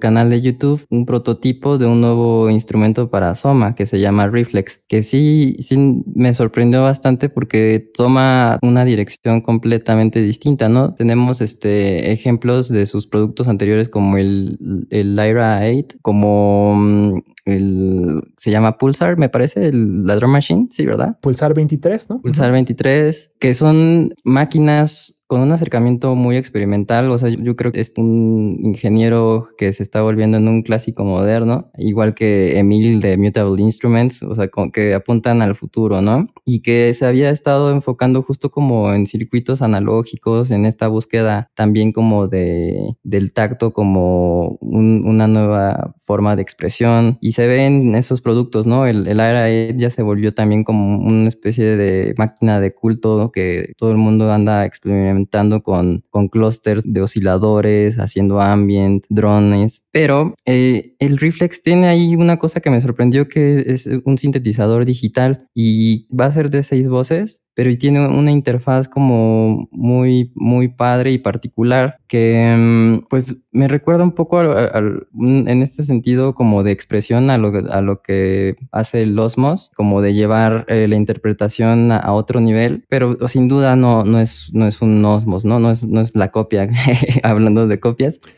canal 0.00 0.30
de 0.30 0.42
YouTube 0.42 0.84
un 0.90 1.06
prototipo 1.06 1.78
de 1.78 1.86
un 1.86 2.00
nuevo 2.00 2.50
instrumento 2.50 3.10
para 3.10 3.34
Soma 3.34 3.74
que 3.74 3.86
se 3.86 4.00
llama 4.00 4.28
Reflex, 4.28 4.84
que 4.88 5.02
sí, 5.02 5.56
sí 5.58 6.02
me 6.14 6.34
sorprendió 6.34 6.82
bastante 6.82 7.28
porque 7.28 7.90
toma 7.94 8.58
una 8.62 8.84
dirección 8.84 9.40
completamente 9.40 10.20
distinta, 10.20 10.68
¿no? 10.68 10.94
Tenemos 10.94 11.40
este 11.40 12.12
ejemplos 12.12 12.68
de 12.68 12.86
sus 12.86 13.06
productos 13.06 13.48
anteriores 13.48 13.88
como 13.88 14.16
el, 14.16 14.86
el 14.90 15.16
Lyra 15.16 15.60
8, 15.62 15.98
como 16.02 16.74
mm, 16.76 17.22
el 17.46 18.22
se 18.36 18.50
llama 18.50 18.76
Pulsar, 18.78 19.16
me 19.16 19.28
parece, 19.28 19.68
el, 19.68 20.04
la 20.06 20.16
drum 20.16 20.30
machine, 20.32 20.66
sí, 20.70 20.84
¿verdad? 20.84 21.18
Pulsar 21.20 21.54
23, 21.54 22.10
¿no? 22.10 22.20
Pulsar 22.20 22.52
23, 22.52 23.32
que 23.38 23.54
son 23.54 24.12
máquinas 24.24 25.22
con 25.28 25.40
un 25.40 25.50
acercamiento 25.50 26.14
muy 26.14 26.36
experimental. 26.36 27.10
O 27.10 27.18
sea, 27.18 27.28
yo, 27.28 27.38
yo 27.40 27.56
creo 27.56 27.72
que 27.72 27.80
es 27.80 27.92
un 27.96 28.60
ingeniero 28.62 29.48
que 29.58 29.72
se 29.72 29.82
está 29.82 30.00
volviendo 30.02 30.36
en 30.36 30.46
un 30.46 30.62
clásico 30.62 31.04
moderno, 31.04 31.68
igual 31.78 32.14
que 32.14 32.58
Emil 32.60 33.00
de 33.00 33.16
Mutable 33.16 33.60
Instruments, 33.60 34.22
o 34.22 34.36
sea, 34.36 34.46
con, 34.48 34.70
que 34.70 34.94
apuntan 34.94 35.42
al 35.42 35.56
futuro, 35.56 36.00
¿no? 36.00 36.28
Y 36.44 36.62
que 36.62 36.94
se 36.94 37.06
había 37.06 37.30
estado 37.30 37.72
enfocando 37.72 38.22
justo 38.22 38.50
como 38.52 38.92
en 38.92 39.04
circuitos 39.06 39.62
analógicos, 39.62 40.52
en 40.52 40.64
esta 40.64 40.86
búsqueda 40.86 41.50
también 41.54 41.90
como 41.90 42.28
de, 42.28 42.94
del 43.02 43.32
tacto 43.32 43.72
como 43.72 44.58
un- 44.60 45.02
una 45.06 45.26
nueva 45.26 45.94
forma 45.98 46.36
de 46.36 46.42
expresión. 46.42 47.18
Y 47.20 47.32
se 47.36 47.46
ven 47.46 47.94
esos 47.94 48.22
productos, 48.22 48.66
¿no? 48.66 48.86
El, 48.86 49.06
el 49.06 49.20
Aira 49.20 49.44
8 49.44 49.76
ya 49.76 49.90
se 49.90 50.00
volvió 50.02 50.32
también 50.32 50.64
como 50.64 50.96
una 51.06 51.28
especie 51.28 51.76
de 51.76 52.14
máquina 52.16 52.60
de 52.60 52.72
culto 52.72 53.30
que 53.30 53.74
todo 53.76 53.90
el 53.90 53.98
mundo 53.98 54.32
anda 54.32 54.64
experimentando 54.64 55.62
con, 55.62 56.02
con 56.08 56.28
clusters 56.28 56.90
de 56.90 57.02
osciladores, 57.02 57.98
haciendo 57.98 58.40
ambient, 58.40 59.04
drones. 59.10 59.86
Pero 59.92 60.34
eh, 60.46 60.94
el 60.98 61.18
Reflex 61.18 61.62
tiene 61.62 61.88
ahí 61.88 62.16
una 62.16 62.38
cosa 62.38 62.60
que 62.60 62.70
me 62.70 62.80
sorprendió 62.80 63.28
que 63.28 63.64
es 63.66 63.86
un 64.06 64.16
sintetizador 64.16 64.86
digital 64.86 65.46
y 65.54 66.08
va 66.16 66.24
a 66.24 66.30
ser 66.30 66.48
de 66.48 66.62
seis 66.62 66.88
voces 66.88 67.45
pero 67.56 67.74
tiene 67.78 68.06
una 68.06 68.30
interfaz 68.30 68.86
como 68.86 69.66
muy, 69.72 70.30
muy 70.34 70.68
padre 70.68 71.10
y 71.12 71.18
particular 71.18 71.96
que 72.06 72.54
mm, 72.56 73.06
pues 73.08 73.46
me 73.50 73.66
recuerda 73.66 74.04
un 74.04 74.12
poco 74.12 74.38
al- 74.38 74.70
al- 74.74 75.06
un- 75.14 75.48
en 75.48 75.62
este 75.62 75.82
sentido 75.82 76.34
como 76.34 76.62
de 76.62 76.72
expresión 76.72 77.30
a 77.30 77.38
lo, 77.38 77.50
que- 77.52 77.64
a 77.70 77.80
lo 77.80 78.02
que 78.02 78.56
hace 78.72 79.00
el 79.00 79.18
Osmos, 79.18 79.72
como 79.74 80.02
de 80.02 80.12
llevar 80.12 80.66
eh, 80.68 80.86
la 80.86 80.96
interpretación 80.96 81.90
a, 81.92 81.96
a 81.96 82.12
otro 82.12 82.40
nivel, 82.40 82.84
pero 82.90 83.16
sin 83.26 83.48
duda 83.48 83.74
no, 83.74 84.04
no, 84.04 84.20
es, 84.20 84.50
no 84.52 84.66
es 84.66 84.82
un 84.82 85.02
Osmos, 85.02 85.46
¿no? 85.46 85.58
No 85.58 85.70
es, 85.70 85.82
no 85.88 86.02
es 86.02 86.14
la 86.14 86.30
copia, 86.30 86.68
hablando 87.22 87.66
de 87.66 87.80
copias. 87.80 88.20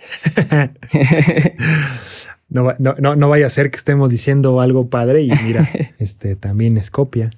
No, 2.50 2.74
no, 2.78 2.94
no 3.14 3.28
vaya 3.28 3.46
a 3.46 3.50
ser 3.50 3.70
que 3.70 3.76
estemos 3.76 4.10
diciendo 4.10 4.62
algo 4.62 4.88
padre 4.88 5.20
y 5.20 5.30
mira, 5.44 5.68
este 5.98 6.34
también 6.34 6.78
es 6.78 6.90
copia. 6.90 7.30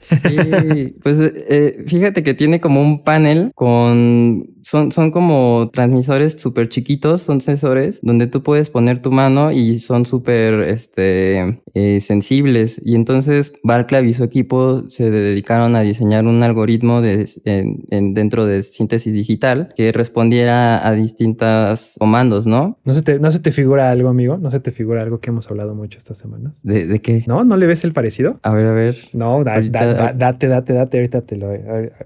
Sí, 0.00 0.94
pues 1.02 1.18
eh, 1.20 1.84
fíjate 1.86 2.22
que 2.22 2.32
tiene 2.34 2.60
como 2.60 2.80
un 2.80 3.04
panel 3.04 3.52
con. 3.54 4.48
Son, 4.62 4.92
son 4.92 5.10
como 5.10 5.70
transmisores 5.72 6.34
súper 6.40 6.68
chiquitos, 6.68 7.22
son 7.22 7.40
sensores 7.40 8.00
donde 8.02 8.26
tú 8.26 8.42
puedes 8.42 8.68
poner 8.68 9.00
tu 9.00 9.10
mano 9.10 9.52
y 9.52 9.78
son 9.78 10.04
súper 10.04 10.54
este, 10.68 11.62
eh, 11.72 11.98
sensibles. 12.00 12.80
Y 12.84 12.94
entonces 12.94 13.54
Barclay 13.62 14.06
y 14.08 14.12
su 14.12 14.22
equipo 14.22 14.82
se 14.88 15.10
dedicaron 15.10 15.76
a 15.76 15.80
diseñar 15.80 16.26
un 16.26 16.42
algoritmo 16.42 17.00
de, 17.00 17.24
en- 17.46 17.84
en- 17.90 18.12
dentro 18.14 18.44
de 18.44 18.62
síntesis 18.62 19.14
digital 19.14 19.72
que 19.76 19.92
respondiera 19.92 20.86
a 20.86 20.92
distintos 20.92 21.96
comandos, 21.98 22.46
¿no? 22.46 22.78
¿No 22.84 22.92
se, 22.92 23.00
te, 23.02 23.18
¿No 23.18 23.30
se 23.30 23.40
te 23.40 23.52
figura 23.52 23.90
algo, 23.90 24.10
amigo? 24.10 24.36
¿No 24.36 24.50
se 24.50 24.60
te 24.60 24.70
figura 24.72 25.00
algo 25.02 25.20
que 25.20 25.30
hemos 25.30 25.50
hablado 25.50 25.74
mucho 25.74 25.96
estas 25.96 26.18
semanas? 26.18 26.60
¿De, 26.62 26.86
de 26.86 26.98
qué? 27.00 27.24
¿No? 27.26 27.44
¿No 27.44 27.56
le 27.56 27.66
ves 27.66 27.84
el 27.84 27.92
parecido? 27.94 28.38
A 28.42 28.52
ver, 28.52 28.66
a 28.66 28.72
ver. 28.72 28.96
No, 29.14 29.42
da- 29.42 29.60
da- 29.60 29.89
da- 29.94 30.12
date, 30.12 30.48
date, 30.48 30.72
date, 30.72 30.96
ahorita 30.98 31.22
te 31.22 31.36
lo... 31.36 31.48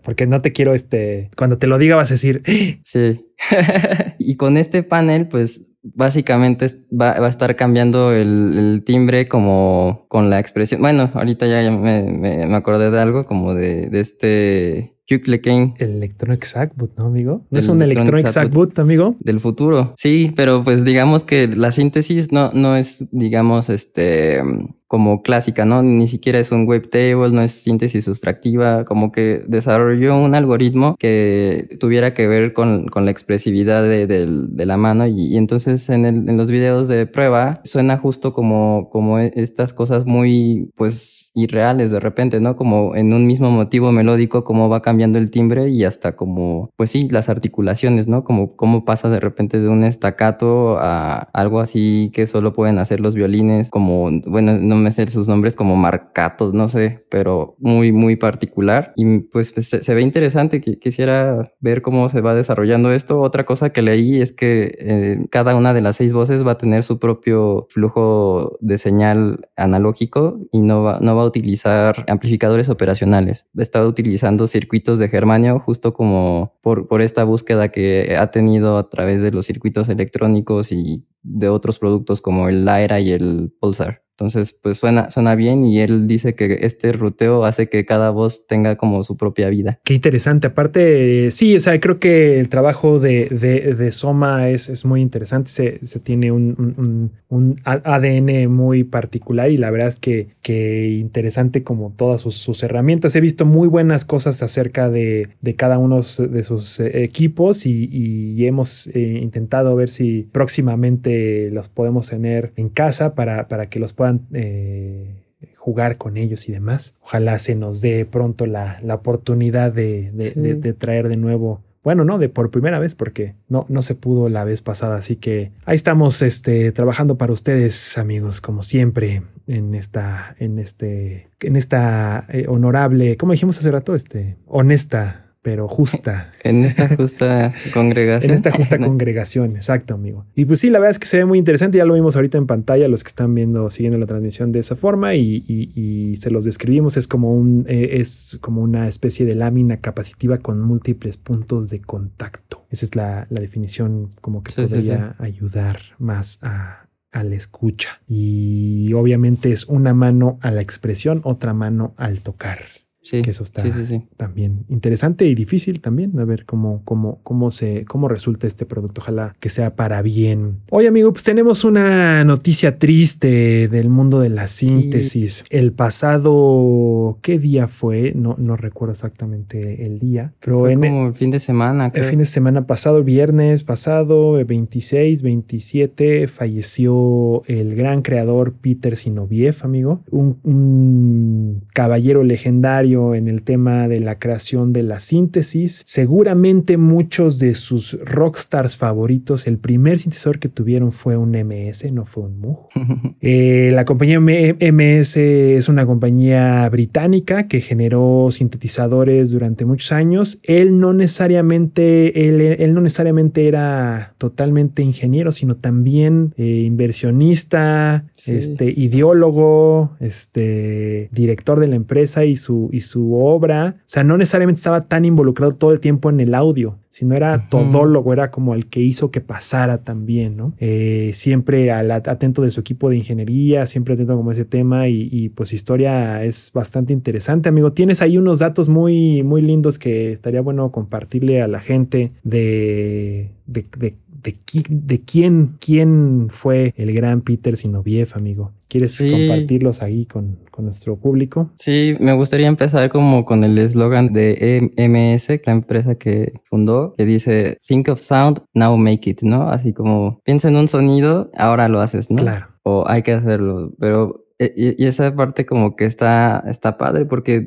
Porque 0.02 0.26
no 0.26 0.40
te 0.42 0.52
quiero, 0.52 0.74
este... 0.74 1.30
Cuando 1.36 1.58
te 1.58 1.66
lo 1.66 1.78
diga 1.78 1.96
vas 1.96 2.10
a 2.10 2.14
decir, 2.14 2.42
Sí. 2.84 3.24
y 4.18 4.36
con 4.36 4.56
este 4.56 4.82
panel, 4.82 5.28
pues 5.28 5.72
básicamente 5.82 6.66
va, 6.92 7.18
va 7.20 7.26
a 7.26 7.30
estar 7.30 7.54
cambiando 7.56 8.12
el, 8.12 8.56
el 8.58 8.82
timbre 8.84 9.28
como 9.28 10.06
con 10.08 10.30
la 10.30 10.38
expresión. 10.40 10.80
Bueno, 10.80 11.10
ahorita 11.14 11.46
ya, 11.46 11.62
ya 11.62 11.70
me, 11.70 12.02
me- 12.04 12.46
me 12.46 12.56
acordé 12.56 12.90
de 12.90 13.00
algo 13.00 13.26
como 13.26 13.54
de, 13.54 13.88
de 13.90 14.00
este 14.00 14.96
Hugh 15.10 15.40
Kane 15.42 15.74
el 15.80 15.96
Electronic 15.96 16.42
Sackboot, 16.44 16.96
¿no, 16.96 17.06
amigo? 17.06 17.46
¿No 17.50 17.58
es 17.58 17.68
un 17.68 17.82
Electronic. 17.82 18.26
Sackboot, 18.26 18.78
amigo? 18.78 19.16
del 19.20 19.38
futuro. 19.40 19.92
Sí, 19.98 20.32
pero 20.34 20.64
pues 20.64 20.84
digamos 20.86 21.24
que 21.24 21.46
la 21.48 21.70
síntesis 21.72 22.32
no, 22.32 22.50
no 22.54 22.76
es, 22.76 23.06
digamos, 23.12 23.68
este 23.68 24.40
como 24.86 25.22
clásica, 25.22 25.64
¿no? 25.64 25.82
Ni 25.82 26.06
siquiera 26.08 26.38
es 26.38 26.52
un 26.52 26.66
wavetable, 26.68 27.30
no 27.32 27.42
es 27.42 27.52
síntesis 27.52 28.04
sustractiva, 28.04 28.84
como 28.84 29.10
que 29.12 29.42
desarrolló 29.48 30.16
un 30.16 30.34
algoritmo 30.34 30.96
que 30.98 31.68
tuviera 31.80 32.14
que 32.14 32.26
ver 32.28 32.52
con, 32.52 32.86
con 32.88 33.04
la 33.04 33.10
expresividad 33.10 33.82
de, 33.82 34.06
del- 34.06 34.54
de 34.56 34.66
la 34.66 34.76
mano 34.76 35.06
y, 35.06 35.26
y 35.34 35.36
entonces 35.36 35.88
en, 35.90 36.04
el- 36.04 36.28
en 36.28 36.36
los 36.36 36.50
videos 36.50 36.88
de 36.88 37.06
prueba 37.06 37.60
suena 37.64 37.98
justo 37.98 38.32
como, 38.32 38.88
como 38.90 39.18
e- 39.18 39.32
estas 39.36 39.72
cosas 39.72 40.06
muy 40.06 40.70
pues 40.76 41.30
irreales 41.34 41.90
de 41.90 42.00
repente, 42.00 42.40
¿no? 42.40 42.56
Como 42.56 42.94
en 42.94 43.12
un 43.12 43.26
mismo 43.26 43.50
motivo 43.50 43.90
melódico, 43.92 44.44
cómo 44.44 44.68
va 44.68 44.82
cambiando 44.82 45.18
el 45.18 45.30
timbre 45.30 45.68
y 45.70 45.84
hasta 45.84 46.14
como, 46.16 46.70
pues 46.76 46.90
sí, 46.90 47.08
las 47.10 47.28
articulaciones, 47.28 48.06
¿no? 48.08 48.24
Como 48.24 48.54
cómo 48.56 48.84
pasa 48.84 49.08
de 49.08 49.20
repente 49.20 49.60
de 49.60 49.68
un 49.68 49.84
estacato 49.84 50.76
a 50.78 51.28
algo 51.32 51.60
así 51.60 52.10
que 52.14 52.26
solo 52.26 52.52
pueden 52.52 52.78
hacer 52.78 53.00
los 53.00 53.14
violines, 53.14 53.70
como, 53.70 54.10
bueno, 54.26 54.58
no 54.58 54.73
me 54.74 54.90
sé 54.90 55.08
sus 55.08 55.28
nombres, 55.28 55.56
como 55.56 55.76
marcatos, 55.76 56.54
no 56.54 56.68
sé, 56.68 57.04
pero 57.10 57.56
muy, 57.58 57.92
muy 57.92 58.16
particular. 58.16 58.92
Y 58.96 59.20
pues 59.20 59.48
se, 59.56 59.82
se 59.82 59.94
ve 59.94 60.00
interesante, 60.02 60.60
quisiera 60.60 61.52
ver 61.60 61.82
cómo 61.82 62.08
se 62.08 62.20
va 62.20 62.34
desarrollando 62.34 62.92
esto. 62.92 63.20
Otra 63.20 63.44
cosa 63.44 63.70
que 63.70 63.82
leí 63.82 64.20
es 64.20 64.32
que 64.32 64.74
eh, 64.78 65.26
cada 65.30 65.56
una 65.56 65.74
de 65.74 65.80
las 65.80 65.96
seis 65.96 66.12
voces 66.12 66.46
va 66.46 66.52
a 66.52 66.58
tener 66.58 66.82
su 66.82 66.98
propio 66.98 67.66
flujo 67.70 68.56
de 68.60 68.78
señal 68.78 69.48
analógico 69.56 70.38
y 70.52 70.60
no 70.60 70.82
va, 70.82 70.98
no 71.00 71.16
va 71.16 71.22
a 71.22 71.26
utilizar 71.26 72.04
amplificadores 72.08 72.68
operacionales. 72.70 73.46
Está 73.56 73.86
utilizando 73.86 74.46
circuitos 74.46 74.98
de 74.98 75.08
germanio 75.08 75.60
justo 75.60 75.94
como 75.94 76.54
por, 76.62 76.88
por 76.88 77.02
esta 77.02 77.24
búsqueda 77.24 77.70
que 77.70 78.16
ha 78.18 78.30
tenido 78.30 78.78
a 78.78 78.88
través 78.88 79.22
de 79.22 79.30
los 79.30 79.46
circuitos 79.46 79.88
electrónicos 79.88 80.72
y 80.72 81.06
de 81.22 81.48
otros 81.48 81.78
productos 81.78 82.20
como 82.20 82.48
el 82.48 82.64
Lyra 82.64 83.00
y 83.00 83.12
el 83.12 83.52
Pulsar. 83.60 84.03
Entonces, 84.16 84.52
pues 84.52 84.76
suena, 84.76 85.10
suena 85.10 85.34
bien 85.34 85.64
y 85.64 85.80
él 85.80 86.06
dice 86.06 86.36
que 86.36 86.58
este 86.62 86.92
ruteo 86.92 87.44
hace 87.44 87.68
que 87.68 87.84
cada 87.84 88.10
voz 88.10 88.46
tenga 88.46 88.76
como 88.76 89.02
su 89.02 89.16
propia 89.16 89.48
vida. 89.48 89.80
Qué 89.84 89.94
interesante. 89.94 90.46
Aparte, 90.46 91.32
sí, 91.32 91.56
o 91.56 91.60
sea, 91.60 91.80
creo 91.80 91.98
que 91.98 92.38
el 92.38 92.48
trabajo 92.48 93.00
de, 93.00 93.26
de, 93.26 93.74
de 93.74 93.90
Soma 93.90 94.48
es, 94.50 94.68
es 94.68 94.84
muy 94.84 95.00
interesante. 95.00 95.50
Se, 95.50 95.84
se 95.84 95.98
tiene 95.98 96.30
un, 96.30 96.54
un, 96.78 97.10
un, 97.28 97.56
ADN 97.64 98.48
muy 98.48 98.84
particular 98.84 99.50
y 99.50 99.56
la 99.56 99.72
verdad 99.72 99.88
es 99.88 99.98
que, 99.98 100.28
que 100.42 100.90
interesante 100.90 101.64
como 101.64 101.92
todas 101.96 102.20
sus, 102.20 102.36
sus, 102.36 102.62
herramientas. 102.62 103.16
He 103.16 103.20
visto 103.20 103.44
muy 103.44 103.66
buenas 103.66 104.04
cosas 104.04 104.44
acerca 104.44 104.90
de, 104.90 105.30
de 105.40 105.56
cada 105.56 105.78
uno 105.78 105.96
de 105.96 106.44
sus 106.44 106.78
equipos 106.78 107.66
y, 107.66 107.88
y 107.90 108.46
hemos 108.46 108.86
eh, 108.88 109.18
intentado 109.20 109.74
ver 109.74 109.90
si 109.90 110.28
próximamente 110.30 111.50
los 111.50 111.68
podemos 111.68 112.10
tener 112.10 112.52
en 112.54 112.68
casa 112.68 113.16
para, 113.16 113.48
para 113.48 113.68
que 113.68 113.80
los 113.80 113.92
puedan 114.04 114.26
eh, 114.34 115.24
jugar 115.56 115.96
con 115.96 116.18
ellos 116.18 116.46
y 116.48 116.52
demás. 116.52 116.96
Ojalá 117.00 117.38
se 117.38 117.54
nos 117.54 117.80
dé 117.80 118.04
pronto 118.04 118.46
la, 118.46 118.78
la 118.82 118.96
oportunidad 118.96 119.72
de, 119.72 120.10
de, 120.12 120.22
sí. 120.22 120.40
de, 120.40 120.54
de, 120.56 120.72
traer 120.74 121.08
de 121.08 121.16
nuevo. 121.16 121.62
Bueno, 121.82 122.04
no, 122.04 122.18
de 122.18 122.28
por 122.28 122.50
primera 122.50 122.78
vez, 122.78 122.94
porque 122.94 123.34
no, 123.48 123.64
no 123.70 123.80
se 123.80 123.94
pudo 123.94 124.28
la 124.28 124.44
vez 124.44 124.60
pasada. 124.60 124.96
Así 124.96 125.16
que 125.16 125.52
ahí 125.64 125.74
estamos 125.74 126.20
este, 126.20 126.70
trabajando 126.72 127.16
para 127.16 127.32
ustedes, 127.32 127.96
amigos, 127.96 128.42
como 128.42 128.62
siempre, 128.62 129.22
en 129.46 129.74
esta, 129.74 130.36
en 130.38 130.58
este, 130.58 131.30
en 131.40 131.56
esta 131.56 132.26
eh, 132.28 132.44
honorable, 132.46 133.16
como 133.16 133.32
dijimos 133.32 133.58
hace 133.58 133.70
rato, 133.70 133.94
este, 133.94 134.36
honesta 134.46 135.23
pero 135.44 135.68
justa. 135.68 136.32
En 136.42 136.64
esta 136.64 136.88
justa 136.88 137.52
congregación. 137.74 138.30
en 138.30 138.34
esta 138.34 138.50
justa 138.50 138.78
congregación, 138.78 139.56
exacto, 139.56 139.92
amigo. 139.92 140.24
Y 140.34 140.46
pues 140.46 140.58
sí, 140.58 140.70
la 140.70 140.78
verdad 140.78 140.92
es 140.92 140.98
que 140.98 141.06
se 141.06 141.18
ve 141.18 141.26
muy 141.26 141.38
interesante. 141.38 141.76
Ya 141.76 141.84
lo 141.84 141.92
vimos 141.92 142.16
ahorita 142.16 142.38
en 142.38 142.46
pantalla, 142.46 142.88
los 142.88 143.04
que 143.04 143.08
están 143.08 143.34
viendo, 143.34 143.68
siguiendo 143.68 143.98
la 143.98 144.06
transmisión 144.06 144.52
de 144.52 144.60
esa 144.60 144.74
forma, 144.74 145.14
y, 145.16 145.44
y, 145.46 145.70
y 145.78 146.16
se 146.16 146.30
los 146.30 146.46
describimos. 146.46 146.96
Es 146.96 147.06
como 147.06 147.34
un, 147.34 147.66
eh, 147.68 147.98
es 148.00 148.38
como 148.40 148.62
una 148.62 148.88
especie 148.88 149.26
de 149.26 149.34
lámina 149.34 149.82
capacitiva 149.82 150.38
con 150.38 150.62
múltiples 150.62 151.18
puntos 151.18 151.68
de 151.68 151.82
contacto. 151.82 152.64
Esa 152.70 152.86
es 152.86 152.96
la, 152.96 153.26
la 153.28 153.40
definición 153.42 154.08
como 154.22 154.42
que 154.42 154.50
Sí, 154.50 154.62
sí, 154.62 154.74
podría 154.74 155.14
ayudar 155.18 155.78
más 155.98 156.38
a, 156.42 156.88
a 157.12 157.22
la 157.22 157.34
escucha. 157.34 158.00
Y 158.08 158.94
obviamente 158.94 159.52
es 159.52 159.66
una 159.66 159.92
mano 159.92 160.38
a 160.40 160.50
la 160.50 160.62
expresión, 160.62 161.20
otra 161.22 161.52
mano 161.52 161.92
al 161.98 162.22
tocar. 162.22 162.60
Sí, 163.04 163.20
que 163.20 163.30
eso 163.30 163.44
está 163.44 163.60
sí, 163.60 163.70
sí, 163.70 163.84
sí. 163.84 164.02
también 164.16 164.64
interesante 164.70 165.26
y 165.26 165.34
difícil 165.34 165.82
también 165.82 166.18
a 166.18 166.24
ver 166.24 166.46
cómo, 166.46 166.80
cómo, 166.86 167.20
cómo 167.22 167.50
se 167.50 167.84
cómo 167.84 168.08
resulta 168.08 168.46
este 168.46 168.64
producto. 168.64 169.02
Ojalá 169.02 169.34
que 169.40 169.50
sea 169.50 169.76
para 169.76 170.00
bien. 170.00 170.60
Hoy, 170.70 170.86
amigo, 170.86 171.12
pues 171.12 171.22
tenemos 171.22 171.64
una 171.64 172.24
noticia 172.24 172.78
triste 172.78 173.68
del 173.68 173.90
mundo 173.90 174.20
de 174.20 174.30
la 174.30 174.48
síntesis. 174.48 175.44
El 175.50 175.72
pasado, 175.72 177.18
¿qué 177.20 177.38
día 177.38 177.68
fue? 177.68 178.12
No, 178.16 178.36
no 178.38 178.56
recuerdo 178.56 178.92
exactamente 178.92 179.84
el 179.84 179.98
día, 179.98 180.32
pero 180.40 180.60
Fue 180.60 180.72
en 180.72 180.80
como 180.80 181.06
el 181.08 181.14
fin 181.14 181.30
de 181.30 181.40
semana. 181.40 181.86
el 181.86 181.92
creo. 181.92 182.04
fin 182.08 182.20
de 182.20 182.24
semana 182.24 182.66
pasado, 182.66 183.04
viernes 183.04 183.64
pasado, 183.64 184.38
el 184.38 184.46
26, 184.46 185.20
27, 185.22 186.26
falleció 186.26 187.42
el 187.48 187.74
gran 187.74 188.00
creador 188.00 188.54
Peter 188.54 188.96
Sinoviev, 188.96 189.56
amigo, 189.62 190.00
un, 190.10 190.38
un 190.42 191.64
caballero 191.74 192.22
legendario 192.24 192.93
en 192.94 193.28
el 193.28 193.42
tema 193.42 193.88
de 193.88 194.00
la 194.00 194.18
creación 194.18 194.72
de 194.72 194.82
la 194.82 195.00
síntesis. 195.00 195.82
Seguramente 195.84 196.76
muchos 196.76 197.38
de 197.38 197.54
sus 197.54 197.98
rockstars 198.04 198.76
favoritos, 198.76 199.46
el 199.46 199.58
primer 199.58 199.98
sintetizador 199.98 200.38
que 200.38 200.48
tuvieron 200.48 200.92
fue 200.92 201.16
un 201.16 201.30
MS, 201.32 201.92
no 201.92 202.04
fue 202.04 202.24
un 202.24 202.40
Moog. 202.40 202.68
Eh, 203.26 203.70
la 203.72 203.86
compañía 203.86 204.20
MS 204.20 205.16
es 205.16 205.68
una 205.70 205.86
compañía 205.86 206.68
británica 206.68 207.48
que 207.48 207.60
generó 207.62 208.28
sintetizadores 208.30 209.30
durante 209.30 209.64
muchos 209.64 209.92
años. 209.92 210.40
Él 210.42 210.78
no 210.78 210.92
necesariamente, 210.92 212.28
él, 212.28 212.40
él 212.40 212.74
no 212.74 212.82
necesariamente 212.82 213.46
era 213.48 214.14
totalmente 214.18 214.82
ingeniero, 214.82 215.32
sino 215.32 215.56
también 215.56 216.34
eh, 216.36 216.62
inversionista, 216.66 218.04
Sí. 218.16 218.34
este, 218.34 218.72
ideólogo, 218.74 219.96
este, 220.00 221.08
director 221.12 221.60
de 221.60 221.68
la 221.68 221.76
empresa 221.76 222.24
y 222.24 222.36
su, 222.36 222.68
y 222.72 222.80
su 222.84 223.14
obra. 223.16 223.76
O 223.80 223.82
sea, 223.86 224.04
no 224.04 224.16
necesariamente 224.16 224.58
estaba 224.58 224.80
tan 224.82 225.04
involucrado 225.04 225.52
todo 225.52 225.72
el 225.72 225.80
tiempo 225.80 226.10
en 226.10 226.20
el 226.20 226.34
audio, 226.34 226.78
sino 226.90 227.14
era 227.16 227.36
Ujú. 227.36 227.48
todólogo, 227.50 228.12
era 228.12 228.30
como 228.30 228.54
el 228.54 228.66
que 228.66 228.80
hizo 228.80 229.10
que 229.10 229.20
pasara 229.20 229.78
también, 229.84 230.36
¿no? 230.36 230.54
Eh, 230.58 231.10
siempre 231.14 231.72
al- 231.72 231.90
atento 231.90 232.42
de 232.42 232.50
su 232.50 232.60
equipo 232.60 232.88
de 232.90 232.96
ingeniería, 232.96 233.66
siempre 233.66 233.94
atento 233.94 234.16
como 234.16 234.30
ese 234.32 234.44
tema 234.44 234.86
y, 234.88 235.08
y, 235.10 235.28
pues 235.30 235.48
su 235.48 235.54
historia 235.56 236.22
es 236.24 236.50
bastante 236.54 236.92
interesante, 236.92 237.48
amigo. 237.48 237.72
Tienes 237.72 238.00
ahí 238.02 238.16
unos 238.18 238.38
datos 238.38 238.68
muy, 238.68 239.22
muy 239.24 239.42
lindos 239.42 239.78
que 239.78 240.12
estaría 240.12 240.40
bueno 240.40 240.70
compartirle 240.70 241.42
a 241.42 241.48
la 241.48 241.60
gente 241.60 242.12
de, 242.22 243.32
de, 243.46 243.66
de, 243.76 243.94
de 244.24 244.32
qui- 244.34 244.66
de 244.68 245.00
quién, 245.02 245.56
quién 245.60 246.26
fue 246.30 246.72
el 246.76 246.92
gran 246.92 247.20
Peter 247.20 247.56
Sinoviev, 247.56 248.08
amigo. 248.14 248.50
¿Quieres 248.68 248.92
Sí. 248.96 249.08
compartirlos 249.10 249.82
ahí 249.82 250.04
con, 250.06 250.38
con 250.50 250.64
nuestro 250.64 250.96
público? 250.96 251.52
Sí, 251.56 251.94
me 252.00 252.12
gustaría 252.14 252.48
empezar 252.48 252.88
como 252.88 253.24
con 253.24 253.44
el 253.44 253.56
eslogan 253.58 254.12
de 254.12 254.70
EMS, 254.76 255.40
la 255.46 255.52
empresa 255.52 255.94
que 255.94 256.32
fundó, 256.42 256.94
que 256.98 257.04
dice 257.04 257.56
Think 257.64 257.88
of 257.90 258.00
sound, 258.00 258.40
now 258.54 258.76
make 258.76 259.08
it, 259.08 259.22
¿no? 259.22 259.48
Así 259.48 259.72
como 259.72 260.20
piensa 260.24 260.48
en 260.48 260.56
un 260.56 260.66
sonido, 260.66 261.30
ahora 261.36 261.68
lo 261.68 261.80
haces, 261.80 262.10
¿no? 262.10 262.16
Claro. 262.16 262.46
o 262.66 262.82
hay 262.88 263.02
que 263.02 263.12
hacerlo, 263.12 263.74
pero 263.78 264.23
y, 264.38 264.82
y 264.82 264.86
esa 264.86 265.14
parte 265.14 265.46
como 265.46 265.76
que 265.76 265.84
está, 265.86 266.42
está 266.46 266.76
padre 266.76 267.06
porque 267.06 267.46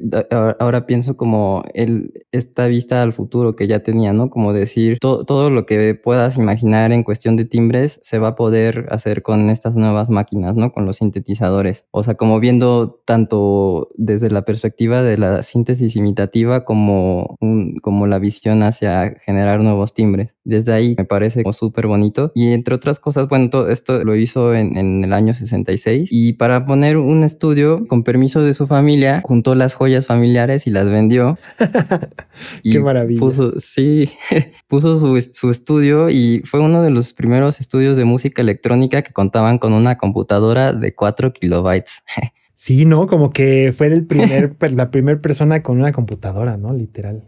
ahora 0.60 0.86
pienso 0.86 1.18
como 1.18 1.64
el, 1.74 2.14
esta 2.32 2.68
vista 2.68 3.02
al 3.02 3.14
futuro 3.14 3.56
que 3.56 3.68
ya 3.68 3.80
tenía, 3.84 4.14
¿no? 4.14 4.30
Como 4.30 4.54
decir, 4.54 4.98
to- 5.00 5.26
todo 5.26 5.50
lo 5.50 5.66
que 5.66 5.96
puedas 5.96 6.38
imaginar 6.38 6.92
en 6.92 7.04
cuestión 7.04 7.36
de 7.36 7.46
timbres 7.46 8.00
se 8.04 8.20
va 8.20 8.30
a 8.30 8.36
poder 8.36 8.88
hacer 8.90 9.22
con 9.22 9.50
estas 9.50 9.76
nuevas 9.76 10.10
máquinas, 10.10 10.56
¿no? 10.56 10.72
Con 10.72 10.86
los 10.86 10.98
sintetizadores. 10.98 11.86
O 11.92 12.04
sea, 12.04 12.16
como 12.16 12.40
viendo 12.40 13.02
tanto 13.06 13.90
desde 13.96 14.30
la 14.30 14.44
perspectiva 14.46 15.02
de 15.02 15.18
la 15.18 15.44
síntesis 15.44 15.96
imitativa 15.96 16.64
como, 16.66 17.36
un- 17.42 17.76
como 17.82 18.08
la 18.08 18.20
visión 18.20 18.64
hacia 18.64 19.16
generar 19.26 19.62
nuevos 19.62 19.94
timbres. 19.94 20.34
Desde 20.48 20.72
ahí 20.72 20.96
me 20.98 21.04
parece 21.04 21.44
como 21.44 21.52
súper 21.52 21.88
bonito. 21.88 22.32
Y 22.34 22.54
entre 22.54 22.74
otras 22.74 23.00
cosas, 23.00 23.28
bueno, 23.28 23.50
todo 23.50 23.70
esto 23.70 24.04
lo 24.06 24.16
hizo 24.16 24.56
en, 24.56 24.78
en 24.78 25.04
el 25.04 25.12
año 25.12 25.34
66. 25.34 26.10
Y 26.12 26.34
para 26.34 26.66
poner 26.66 26.98
un 26.98 27.24
estudio, 27.24 27.86
con 27.88 28.04
permiso 28.04 28.42
de 28.42 28.54
su 28.54 28.66
familia, 28.66 29.22
juntó 29.26 29.56
las 29.56 29.76
joyas 29.76 30.08
familiares 30.08 30.66
y 30.66 30.72
las 30.72 30.90
vendió. 30.90 31.38
Y 32.64 32.74
Qué 32.74 32.80
maravilla. 32.80 33.20
Puso, 33.20 33.54
sí, 33.58 34.10
puso 34.68 35.00
su, 35.00 35.20
su 35.22 35.50
estudio 35.50 36.10
y 36.10 36.42
fue 36.46 36.60
uno 36.60 36.82
de 36.82 36.92
los 36.92 37.14
primeros 37.14 37.60
estudios 37.60 37.98
de 37.98 38.06
música 38.06 38.42
electrónica 38.42 39.02
que 39.02 39.12
contaban 39.12 39.58
con 39.58 39.74
una 39.74 39.98
computadora 39.98 40.74
de 40.74 40.94
4 40.94 41.34
kilobytes. 41.34 42.04
Sí, 42.60 42.86
¿no? 42.86 43.06
Como 43.06 43.30
que 43.30 43.72
fue 43.72 43.86
el 43.86 44.08
primer, 44.08 44.54
pues, 44.58 44.74
la 44.74 44.90
primera 44.90 45.20
persona 45.20 45.62
con 45.62 45.78
una 45.78 45.92
computadora, 45.92 46.58
¿no? 46.58 46.74
Literal. 46.74 47.24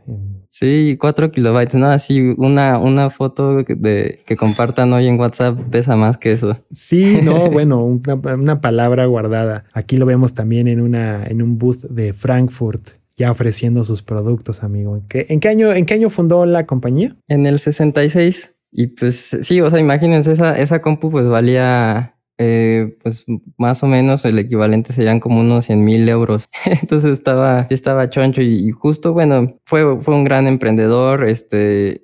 Sí, 0.47 0.97
4 0.99 1.32
kilobytes, 1.32 1.75
¿no? 1.75 1.86
Así 1.86 2.34
una, 2.39 2.80
una 2.80 3.11
foto 3.11 3.57
de, 3.57 4.21
que 4.25 4.36
compartan 4.36 4.91
hoy 4.91 5.05
en 5.05 5.19
WhatsApp 5.19 5.59
pesa 5.69 5.95
más 5.95 6.17
que 6.17 6.32
eso. 6.32 6.57
Sí, 6.71 7.19
no, 7.23 7.47
bueno, 7.51 7.84
una, 7.84 8.15
una 8.15 8.59
palabra 8.59 9.05
guardada. 9.05 9.65
Aquí 9.73 9.97
lo 9.97 10.07
vemos 10.07 10.34
también 10.34 10.67
en 10.67 10.82
una, 10.82 11.23
en 11.23 11.43
un 11.43 11.59
booth 11.59 11.84
de 11.91 12.11
Frankfurt, 12.11 12.89
ya 13.15 13.30
ofreciendo 13.30 13.84
sus 13.84 14.01
productos, 14.01 14.63
amigo. 14.63 14.97
¿En 14.97 15.07
qué, 15.07 15.27
en 15.30 15.39
qué 15.39 15.49
año, 15.49 15.71
en 15.73 15.86
qué 15.86 15.93
año 15.93 16.09
fundó 16.09 16.47
la 16.47 16.65
compañía? 16.65 17.15
En 17.27 17.45
el 17.45 17.59
66. 17.59 18.55
Y 18.71 18.88
pues 18.88 19.38
sí, 19.41 19.61
o 19.61 19.69
sea, 19.69 19.80
imagínense, 19.80 20.32
esa, 20.32 20.59
esa 20.59 20.82
compu 20.82 21.11
pues 21.11 21.27
valía, 21.27 22.15
eh, 22.41 22.97
pues 23.03 23.25
más 23.57 23.83
o 23.83 23.87
menos 23.87 24.23
el 24.23 24.39
equivalente 24.39 24.93
serían 24.93 25.19
como 25.19 25.41
unos 25.41 25.65
100 25.65 25.83
mil 25.83 26.07
euros. 26.07 26.49
Entonces 26.65 27.11
estaba, 27.11 27.67
estaba 27.69 28.09
choncho 28.09 28.41
y, 28.41 28.71
justo, 28.71 29.11
bueno, 29.11 29.59
fue, 29.65 30.01
fue 30.01 30.15
un 30.15 30.23
gran 30.23 30.47
emprendedor, 30.47 31.25
este, 31.27 32.01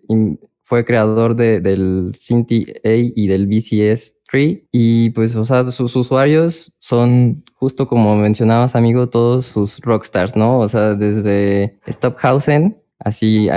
fue 0.61 0.83
creador 0.83 1.37
de, 1.37 1.61
del 1.61 2.11
Cinti 2.13 2.65
A 2.83 2.89
y 2.91 3.27
del 3.27 3.47
BCS 3.47 4.23
3 4.29 4.63
y 4.73 5.11
pues, 5.11 5.35
o 5.37 5.45
sea, 5.45 5.63
sus 5.71 5.95
usuarios 5.95 6.75
son 6.79 7.43
justo 7.53 7.87
como 7.87 8.17
mencionabas, 8.17 8.75
amigo, 8.75 9.07
todos 9.07 9.45
sus 9.45 9.79
rockstars, 9.79 10.35
¿no? 10.35 10.59
O 10.59 10.67
sea, 10.67 10.95
desde 10.95 11.79
Stockhausen, 11.87 12.77
así... 12.99 13.47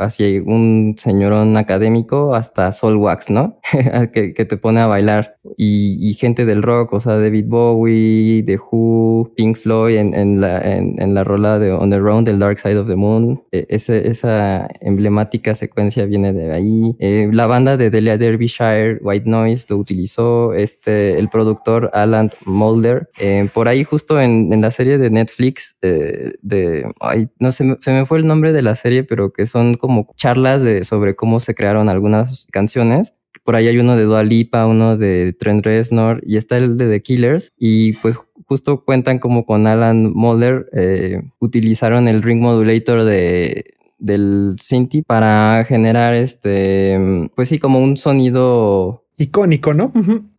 hacia 0.00 0.42
un 0.42 0.94
señorón 0.96 1.56
académico 1.56 2.34
hasta 2.34 2.72
Solwax, 2.72 3.30
¿no? 3.30 3.58
que, 4.12 4.34
que 4.34 4.44
te 4.44 4.56
pone 4.56 4.80
a 4.80 4.86
bailar. 4.86 5.36
Y, 5.56 5.96
y 6.00 6.14
gente 6.14 6.44
del 6.44 6.62
rock, 6.62 6.92
o 6.92 7.00
sea, 7.00 7.16
David 7.16 7.46
Bowie, 7.48 8.42
The 8.44 8.58
Who, 8.58 9.32
Pink 9.36 9.56
Floyd 9.56 9.96
en, 9.96 10.14
en 10.14 10.40
la, 10.40 10.60
en, 10.60 11.00
en 11.00 11.14
la 11.14 11.24
rola 11.24 11.58
de 11.58 11.72
On 11.72 11.88
the 11.90 11.98
Road 11.98 12.24
del 12.24 12.38
Dark 12.38 12.58
Side 12.58 12.76
of 12.78 12.88
the 12.88 12.96
Moon. 12.96 13.42
E- 13.52 13.66
ese- 13.70 14.08
esa 14.08 14.68
emblemática 14.80 15.54
secuencia 15.54 16.04
viene 16.06 16.32
de 16.32 16.52
ahí. 16.52 16.94
Eh, 16.98 17.28
la 17.32 17.46
banda 17.46 17.76
de 17.76 17.90
Delia 17.90 18.18
Derbyshire, 18.18 18.98
White 19.02 19.28
Noise, 19.28 19.66
lo 19.70 19.76
utilizó 19.78 20.52
este, 20.54 21.18
el 21.18 21.28
productor 21.28 21.90
Alan 21.94 22.30
Mulder. 22.46 23.08
Eh, 23.18 23.48
por 23.52 23.68
ahí 23.68 23.82
justo 23.84 24.20
en, 24.20 24.52
en 24.52 24.60
la 24.60 24.70
serie 24.70 24.98
de 24.98 25.10
Netflix 25.10 25.78
eh, 25.82 26.32
de... 26.42 26.84
Ay, 27.00 27.28
no 27.38 27.50
sé, 27.52 27.76
se 27.80 27.90
me 27.92 28.04
fue 28.04 28.18
el 28.18 28.26
nombre 28.26 28.52
de 28.52 28.62
la 28.62 28.74
serie, 28.74 29.04
pero 29.04 29.32
que 29.32 29.46
son 29.46 29.74
como 29.74 29.89
charlas 30.16 30.62
de, 30.62 30.84
sobre 30.84 31.16
cómo 31.16 31.40
se 31.40 31.54
crearon 31.54 31.88
algunas 31.88 32.46
canciones. 32.50 33.14
Por 33.44 33.56
ahí 33.56 33.68
hay 33.68 33.78
uno 33.78 33.96
de 33.96 34.04
Dua 34.04 34.22
Lipa, 34.22 34.66
uno 34.66 34.96
de 34.96 35.32
Trent 35.32 35.64
Reznor 35.64 36.20
y 36.24 36.36
está 36.36 36.56
el 36.56 36.76
de 36.76 36.90
The 36.90 37.02
Killers. 37.02 37.52
Y 37.58 37.94
pues 37.94 38.18
justo 38.46 38.84
cuentan 38.84 39.18
como 39.18 39.46
con 39.46 39.66
Alan 39.66 40.12
Mulder 40.12 40.68
eh, 40.72 41.22
utilizaron 41.38 42.08
el 42.08 42.22
ring 42.22 42.40
modulator 42.42 43.04
de 43.04 43.76
del 43.98 44.56
Cinti 44.58 45.02
para 45.02 45.64
generar 45.64 46.14
este 46.14 47.28
pues 47.36 47.50
sí 47.50 47.58
como 47.58 47.80
un 47.80 47.96
sonido 47.96 49.04
Icónico, 49.20 49.74
¿no? 49.74 49.92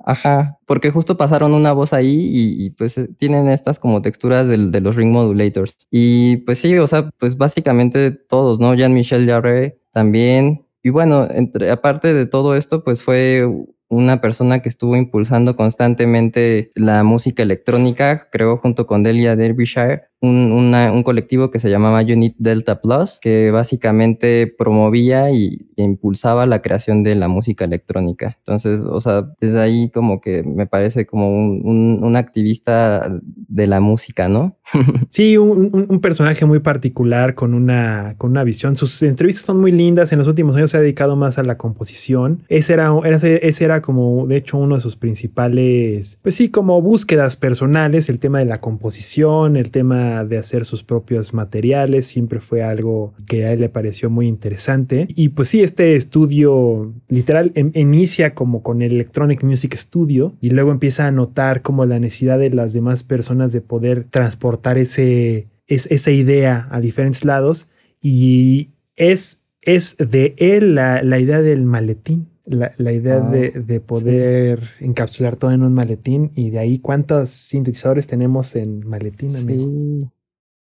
Ajá, 0.04 0.58
porque 0.66 0.90
justo 0.92 1.16
pasaron 1.16 1.54
una 1.54 1.72
voz 1.72 1.94
ahí 1.94 2.10
y, 2.32 2.66
y, 2.66 2.70
pues 2.72 2.98
eh, 2.98 3.08
tienen 3.18 3.48
estas 3.48 3.78
como 3.80 4.02
texturas 4.02 4.48
del- 4.48 4.72
de 4.72 4.82
los 4.82 4.96
ring 4.96 5.12
modulators. 5.12 5.76
Y 5.92 6.38
pues 6.38 6.58
sí, 6.60 6.76
o 6.78 6.88
sea, 6.88 7.10
pues 7.20 7.38
básicamente 7.38 8.12
todos, 8.12 8.60
¿no? 8.60 8.74
Jean-Michel 8.74 9.28
Jarre 9.28 9.80
también. 9.92 10.66
Y 10.84 10.90
bueno, 10.90 11.28
entre, 11.30 11.70
aparte 11.70 12.14
de 12.14 12.26
todo 12.26 12.56
esto, 12.56 12.84
pues 12.84 13.04
fue 13.04 13.48
una 13.88 14.22
persona 14.22 14.62
que 14.62 14.70
estuvo 14.70 14.96
impulsando 14.96 15.56
constantemente 15.56 16.72
la 16.76 17.04
música 17.04 17.44
electrónica, 17.44 18.30
creo 18.32 18.58
junto 18.58 18.88
con 18.88 19.04
Delia 19.04 19.36
Derbyshire, 19.36 20.04
un, 20.22 20.52
un 20.76 21.04
colectivo 21.04 21.50
que 21.50 21.58
se 21.60 21.70
llamaba 21.70 22.02
Unit 22.02 22.36
Delta 22.38 22.80
Plus, 22.80 23.20
que 23.22 23.50
básicamente 23.52 24.54
promovía 24.56 25.32
y, 25.32 25.68
e 25.76 25.84
impulsaba 25.84 26.46
la 26.46 26.62
creación 26.62 27.02
de 27.02 27.16
la 27.16 27.28
música 27.28 27.66
electrónica. 27.66 28.38
Entonces, 28.40 28.82
o 28.82 29.02
sea, 29.02 29.24
desde 29.42 29.60
ahí 29.60 29.90
como 29.90 30.22
que 30.22 30.44
me 30.44 30.68
parece 30.68 31.06
como 31.08 31.30
un, 31.30 32.00
un- 32.04 32.16
activista 32.16 33.20
de 33.48 33.68
la 33.68 33.80
música, 33.80 34.28
¿no? 34.30 34.58
Sí, 35.10 35.38
un, 35.38 36.00
personaje 36.02 36.46
muy 36.46 36.60
particular 36.60 37.34
con 37.36 37.54
una, 37.54 38.16
con 38.18 38.32
una 38.32 38.44
visión. 38.44 38.76
Sus 38.76 39.02
entrevistas 39.04 39.46
son 39.46 39.60
muy 39.60 39.72
lindas. 39.72 40.12
En 40.12 40.20
los 40.20 40.28
últimos 40.28 40.56
años 40.56 40.72
se 40.72 40.78
ha 40.78 40.82
dedicado 40.82 41.16
más 41.16 41.38
a 41.40 41.44
la 41.44 41.58
composición. 41.58 42.44
Ese 42.48 42.74
era, 42.74 42.92
era- 43.04 43.16
ese 43.18 43.64
era 43.66 43.82
como, 43.82 44.28
de 44.28 44.38
hecho, 44.38 44.58
uno 44.58 44.76
de 44.76 44.82
sus 44.82 44.96
principales, 44.98 46.20
pues 46.22 46.36
sí, 46.36 46.50
como 46.50 46.82
búsquedas 46.82 47.36
personales. 47.38 48.10
El 48.10 48.20
tema 48.20 48.40
de 48.40 48.46
la 48.46 48.60
composición, 48.62 49.56
el 49.56 49.72
tema 49.72 50.11
de 50.26 50.38
hacer 50.38 50.66
sus 50.66 50.84
propios 50.84 51.34
materiales, 51.34 52.06
siempre 52.06 52.40
fue 52.40 52.64
algo 52.64 53.14
que 53.28 53.46
a 53.46 53.52
él 53.54 53.60
le 53.62 53.70
pareció 53.70 54.10
muy 54.10 54.28
interesante. 54.28 55.08
Y 55.16 55.30
pues 55.30 55.48
sí, 55.50 55.62
este 55.62 55.96
estudio 55.96 56.94
literal 57.10 57.52
em- 57.56 57.72
inicia 57.74 58.34
como 58.36 58.62
con 58.64 58.82
el 58.82 58.94
Electronic 58.94 59.44
Music 59.44 59.76
Studio 59.76 60.36
y 60.42 60.50
luego 60.52 60.72
empieza 60.72 61.08
a 61.08 61.12
notar 61.12 61.62
como 61.62 61.86
la 61.86 62.00
necesidad 62.00 62.38
de 62.40 62.50
las 62.50 62.74
demás 62.74 63.04
personas 63.04 63.52
de 63.54 63.62
poder 63.62 64.06
transportar 64.10 64.78
ese, 64.78 65.48
es- 65.68 65.90
esa 65.92 66.12
idea 66.12 66.68
a 66.72 66.80
diferentes 66.80 67.26
lados 67.26 67.70
y 68.02 68.70
es, 68.96 69.42
es 69.62 69.96
de 69.98 70.34
él 70.38 70.76
la, 70.76 71.02
la 71.04 71.20
idea 71.20 71.42
del 71.42 71.64
maletín. 71.64 72.28
La, 72.52 72.72
la 72.78 72.92
idea 72.92 73.18
Ah, 73.26 73.32
de, 73.32 73.50
de 73.52 73.80
poder 73.80 74.62
encapsular 74.80 75.36
todo 75.38 75.52
en 75.52 75.64
un 75.64 75.74
maletín 75.74 76.32
y 76.36 76.50
de 76.50 76.60
ahí 76.60 76.80
cuántos 76.80 77.30
sintetizadores 77.30 78.08
tenemos 78.08 78.56
en 78.56 78.86
maletín, 78.88 79.36
amigo. 79.36 79.64
Sí. 79.66 80.08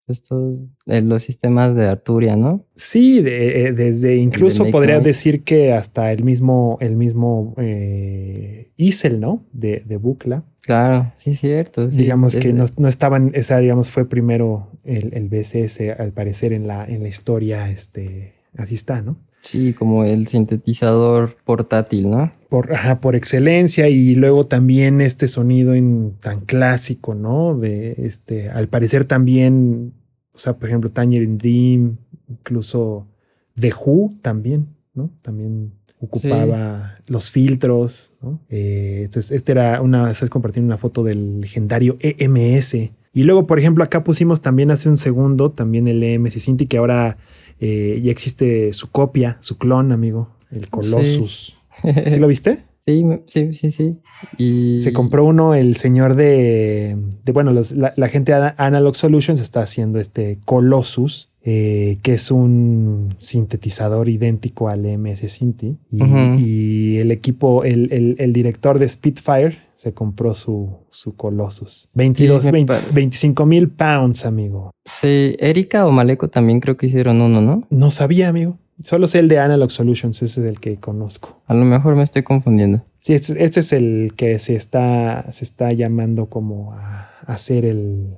Estos, 0.09 0.59
eh, 0.85 1.01
los 1.01 1.21
sistemas 1.23 1.75
de 1.75 1.85
Arturia, 1.87 2.37
¿no? 2.37 2.65
Sí, 2.75 3.21
de- 3.21 3.65
eh, 3.65 3.71
desde 3.73 4.15
incluso 4.15 4.69
podría 4.71 4.95
Noise. 4.95 5.07
decir 5.09 5.43
que 5.43 5.73
hasta 5.73 6.13
el 6.13 6.23
mismo, 6.23 6.77
el 6.79 6.95
mismo 6.95 7.53
eh, 7.57 8.71
ISEL, 8.77 9.19
¿no? 9.19 9.43
De, 9.51 9.83
de 9.85 9.97
Bucla. 9.97 10.45
Claro, 10.61 11.11
sí, 11.15 11.33
cierto. 11.35 11.91
sí, 11.91 11.97
digamos 11.99 12.35
que 12.37 12.51
no, 12.53 12.63
no 12.77 12.87
estaban, 12.87 13.31
esa 13.33 13.57
digamos 13.59 13.89
fue 13.89 14.07
primero 14.07 14.71
el, 14.83 15.13
el 15.13 15.27
BCS 15.29 15.81
al 15.97 16.11
parecer 16.13 16.51
en 16.53 16.67
la, 16.67 16.85
en 16.85 17.03
la 17.03 17.09
historia, 17.09 17.69
este, 17.69 18.33
así 18.57 18.75
está, 18.75 19.01
¿no? 19.01 19.17
Sí, 19.41 19.73
como 19.73 20.03
el 20.03 20.27
sintetizador 20.27 21.37
portátil, 21.45 22.09
¿no? 22.09 22.31
Por, 22.49 22.73
ajá, 22.73 22.99
por 22.99 23.15
excelencia 23.15 23.87
y 23.87 24.15
luego 24.15 24.45
también 24.45 24.99
este 24.99 25.27
sonido 25.27 25.73
en, 25.73 26.15
tan 26.19 26.41
clásico, 26.41 27.15
¿no? 27.15 27.57
De 27.57 27.93
este, 27.97 28.49
al 28.49 28.67
parecer 28.67 29.05
también, 29.05 29.93
o 30.33 30.37
sea, 30.37 30.57
por 30.57 30.67
ejemplo, 30.67 30.91
Tangerine 30.91 31.37
Dream, 31.37 31.97
incluso 32.27 33.07
The 33.55 33.73
Who 33.73 34.09
también, 34.21 34.67
¿no? 34.93 35.11
También 35.21 35.73
ocupaba 35.99 36.97
los 37.07 37.31
filtros, 37.31 38.13
¿no? 38.21 38.41
Eh, 38.49 39.01
entonces, 39.05 39.31
este 39.31 39.53
era 39.53 39.81
una, 39.81 40.11
estás 40.11 40.29
compartiendo 40.29 40.67
una 40.67 40.77
foto 40.77 41.03
del 41.03 41.41
legendario 41.41 41.97
EMS. 41.99 42.91
Y 43.17 43.23
luego, 43.23 43.47
por 43.47 43.59
ejemplo, 43.59 43.83
acá 43.83 44.03
pusimos 44.03 44.41
también 44.41 44.71
hace 44.71 44.89
un 44.89 44.97
segundo 44.97 45.51
también 45.51 45.87
el 45.87 46.03
EMS 46.03 46.35
Cinti, 46.43 46.67
que 46.67 46.77
ahora 46.77 47.17
eh, 47.59 47.99
ya 48.03 48.11
existe 48.11 48.71
su 48.73 48.91
copia, 48.91 49.37
su 49.41 49.57
clon, 49.57 49.91
amigo, 49.91 50.29
el 50.51 50.69
Colossus. 50.69 51.57
¿Sí 52.07 52.17
lo 52.17 52.27
viste? 52.27 52.59
Sí, 52.85 53.03
sí, 53.25 53.53
sí, 53.53 53.71
sí. 53.71 53.99
Y 54.37 54.79
Se 54.79 54.93
compró 54.93 55.25
uno 55.25 55.53
el 55.55 55.75
señor 55.75 56.15
de, 56.15 56.95
de 57.25 57.31
bueno, 57.33 57.51
los- 57.51 57.73
la, 57.73 57.91
la 57.97 58.07
gente 58.07 58.33
de 58.33 58.53
Analog 58.57 58.95
Solutions 58.95 59.41
está 59.41 59.59
haciendo 59.61 59.99
este 59.99 60.39
Colossus, 60.45 61.31
eh, 61.49 61.99
que 62.03 62.11
es 62.15 62.29
un 62.29 63.15
sintetizador 63.19 64.09
idéntico 64.09 64.67
al 64.67 64.81
MS 64.85 65.29
Cinti. 65.29 65.77
Y, 65.89 66.97
el 66.97 67.11
equipo, 67.11 67.63
el, 67.63 67.91
el- 67.93 68.15
el 68.19 68.33
director 68.33 68.79
de 68.79 68.89
Spitfire 68.89 69.59
se 69.73 69.93
compró 69.93 70.33
su, 70.33 70.75
su 70.91 71.15
Colossus. 71.15 71.87
22, 71.93 72.43
me 72.45 72.51
20 72.51 72.73
pare- 72.73 72.85
25 72.93 73.45
mil 73.45 73.69
pounds, 73.69 74.25
amigo. 74.25 74.71
Sí, 74.83 75.37
Erika 75.39 75.85
o 75.85 75.91
Maleco 75.93 76.27
también 76.29 76.59
creo 76.59 76.75
que 76.75 76.87
hicieron 76.87 77.21
uno, 77.21 77.39
¿no? 77.41 77.63
No 77.69 77.91
sabía, 77.91 78.27
amigo. 78.27 78.57
Solo 78.81 79.07
sé 79.07 79.19
el 79.19 79.29
de 79.29 79.39
Analog 79.39 79.71
Solutions, 79.71 80.21
ese 80.21 80.41
es 80.41 80.45
el 80.47 80.59
que 80.59 80.75
conozco. 80.75 81.41
A 81.47 81.53
lo 81.53 81.63
mejor 81.63 81.95
me 81.95 82.03
estoy 82.03 82.23
confundiendo. 82.23 82.83
Sí, 82.99 83.13
este, 83.13 83.41
este 83.43 83.61
es 83.61 83.71
el 83.71 84.11
que 84.17 84.37
se 84.37 84.55
está, 84.55 85.31
se 85.31 85.45
está 85.45 85.71
llamando 85.71 86.25
como 86.27 86.73
a, 86.73 87.09
a 87.25 87.37
ser 87.37 87.63
el, 87.63 88.15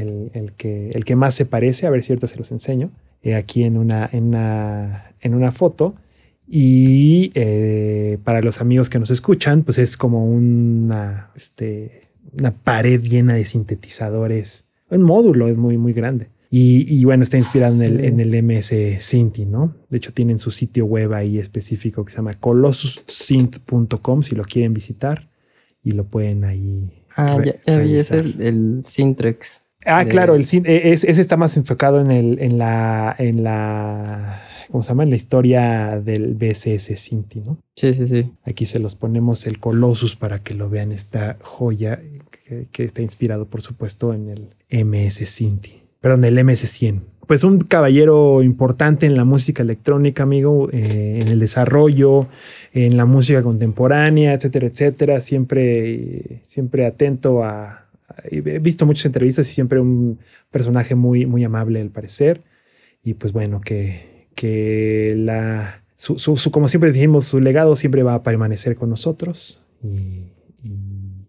el, 0.00 0.30
el 0.34 0.52
que, 0.52 0.90
el 0.90 1.04
que 1.04 1.16
más 1.16 1.34
se 1.34 1.46
parece. 1.46 1.86
A 1.86 1.90
ver 1.90 2.02
si 2.02 2.12
ahorita 2.12 2.26
se 2.26 2.36
los 2.36 2.50
enseño. 2.52 2.90
eh, 3.22 3.34
aquí 3.34 3.64
en 3.64 3.78
una, 3.78 4.08
en, 4.12 4.24
una, 4.24 5.12
en 5.22 5.34
una 5.34 5.50
foto. 5.50 5.94
Y 6.46 7.30
eh, 7.34 8.18
para 8.22 8.42
los 8.42 8.60
amigos 8.60 8.90
que 8.90 8.98
nos 8.98 9.10
escuchan, 9.10 9.62
pues 9.62 9.78
es 9.78 9.96
como 9.96 10.26
una, 10.26 11.30
este, 11.34 12.02
una 12.38 12.50
pared 12.52 13.00
llena 13.00 13.32
de 13.34 13.44
sintetizadores. 13.46 14.66
Un 14.90 15.02
módulo 15.02 15.48
es 15.48 15.56
muy, 15.56 15.78
muy 15.78 15.94
grande. 15.94 16.28
Y, 16.50 16.86
y 16.88 17.04
bueno, 17.04 17.22
está 17.24 17.36
inspirado 17.38 17.74
en, 17.74 17.82
el, 17.82 18.00
Sí. 18.00 18.06
en 18.06 18.20
el 18.20 18.42
MS 18.42 18.74
Cinti, 19.00 19.46
¿no? 19.46 19.74
De 19.90 19.96
hecho, 19.96 20.12
tienen 20.12 20.38
su 20.38 20.50
sitio 20.50 20.84
web 20.84 21.12
ahí 21.14 21.38
específico 21.38 22.04
que 22.04 22.12
se 22.12 22.18
llama 22.18 22.34
colossussynth.com 22.38 24.22
si 24.22 24.34
lo 24.34 24.44
quieren 24.44 24.74
visitar 24.74 25.28
y 25.82 25.92
lo 25.92 26.04
pueden 26.04 26.44
ahí 26.44 27.00
Ah, 27.16 27.40
ya, 27.44 27.54
ya 27.66 27.78
vi, 27.78 27.94
es 27.96 28.10
el, 28.10 28.40
el 28.40 28.80
Syntrex. 28.84 29.62
Ah, 29.84 30.04
de- 30.04 30.10
claro, 30.10 30.34
el 30.34 30.42
eh, 30.42 30.92
es- 30.92 31.04
ese 31.04 31.20
está 31.20 31.36
más 31.36 31.56
enfocado 31.56 32.00
en 32.00 32.10
el, 32.10 32.38
en 32.40 32.58
la, 32.58 33.14
en 33.18 33.42
la, 33.44 34.40
¿cómo 34.70 34.82
se 34.82 34.88
llama? 34.88 35.02
En 35.04 35.10
la 35.10 35.16
historia 35.16 36.00
del 36.00 36.34
BSS 36.34 36.96
Cinti, 36.96 37.40
¿no? 37.40 37.58
Sí, 37.76 37.92
sí, 37.94 38.06
sí. 38.06 38.32
Aquí 38.44 38.66
se 38.66 38.78
los 38.78 38.94
ponemos 38.94 39.46
el 39.46 39.58
Colossus 39.58 40.16
para 40.16 40.38
que 40.38 40.54
lo 40.54 40.68
vean, 40.70 40.92
esta 40.92 41.36
joya 41.42 42.00
que, 42.46 42.66
que 42.70 42.84
está 42.84 43.02
inspirado, 43.02 43.46
por 43.46 43.60
supuesto, 43.62 44.12
en 44.14 44.28
el 44.30 44.48
MS 44.70 45.24
Cinti, 45.26 45.82
perdón, 46.00 46.24
el 46.24 46.38
MS100. 46.38 47.00
Pues 47.26 47.42
un 47.42 47.60
caballero 47.60 48.42
importante 48.42 49.06
en 49.06 49.16
la 49.16 49.24
música 49.24 49.62
electrónica, 49.62 50.24
amigo, 50.24 50.68
eh, 50.72 51.20
en 51.22 51.28
el 51.28 51.38
desarrollo, 51.40 52.28
en 52.74 52.98
la 52.98 53.06
música 53.06 53.42
contemporánea, 53.42 54.34
etcétera, 54.34 54.66
etcétera. 54.66 55.20
Siempre, 55.22 56.40
siempre 56.42 56.84
atento 56.84 57.42
a- 57.42 57.83
He 58.30 58.40
visto 58.58 58.86
muchas 58.86 59.06
entrevistas 59.06 59.48
y 59.50 59.54
siempre 59.54 59.80
un 59.80 60.18
personaje 60.50 60.94
muy, 60.94 61.26
muy 61.26 61.42
amable, 61.44 61.80
al 61.80 61.90
parecer. 61.90 62.42
Y 63.02 63.14
pues 63.14 63.32
bueno, 63.32 63.60
que, 63.60 64.28
que 64.34 65.14
la, 65.16 65.82
su, 65.96 66.18
su- 66.18 66.50
como 66.50 66.68
siempre 66.68 66.92
dijimos, 66.92 67.26
su 67.26 67.40
legado 67.40 67.76
siempre 67.76 68.02
va 68.02 68.14
a 68.14 68.22
permanecer 68.22 68.76
con 68.76 68.90
nosotros 68.90 69.64
y- 69.82 70.32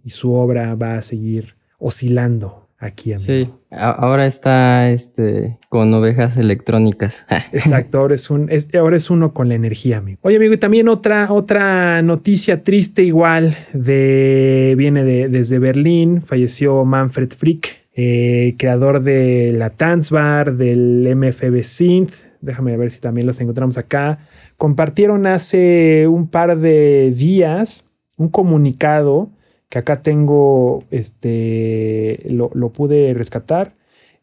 y 0.04 0.10
su 0.12 0.34
obra 0.34 0.76
va 0.76 0.96
a 0.98 1.02
seguir 1.02 1.56
oscilando 1.80 2.65
aquí. 2.78 3.14
amigo. 3.14 3.26
Sí, 3.26 3.50
ahora 3.72 4.26
está 4.26 4.92
este 4.92 5.58
con 5.70 5.94
ovejas 5.94 6.38
electrónicas. 6.38 7.26
Exacto, 7.52 8.00
ahora 8.00 8.16
es, 8.16 8.30
un, 8.30 8.50
es- 8.52 8.74
ahora 8.76 8.98
es 8.98 9.10
uno 9.10 9.34
con 9.34 9.50
la 9.50 9.56
energía, 9.56 9.98
amigo. 9.98 10.20
Oye, 10.24 10.38
amigo, 10.38 10.54
y 10.54 10.58
también 10.58 10.88
otra, 10.90 11.32
otra 11.32 12.02
noticia 12.02 12.64
triste 12.64 13.04
igual 13.04 13.54
de, 13.74 14.76
viene 14.78 15.04
de, 15.04 15.30
desde 15.30 15.60
Berlín. 15.60 16.22
Falleció 16.22 16.84
Manfred 16.86 17.30
Frick, 17.30 17.68
eh, 17.94 18.56
creador 18.58 19.02
de 19.02 19.54
la 19.58 19.70
Tanzbar, 19.72 20.56
del 20.56 21.08
MFB 21.16 21.64
Synth. 21.64 22.14
Déjame 22.42 22.78
ver 22.78 22.92
si 22.92 23.00
también 23.00 23.26
los 23.26 23.40
encontramos 23.42 23.78
acá. 23.78 24.20
Compartieron 24.58 25.26
hace 25.28 26.08
un 26.08 26.28
par 26.30 26.58
de 26.60 27.12
días 27.16 27.86
un 28.18 28.30
comunicado 28.30 29.30
que 29.76 29.80
acá 29.80 30.02
tengo, 30.02 30.80
este, 30.90 32.24
lo, 32.30 32.50
lo 32.54 32.72
pude 32.72 33.14
rescatar. 33.14 33.74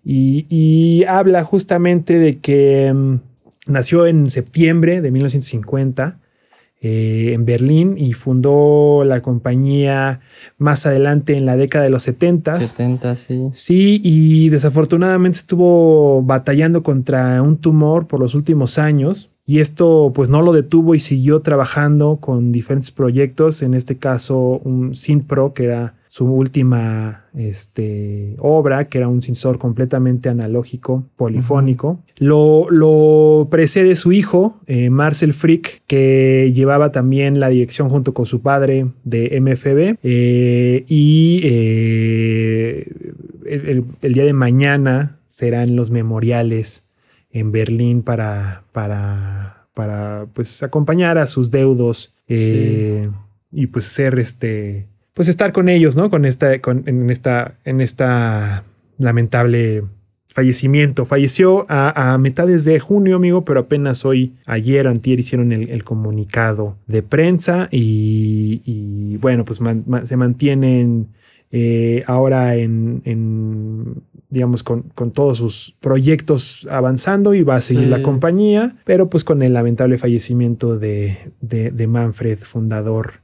Y, 0.02 0.46
y 0.48 1.04
habla 1.04 1.44
justamente 1.44 2.18
de 2.18 2.38
que 2.38 2.90
mm, 2.90 3.16
nació 3.66 4.06
en 4.06 4.30
septiembre 4.30 5.02
de 5.02 5.10
1950 5.10 6.20
eh, 6.80 7.34
en 7.34 7.44
Berlín 7.44 7.96
y 7.98 8.14
fundó 8.14 9.04
la 9.04 9.20
compañía 9.20 10.20
más 10.56 10.86
adelante 10.86 11.36
en 11.36 11.44
la 11.44 11.58
década 11.58 11.84
de 11.84 11.90
los 11.90 12.04
70 12.04 12.58
70, 12.58 13.16
sí. 13.16 13.48
Sí, 13.52 14.00
y 14.02 14.48
desafortunadamente 14.48 15.36
estuvo 15.36 16.22
batallando 16.22 16.82
contra 16.82 17.42
un 17.42 17.58
tumor 17.58 18.06
por 18.06 18.20
los 18.20 18.34
últimos 18.34 18.78
años 18.78 19.31
y 19.52 19.58
esto 19.60 20.12
pues 20.14 20.28
no 20.30 20.40
lo 20.42 20.52
detuvo 20.52 20.94
y 20.94 21.00
siguió 21.00 21.40
trabajando 21.40 22.16
con 22.20 22.52
diferentes 22.52 22.90
proyectos, 22.90 23.60
en 23.62 23.74
este 23.74 23.96
caso 23.98 24.60
un 24.64 24.94
Synpro 24.94 25.52
que 25.52 25.64
era 25.64 25.94
su 26.08 26.26
última 26.26 27.24
este, 27.34 28.36
obra, 28.38 28.88
que 28.88 28.98
era 28.98 29.08
un 29.08 29.22
sensor 29.22 29.58
completamente 29.58 30.28
analógico, 30.28 31.04
polifónico. 31.16 32.00
lo, 32.18 32.66
lo 32.70 33.48
precede 33.50 33.96
su 33.96 34.12
hijo, 34.12 34.60
eh, 34.66 34.90
Marcel 34.90 35.32
Frick, 35.32 35.82
que 35.86 36.52
llevaba 36.54 36.92
también 36.92 37.40
la 37.40 37.48
dirección 37.48 37.88
junto 37.88 38.12
con 38.12 38.26
su 38.26 38.42
padre 38.42 38.86
de 39.04 39.38
MFB. 39.40 39.96
eh, 40.02 40.84
y 40.86 41.40
eh, 41.44 42.86
el, 43.46 43.68
el- 43.68 43.84
el 44.02 44.12
día 44.12 44.24
de 44.24 44.32
mañana 44.32 45.18
serán 45.26 45.76
los 45.76 45.90
memoriales 45.90 46.84
en 47.32 47.50
Berlín 47.52 48.02
para, 48.02 48.64
para, 48.72 49.66
para 49.74 50.26
pues, 50.32 50.62
acompañar 50.62 51.18
a 51.18 51.26
sus 51.26 51.50
deudos 51.50 52.14
eh, 52.28 53.08
y 53.50 53.66
pues 53.66 53.84
ser 53.86 54.18
este 54.18 54.88
pues 55.14 55.28
estar 55.28 55.52
con 55.52 55.68
ellos, 55.68 55.94
¿no? 55.94 56.08
Con 56.08 56.24
esta, 56.24 56.58
con, 56.62 56.84
en 56.86 57.10
esta, 57.10 57.58
en 57.64 57.82
esta 57.82 58.64
lamentable 58.96 59.84
fallecimiento. 60.28 61.04
Falleció 61.04 61.66
a, 61.68 62.14
a 62.14 62.16
mitades 62.16 62.64
de 62.64 62.80
junio, 62.80 63.16
amigo, 63.16 63.44
pero 63.44 63.60
apenas 63.60 64.06
hoy, 64.06 64.32
ayer, 64.46 64.88
antier, 64.88 65.20
hicieron 65.20 65.52
el, 65.52 65.68
el 65.68 65.84
comunicado 65.84 66.78
de 66.86 67.02
prensa 67.02 67.68
y, 67.70 68.62
y, 68.64 69.18
bueno, 69.18 69.44
pues 69.44 69.60
man- 69.60 69.84
man- 69.86 70.06
se 70.06 70.16
mantienen 70.16 71.08
eh, 71.50 72.02
ahora 72.06 72.56
en, 72.56 73.02
en, 73.04 74.02
digamos, 74.32 74.62
con, 74.62 74.82
con 74.94 75.12
todos 75.12 75.36
sus 75.36 75.76
proyectos 75.80 76.66
avanzando 76.70 77.34
y 77.34 77.42
va 77.42 77.56
a 77.56 77.58
seguir 77.58 77.84
Sí. 77.84 77.90
la 77.90 78.02
compañía, 78.02 78.76
pero 78.84 79.10
pues 79.10 79.24
con 79.24 79.42
el 79.42 79.52
lamentable 79.52 79.98
fallecimiento 79.98 80.78
de, 80.78 81.18
de, 81.42 81.70
de 81.70 81.86
Manfred, 81.86 82.38
fundador 82.38 83.20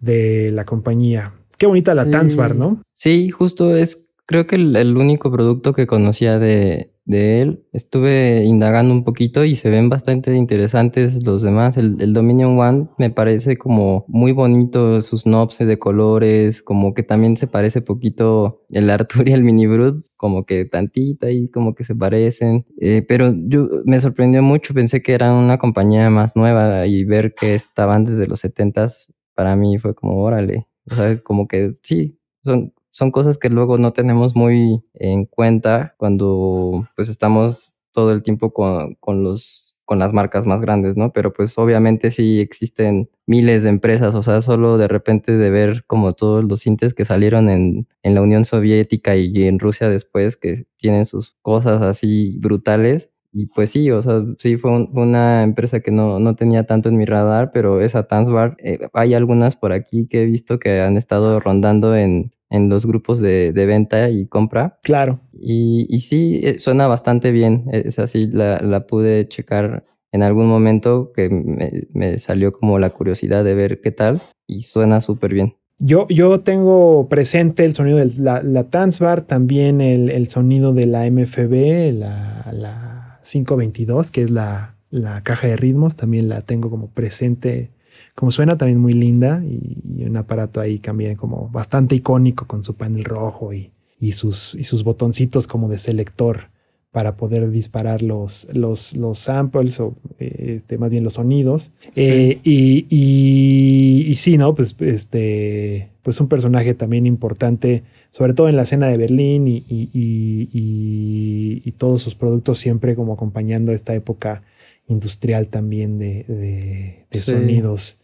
de 0.00 0.50
la 0.52 0.64
compañía. 0.64 1.34
Qué 1.58 1.66
bonita 1.66 1.94
la 1.94 2.04
Sí. 2.04 2.10
Tanzbar, 2.10 2.56
¿no? 2.56 2.80
Sí, 2.94 3.28
justo 3.30 3.76
es, 3.76 4.08
creo 4.24 4.46
que 4.46 4.56
el, 4.56 4.74
el 4.76 4.96
único 4.96 5.30
producto 5.30 5.72
que 5.74 5.86
conocía 5.86 6.38
de, 6.38 6.90
de 7.06 7.40
él. 7.40 7.64
Estuve 7.72 8.44
indagando 8.44 8.92
un 8.92 9.04
poquito 9.04 9.44
y 9.44 9.54
se 9.54 9.70
ven 9.70 9.88
bastante 9.88 10.34
interesantes 10.36 11.24
los 11.24 11.40
demás. 11.42 11.76
El, 11.78 12.12
Dominion 12.12 12.58
One 12.58 12.88
me 12.98 13.10
parece 13.10 13.56
como 13.56 14.04
muy 14.08 14.32
bonito, 14.32 15.00
sus 15.00 15.24
knobs 15.24 15.58
de 15.58 15.78
colores, 15.78 16.62
como 16.62 16.92
que 16.92 17.02
también 17.02 17.36
se 17.36 17.46
parece 17.46 17.80
poquito 17.80 18.64
el 18.70 18.90
Artur 18.96 19.28
y 19.28 19.32
el 19.32 19.42
Mini 19.42 19.66
Brute, 19.66 20.02
como 20.16 20.44
que 20.44 20.64
tantita 20.66 21.30
y 21.30 21.48
como 21.48 21.74
que 21.74 21.84
se 21.84 21.94
parecen. 21.94 22.66
Eh, 22.80 23.04
pero 23.08 23.32
yo 23.34 23.68
me 23.84 24.00
sorprendió 24.00 24.42
mucho, 24.42 24.74
pensé 24.74 25.02
que 25.02 25.14
era 25.14 25.32
una 25.32 25.58
compañía 25.58 26.10
más 26.10 26.36
nueva 26.36 26.86
y 26.86 27.04
ver 27.04 27.34
que 27.34 27.54
estaban 27.54 28.04
desde 28.04 28.26
los 28.26 28.44
70s 28.44 29.06
para 29.36 29.54
mí 29.54 29.78
fue 29.78 29.94
como, 29.94 30.16
órale, 30.22 30.66
o 30.90 30.94
sea, 30.94 31.22
como 31.22 31.46
que 31.46 31.76
sí, 31.82 32.18
son, 32.42 32.72
son 32.96 33.10
cosas 33.10 33.36
que 33.36 33.50
luego 33.50 33.76
no 33.76 33.92
tenemos 33.92 34.34
muy 34.34 34.82
en 34.94 35.26
cuenta 35.26 35.94
cuando 35.98 36.88
pues 36.96 37.10
estamos 37.10 37.76
todo 37.92 38.10
el 38.12 38.22
tiempo 38.22 38.54
con, 38.54 38.94
con 38.94 39.22
los 39.22 39.74
con 39.84 39.98
las 40.00 40.12
marcas 40.12 40.46
más 40.46 40.60
grandes, 40.62 40.96
¿no? 40.96 41.12
Pero 41.12 41.32
pues 41.32 41.56
obviamente 41.58 42.10
sí 42.10 42.40
existen 42.40 43.08
miles 43.26 43.62
de 43.62 43.68
empresas, 43.68 44.14
o 44.16 44.22
sea, 44.22 44.40
solo 44.40 44.78
de 44.78 44.88
repente 44.88 45.36
de 45.36 45.50
ver 45.50 45.84
como 45.86 46.12
todos 46.12 46.42
los 46.42 46.60
sintes 46.60 46.92
que 46.92 47.04
salieron 47.04 47.48
en, 47.48 47.86
en 48.02 48.14
la 48.14 48.22
Unión 48.22 48.44
Soviética 48.44 49.14
y 49.14 49.44
en 49.44 49.60
Rusia 49.60 49.88
después, 49.88 50.36
que 50.36 50.66
tienen 50.76 51.04
sus 51.04 51.36
cosas 51.42 51.82
así 51.82 52.36
brutales, 52.40 53.10
y 53.38 53.48
pues 53.48 53.68
sí, 53.68 53.90
o 53.90 54.00
sea, 54.00 54.24
sí 54.38 54.56
fue, 54.56 54.70
un, 54.70 54.90
fue 54.90 55.02
una 55.02 55.42
empresa 55.42 55.80
que 55.80 55.90
no, 55.90 56.18
no, 56.18 56.36
tenía 56.36 56.64
tanto 56.64 56.88
en 56.88 56.96
mi 56.96 57.04
radar, 57.04 57.50
pero 57.52 57.82
esa 57.82 58.06
Tansbar, 58.06 58.56
eh, 58.64 58.78
hay 58.94 59.12
algunas 59.12 59.56
por 59.56 59.72
aquí 59.72 60.06
que 60.06 60.22
he 60.22 60.24
visto 60.24 60.58
que 60.58 60.80
han 60.80 60.96
estado 60.96 61.38
rondando 61.38 61.94
en, 61.94 62.30
en 62.48 62.70
los 62.70 62.86
grupos 62.86 63.20
de, 63.20 63.52
de, 63.52 63.66
venta 63.66 64.08
y 64.08 64.26
compra. 64.26 64.78
Claro. 64.82 65.20
Y, 65.34 65.86
y 65.90 65.98
sí, 65.98 66.40
eh, 66.44 66.58
suena 66.60 66.86
bastante 66.86 67.30
bien. 67.30 67.66
Es 67.72 67.98
así, 67.98 68.26
la, 68.28 68.58
la 68.62 68.86
pude 68.86 69.28
checar 69.28 69.84
en 70.12 70.22
algún 70.22 70.46
momento 70.46 71.12
que 71.14 71.28
me, 71.28 71.88
me, 71.92 72.18
salió 72.18 72.52
como 72.52 72.78
la 72.78 72.88
curiosidad 72.88 73.44
de 73.44 73.52
ver 73.52 73.82
qué 73.82 73.92
tal 73.92 74.18
y 74.46 74.60
suena 74.60 75.02
súper 75.02 75.34
bien. 75.34 75.56
Yo, 75.78 76.06
yo 76.08 76.40
tengo 76.40 77.06
presente 77.10 77.66
el 77.66 77.74
sonido 77.74 77.98
de 77.98 78.10
la, 78.16 78.42
la 78.42 78.70
Tansbar, 78.70 79.26
también 79.26 79.82
el, 79.82 80.08
el, 80.08 80.26
sonido 80.26 80.72
de 80.72 80.86
la 80.86 81.04
MFB, 81.10 81.92
la, 81.92 82.50
la 82.54 82.95
522, 83.26 84.10
que 84.10 84.22
es 84.22 84.30
la, 84.30 84.76
la, 84.90 85.22
caja 85.22 85.48
de 85.48 85.56
ritmos, 85.56 85.96
también 85.96 86.28
la 86.28 86.40
tengo 86.42 86.70
como 86.70 86.90
presente, 86.90 87.70
como 88.14 88.30
suena 88.30 88.56
también 88.56 88.78
muy 88.78 88.92
linda 88.92 89.42
y, 89.44 90.04
un 90.06 90.16
aparato 90.16 90.60
ahí 90.60 90.78
también 90.78 91.16
como 91.16 91.48
bastante 91.48 91.96
icónico 91.96 92.46
con 92.46 92.62
su 92.62 92.74
panel 92.76 93.04
rojo 93.04 93.52
y, 93.52 93.72
y, 93.98 94.12
sus, 94.12 94.54
y 94.54 94.62
sus 94.62 94.84
botoncitos 94.84 95.46
como 95.46 95.68
de 95.68 95.78
selector 95.78 96.50
para 96.96 97.18
poder 97.18 97.50
disparar 97.50 98.00
los, 98.00 98.48
los, 98.54 98.96
los 98.96 99.18
samples 99.18 99.78
o 99.80 99.94
este, 100.18 100.78
más 100.78 100.88
bien 100.88 101.04
los 101.04 101.12
sonidos. 101.12 101.70
Sí. 101.92 102.00
Eh, 102.00 102.40
y, 102.42 102.86
y, 102.88 104.10
y, 104.10 104.16
sí, 104.16 104.38
¿no? 104.38 104.54
Pues, 104.54 104.74
este, 104.80 105.90
pues 106.00 106.18
un 106.22 106.28
personaje 106.28 106.72
también 106.72 107.04
importante, 107.04 107.82
sobre 108.12 108.32
todo 108.32 108.48
en 108.48 108.56
la 108.56 108.62
escena 108.62 108.86
de 108.86 108.96
Berlín 108.96 109.46
y, 109.46 109.62
y 109.68 111.70
todos 111.72 112.00
sus 112.00 112.14
productos 112.14 112.60
siempre 112.60 112.94
como 112.94 113.12
acompañando 113.12 113.72
esta 113.72 113.94
época 113.94 114.42
industrial 114.86 115.48
también 115.48 115.98
de, 115.98 116.24
de, 116.26 117.04
de 117.10 117.18
sí. 117.18 117.32
sonidos. 117.32 118.00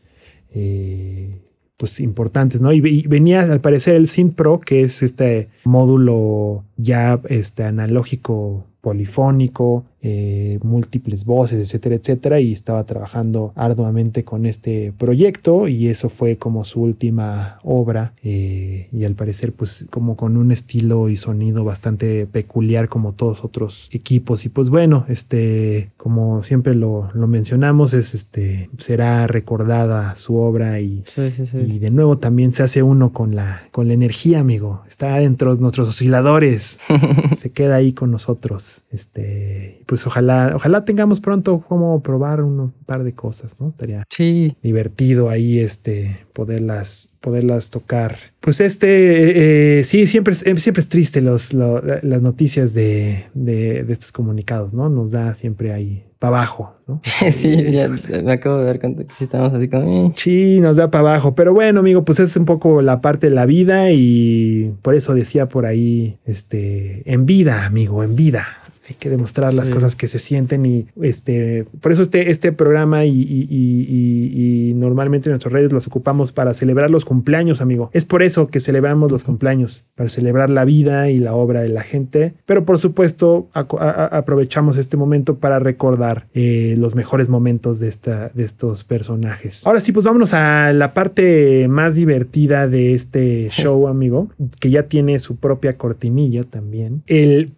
Eh, 0.51 1.39
pues 1.79 1.99
importantes, 2.01 2.61
¿no? 2.61 2.75
Y, 2.75 2.87
y, 2.87 3.07
venía 3.07 3.41
al 3.41 3.63
parecer 3.63 3.95
el 3.95 4.07
Synth 4.07 4.35
Pro, 4.35 4.61
que 4.61 4.83
es 4.83 5.03
este 5.03 5.49
módulo 5.65 6.67
ya 6.77 7.23
este, 7.31 7.65
analógico 7.65 8.67
polifónico, 8.83 9.85
eh, 10.03 10.59
múltiples 10.63 11.25
voces, 11.25 11.59
etcétera, 11.61 11.95
etcétera, 11.95 12.41
y 12.41 12.53
estaba 12.53 12.85
trabajando 12.85 13.53
arduamente 13.55 14.25
con 14.25 14.47
este 14.47 14.93
proyecto 14.97 15.69
y 15.69 15.89
eso 15.89 16.09
fue 16.09 16.37
como 16.37 16.65
su 16.65 16.83
última 16.83 17.59
obra 17.63 18.15
eh, 18.23 18.89
y 18.93 19.05
al 19.05 19.15
parecer 19.15 19.53
pues 19.53 19.87
como 19.91 20.17
con 20.17 20.37
un 20.37 20.53
estilo 20.53 21.09
y 21.09 21.17
sonido 21.17 21.65
bastante 21.65 22.27
peculiar 22.27 22.89
como 22.89 23.13
todos 23.13 23.45
otros 23.45 23.89
equipos 23.93 24.45
y 24.45 24.49
pues 24.49 24.69
bueno, 24.69 25.05
este, 25.09 25.91
como 25.97 26.43
siempre 26.43 26.75
lo, 26.75 27.11
lo 27.15 27.27
mencionamos, 27.27 27.95
es 27.95 28.15
este, 28.15 28.71
será 28.79 29.27
recordada 29.27 30.17
su 30.17 30.37
obra 30.37 30.81
y, 30.81 31.03
Sí, 31.07 31.31
sí, 31.31 31.47
sí. 31.47 31.59
y 31.59 31.79
de 31.79 31.91
nuevo 31.91 32.19
también 32.19 32.53
se 32.53 32.63
hace 32.63 32.83
uno 32.83 33.13
con 33.13 33.35
la, 33.35 33.63
con 33.71 33.89
la 33.89 33.95
energía, 33.95 34.41
amigo. 34.41 34.83
Está 34.87 35.17
dentro 35.17 35.55
de 35.55 35.61
nuestros 35.61 35.89
osciladores. 35.89 36.81
se 37.37 37.51
queda 37.51 37.77
ahí 37.77 37.93
con 37.93 38.11
nosotros. 38.11 38.83
Este, 38.91 39.83
pues 39.93 40.07
ojalá, 40.07 40.53
ojalá 40.55 40.87
tengamos 40.87 41.21
pronto 41.21 41.61
como 41.69 42.03
probar 42.03 42.41
un 42.41 42.73
par 42.87 43.05
de 43.05 43.13
cosas, 43.15 43.61
¿no? 43.61 43.69
Estaría 43.69 44.05
Sí, 44.09 44.57
divertido 44.63 45.29
ahí 45.29 45.59
este 45.59 46.17
poderlas 46.33 47.11
poderlas 47.21 47.69
tocar 47.69 48.17
pues 48.41 48.63
este 48.63 49.79
eh, 49.81 49.85
sí 49.85 50.07
siempre 50.07 50.33
es, 50.33 50.47
eh, 50.47 50.57
siempre 50.59 50.81
es 50.81 50.89
triste 50.89 51.21
los, 51.21 51.53
lo- 51.53 51.83
las 52.03 52.23
noticias 52.23 52.73
de, 52.73 53.25
de, 53.35 53.85
de 53.85 53.93
estos 53.93 54.13
comunicados 54.13 54.73
no 54.73 54.89
nos 54.89 55.11
da 55.11 55.35
siempre 55.35 55.75
ahí 55.75 56.05
para 56.19 56.39
abajo 56.39 56.75
no 56.87 57.01
sí, 57.31 57.71
ya 57.71 57.89
me 58.25 58.33
acabo 58.33 58.59
de 58.59 58.65
dar 58.65 58.81
cuenta 58.81 59.05
que 59.05 59.13
sí 59.15 59.25
estamos 59.25 59.53
así 59.53 59.69
como... 59.69 60.07
eh. 60.09 60.13
Sí, 60.15 60.59
nos 60.61 60.77
da 60.77 60.91
para 60.91 61.11
abajo. 61.11 61.35
Pero 61.35 61.55
bueno, 61.55 61.81
amigo, 61.81 62.05
pues 62.05 62.19
es 62.21 62.37
un 62.37 62.45
poco 62.45 62.83
la 62.83 63.01
parte 63.01 63.29
de 63.29 63.35
la 63.35 63.47
vida 63.47 63.91
y 63.93 64.73
por 64.83 64.95
eso 64.95 65.15
decía 65.15 65.49
por 65.49 65.65
ahí, 65.67 66.19
este, 66.25 67.03
en 67.13 67.25
vida, 67.27 67.67
amigo, 67.67 68.03
en 68.03 68.15
vida. 68.17 68.45
Hay 68.89 68.97
que 68.99 69.09
demostrar 69.11 69.55
las 69.55 69.71
cosas 69.71 69.95
que 69.97 70.07
se 70.09 70.19
sienten 70.19 70.67
y 70.67 70.87
este, 71.01 71.67
por 71.81 71.93
eso 71.93 72.03
este, 72.03 72.31
este 72.31 72.51
programa 72.53 73.05
y, 73.05 73.11
y- 73.23 73.47
y- 73.49 74.71
y- 74.71 74.75
normalmente 74.75 75.29
nuestras 75.31 75.53
redes 75.53 75.73
las 75.73 75.87
ocupamos 75.87 76.33
para 76.33 76.53
celebrar 76.55 76.91
los 76.91 77.05
cumpleaños, 77.05 77.61
amigo. 77.61 77.91
Es 77.93 78.05
por 78.05 78.23
eso 78.23 78.49
que 78.49 78.59
celebramos 78.61 79.11
los 79.13 79.23
cumpleaños, 79.25 79.87
para 79.95 80.09
celebrar 80.09 80.51
la 80.51 80.65
vida 80.65 81.11
y 81.11 81.19
la 81.19 81.35
obra 81.35 81.61
de 81.63 81.69
la 81.69 81.83
gente. 81.83 82.35
Pero 82.47 82.65
por 82.65 82.79
supuesto, 82.79 83.49
aco- 83.55 83.81
a- 83.81 83.91
a- 83.91 84.19
aprovechamos 84.19 84.77
este 84.77 84.97
momento 84.97 85.39
para 85.39 85.59
recordar 85.59 86.27
eh, 86.35 86.75
los 86.79 86.95
mejores 86.95 87.29
momentos 87.29 87.79
de, 87.79 87.89
esta, 87.89 88.31
de 88.35 88.43
estos 88.45 88.85
personajes. 88.85 89.67
Ahora 89.67 89.81
sí, 89.81 89.93
pues 89.93 90.05
vámonos 90.07 90.35
a 90.35 90.73
la 90.73 90.93
parte 90.95 91.69
más 91.69 91.95
divertida 91.95 92.67
de 92.69 92.95
este 92.95 93.49
show, 93.51 93.87
amigo, 93.89 94.29
que 94.59 94.71
ya 94.71 94.85
tiene 94.85 95.19
su 95.19 95.37
propia 95.37 95.75
cortinilla 95.75 96.43
también. 96.45 97.03
El 97.07 97.53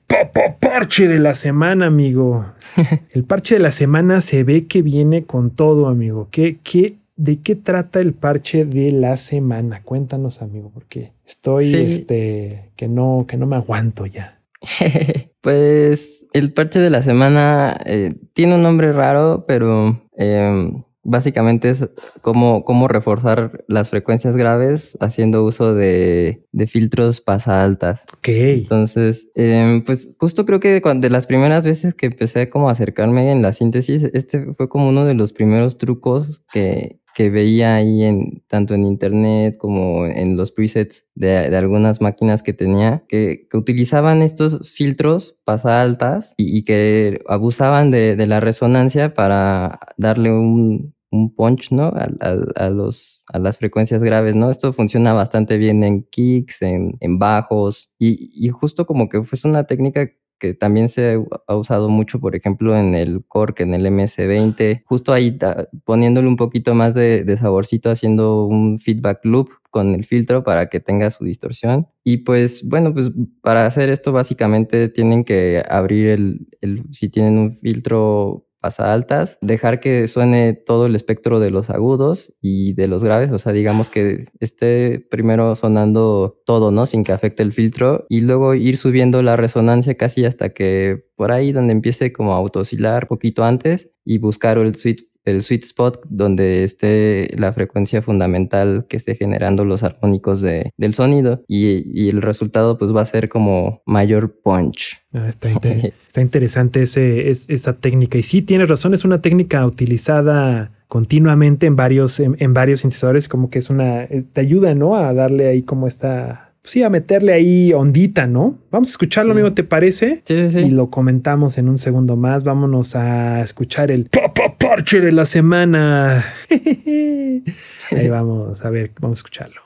parche 0.61 1.09
de 1.09 1.19
la 1.19 1.35
semana, 1.35 1.87
amigo. 1.87 2.45
El 3.13 3.25
parche 3.25 3.57
de 3.57 3.61
la 3.61 3.71
semana 3.71 4.21
se 4.21 4.45
ve 4.45 4.67
que 4.67 4.83
viene 4.83 5.25
con 5.25 5.51
todo, 5.51 5.87
amigo. 5.89 6.29
¿Qué, 6.31 6.59
qué, 6.63 6.97
¿De 7.17 7.41
qué 7.41 7.55
trata 7.55 8.01
el 8.01 8.13
parche 8.13 8.65
de 8.65 8.91
la 8.91 9.17
semana? 9.17 9.83
Cuéntanos, 9.85 10.43
amigo, 10.43 10.71
porque 10.75 11.13
estoy, 11.25 11.65
Sí. 11.67 11.77
este, 11.77 12.73
que 12.75 12.89
no, 12.89 13.25
que 13.29 13.37
no 13.37 13.47
me 13.47 13.55
aguanto 13.57 14.05
ya. 14.07 14.41
pues 15.41 16.27
el 16.33 16.53
parche 16.53 16.81
de 16.81 16.91
la 16.91 17.03
semana 17.03 17.79
eh, 17.87 18.11
tiene 18.33 18.57
un 18.57 18.63
nombre 18.63 18.93
raro, 18.93 19.45
pero 19.47 20.03
em, 20.17 20.83
básicamente 21.05 21.71
es 21.71 21.89
cómo, 22.23 22.65
cómo 22.65 22.89
reforzar 22.89 23.65
las 23.69 23.91
frecuencias 23.91 24.37
graves 24.37 24.97
haciendo 25.01 25.45
uso 25.45 25.75
de, 25.75 26.45
de 26.53 26.67
filtros 26.67 27.21
pasa 27.21 27.63
altas. 27.63 28.05
Ok. 28.15 28.29
Entonces, 28.29 29.31
em, 29.35 29.85
pues 29.85 30.17
justo 30.19 30.45
creo 30.47 30.61
que 30.61 30.81
cuando, 30.83 31.07
de 31.07 31.11
las 31.11 31.27
primeras 31.27 31.65
veces 31.65 31.95
que 31.95 32.07
empecé 32.07 32.49
como 32.49 32.69
a 32.69 32.73
acercarme 32.73 33.31
en 33.31 33.43
la 33.43 33.53
síntesis, 33.53 34.05
este 34.13 34.53
fue 34.55 34.69
como 34.69 34.89
uno 34.89 35.05
de 35.05 35.15
los 35.15 35.33
primeros 35.33 35.79
trucos 35.79 36.43
que, 36.53 37.01
que 37.15 37.31
veía 37.31 37.77
ahí 37.77 38.03
en 38.05 38.43
tanto 38.49 38.75
en 38.75 38.85
internet 38.85 39.57
como 39.59 40.07
en 40.07 40.37
los 40.37 40.51
presets 40.53 41.07
de, 41.15 41.49
de 41.51 41.57
algunas 41.57 42.01
máquinas 42.01 42.43
que 42.43 42.53
tenía, 42.53 43.05
que, 43.09 43.47
que 43.51 43.57
utilizaban 43.57 44.23
estos 44.23 44.71
filtros 44.73 45.39
pasa 45.45 45.81
altas 45.83 46.35
y, 46.37 46.59
y 46.59 46.65
que 46.65 47.21
abusaban 47.29 47.91
de, 47.91 48.17
de 48.17 48.27
la 48.27 48.41
resonancia 48.41 49.15
para 49.15 49.79
darle 49.97 50.33
un, 50.33 50.95
un 51.11 51.35
punch, 51.35 51.71
¿no? 51.73 51.85
A, 51.89 52.09
a- 52.57 52.71
los, 52.71 53.25
a 53.33 53.39
las 53.39 53.59
frecuencias 53.59 54.03
graves, 54.03 54.35
¿no? 54.35 54.51
Esto 54.51 54.73
funciona 54.73 55.13
bastante 55.13 55.57
bien 55.59 55.85
en 55.85 56.03
kicks, 56.05 56.63
en, 56.63 56.97
en 57.01 57.19
bajos, 57.19 57.93
y, 57.99 58.31
y 58.35 58.49
justo 58.51 58.87
como 58.87 59.09
que 59.09 59.23
fue 59.23 59.39
una 59.49 59.65
técnica 59.65 60.11
que 60.39 60.55
también 60.55 60.89
se 60.89 61.19
ha 61.47 61.57
usado 61.57 61.89
mucho, 61.89 62.21
por 62.21 62.37
ejemplo, 62.37 62.77
en 62.77 62.95
el 62.95 63.25
Cork, 63.27 63.61
en 63.61 63.75
el 63.75 63.87
MS-20, 63.87 64.83
justo 64.85 65.13
ahí 65.13 65.39
poniéndole 65.85 66.29
un 66.29 66.37
poquito 66.37 66.75
más 66.75 66.95
de, 66.95 67.37
saborcito, 67.37 67.91
haciendo 67.91 68.47
un 68.47 68.79
feedback 68.79 69.21
loop 69.25 69.51
con 69.71 69.95
el 69.95 70.05
filtro 70.05 70.45
para 70.45 70.69
que 70.69 70.81
tenga 70.81 71.11
su 71.11 71.25
distorsión. 71.25 71.89
Y 72.05 72.19
pues 72.19 72.69
bueno, 72.69 72.93
pues 72.93 73.11
para 73.41 73.67
hacer 73.67 73.91
esto 73.91 74.13
básicamente 74.13 74.89
tienen 74.89 75.25
que 75.25 75.63
abrir 75.69 76.09
el, 76.09 76.47
el 76.61 76.85
si 76.93 77.09
tienen 77.09 77.39
un 77.39 77.53
filtro 77.57 78.44
altas, 78.81 79.39
dejar 79.41 79.81
que 79.81 80.09
suene 80.09 80.55
todo 80.55 80.87
el 80.87 80.95
espectro 80.95 81.41
de 81.41 81.51
los 81.51 81.71
agudos 81.71 82.35
y 82.41 82.73
de 82.75 82.89
los 82.89 83.05
graves, 83.05 83.31
o 83.33 83.39
sea, 83.39 83.53
digamos 83.53 83.89
que 83.89 84.25
esté 84.41 85.01
primero 85.11 85.55
sonando 85.57 86.41
todo, 86.47 86.71
¿no? 86.71 86.87
Sin 86.87 87.05
que 87.05 87.13
afecte 87.13 87.43
el 87.43 87.53
filtro 87.53 88.07
y 88.09 88.21
luego 88.21 88.55
ir 88.55 88.77
subiendo 88.77 89.23
la 89.23 89.37
resonancia 89.37 89.97
casi 89.97 90.25
hasta 90.25 90.51
que 90.51 91.05
por 91.17 91.31
ahí 91.31 91.53
donde 91.53 91.73
empiece 91.73 92.13
como 92.13 92.33
a 92.35 92.37
autooscilar 92.37 93.07
poquito 93.07 93.45
antes 93.45 93.95
y 94.05 94.19
buscar 94.19 94.59
el 94.59 94.75
sweet 94.75 95.03
el 95.25 95.43
sweet 95.43 95.65
spot 95.65 96.05
donde 96.09 96.65
esté 96.65 97.31
la 97.37 97.53
frecuencia 97.53 98.03
fundamental 98.03 98.87
que 98.89 98.97
esté 98.97 99.15
generando 99.15 99.65
los 99.65 99.83
armónicos 99.83 100.41
de, 100.41 100.71
del 100.77 100.95
sonido 100.95 101.43
y, 101.49 101.83
y 101.99 102.09
el 102.11 102.23
resultado 102.23 102.79
pues 102.79 102.95
va 102.95 103.01
a 103.03 103.07
ser 103.07 103.29
como 103.29 103.83
mayor 103.87 104.41
punch. 104.43 104.99
Ah, 105.13 105.29
está, 105.29 105.51
inter- 105.51 105.95
está 106.07 106.21
interesante 106.21 106.83
ese, 106.83 107.31
es- 107.31 107.49
esa 107.49 107.79
técnica. 107.81 108.19
Y 108.19 108.23
sí, 108.23 108.43
tienes 108.43 108.69
razón, 108.69 108.95
es 108.95 109.05
una 109.05 109.21
técnica 109.23 109.65
utilizada 109.67 110.73
continuamente 110.89 111.67
en 111.67 111.77
varios, 111.77 112.21
en, 112.21 112.37
en 112.39 112.55
varios 112.55 112.81
sintetizadores, 112.83 113.29
como 113.29 113.51
que 113.51 113.59
es 113.59 113.71
una, 113.71 114.07
te 114.33 114.41
ayuda, 114.41 114.75
¿no? 114.75 114.95
A 114.97 115.13
darle 115.13 115.49
ahí 115.49 115.63
como 115.63 115.87
esta, 115.87 116.54
pues 116.65 116.73
sí, 116.73 116.83
a 116.83 116.89
meterle 116.89 117.35
ahí 117.35 117.75
ondita, 117.75 118.27
¿no? 118.27 118.57
Vamos 118.71 118.89
a 118.89 118.93
escucharlo, 118.93 119.35
Sí. 119.35 119.39
amigo, 119.39 119.53
¿te 119.55 119.65
parece? 119.65 120.23
Sí, 120.25 120.49
sí, 120.49 120.61
Y 120.61 120.71
lo 120.71 120.89
comentamos 120.89 121.59
en 121.59 121.69
un 121.69 121.77
segundo 121.77 122.17
más. 122.17 122.43
Vámonos 122.43 122.97
a 122.97 123.43
escuchar 123.43 123.91
el 123.91 124.07
Papa 124.07 124.57
Parche 124.59 125.03
de 125.03 125.13
la 125.13 125.27
semana. 125.27 126.25
Ahí 127.91 128.09
vamos 128.09 128.65
a 128.65 128.71
ver, 128.71 128.93
vamos 128.99 129.19
a 129.19 129.21
escucharlo. 129.21 129.61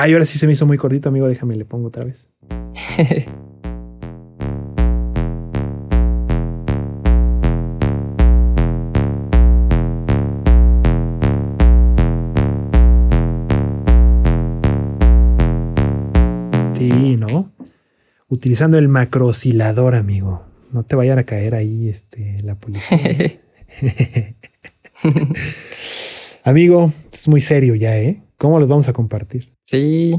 Ay, 0.00 0.12
ahora 0.12 0.24
sí 0.24 0.38
se 0.38 0.46
me 0.46 0.52
hizo 0.52 0.64
muy 0.64 0.78
cortito, 0.78 1.08
amigo. 1.08 1.26
Déjame, 1.26 1.56
le 1.56 1.64
pongo 1.64 1.88
otra 1.88 2.04
vez. 2.04 2.30
Sí, 16.74 17.16
¿no? 17.16 17.50
Utilizando 18.28 18.78
el 18.78 18.86
macrooscilador, 18.86 19.96
amigo. 19.96 20.44
No 20.70 20.84
te 20.84 20.94
vayan 20.94 21.18
a 21.18 21.24
caer 21.24 21.56
ahí 21.56 21.88
este, 21.88 22.36
la 22.44 22.54
policía. 22.54 23.00
amigo, 26.44 26.92
esto 27.06 27.16
es 27.16 27.28
muy 27.28 27.40
serio 27.40 27.74
ya, 27.74 27.98
¿eh? 27.98 28.22
¿Cómo 28.36 28.60
los 28.60 28.68
vamos 28.68 28.86
a 28.86 28.92
compartir? 28.92 29.57
Sí, 29.70 30.14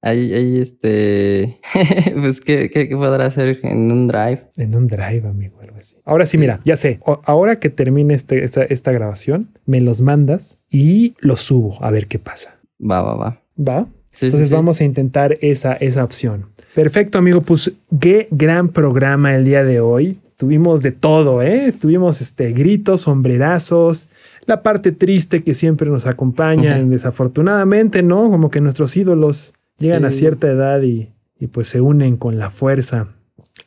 ahí, 0.00 0.32
ahí 0.32 0.60
este, 0.60 1.58
pues 2.20 2.40
¿qué, 2.40 2.70
qué, 2.70 2.88
qué 2.88 2.94
podrá 2.94 3.26
hacer 3.26 3.58
en 3.64 3.90
un 3.90 4.06
drive? 4.06 4.44
En 4.56 4.76
un 4.76 4.86
drive, 4.86 5.26
amigo, 5.26 5.58
algo 5.60 5.76
así. 5.76 5.96
Ahora 6.04 6.24
sí, 6.24 6.38
mira, 6.38 6.60
ya 6.64 6.76
sé. 6.76 7.00
O- 7.04 7.20
Ahora 7.24 7.58
que 7.58 7.68
termine 7.68 8.14
este- 8.14 8.44
esta, 8.44 8.62
esta 8.62 8.92
grabación, 8.92 9.58
me 9.66 9.80
los 9.80 10.02
mandas 10.02 10.60
y 10.70 11.16
los 11.18 11.40
subo 11.40 11.82
a 11.82 11.90
ver 11.90 12.06
qué 12.06 12.20
pasa. 12.20 12.60
Va, 12.80 13.02
va, 13.02 13.14
va. 13.16 13.42
¿Va? 13.58 13.88
Sí, 14.12 14.26
Entonces 14.26 14.50
sí. 14.50 14.54
vamos 14.54 14.80
a 14.80 14.84
intentar 14.84 15.36
esa, 15.40 15.72
esa 15.72 16.04
opción. 16.04 16.46
Perfecto, 16.76 17.18
amigo. 17.18 17.40
Pues 17.40 17.72
qué 18.00 18.28
gran 18.30 18.68
programa 18.68 19.34
el 19.34 19.44
día 19.44 19.64
de 19.64 19.80
hoy. 19.80 20.20
Tuvimos 20.42 20.82
de 20.82 20.90
todo, 20.90 21.40
¿eh? 21.40 21.72
Tuvimos 21.72 22.20
este, 22.20 22.50
gritos, 22.50 23.02
sombrerazos, 23.02 24.08
la 24.44 24.60
parte 24.64 24.90
triste 24.90 25.44
que 25.44 25.54
siempre 25.54 25.88
nos 25.88 26.08
acompaña, 26.08 26.82
desafortunadamente, 26.82 28.02
¿no? 28.02 28.28
Como 28.28 28.50
que 28.50 28.60
nuestros 28.60 28.96
ídolos 28.96 29.54
llegan 29.78 30.04
a 30.04 30.10
cierta 30.10 30.48
edad 30.48 30.82
y, 30.82 31.10
y 31.38 31.46
pues 31.46 31.68
se 31.68 31.80
unen 31.80 32.16
con 32.16 32.40
la 32.40 32.50
fuerza 32.50 33.10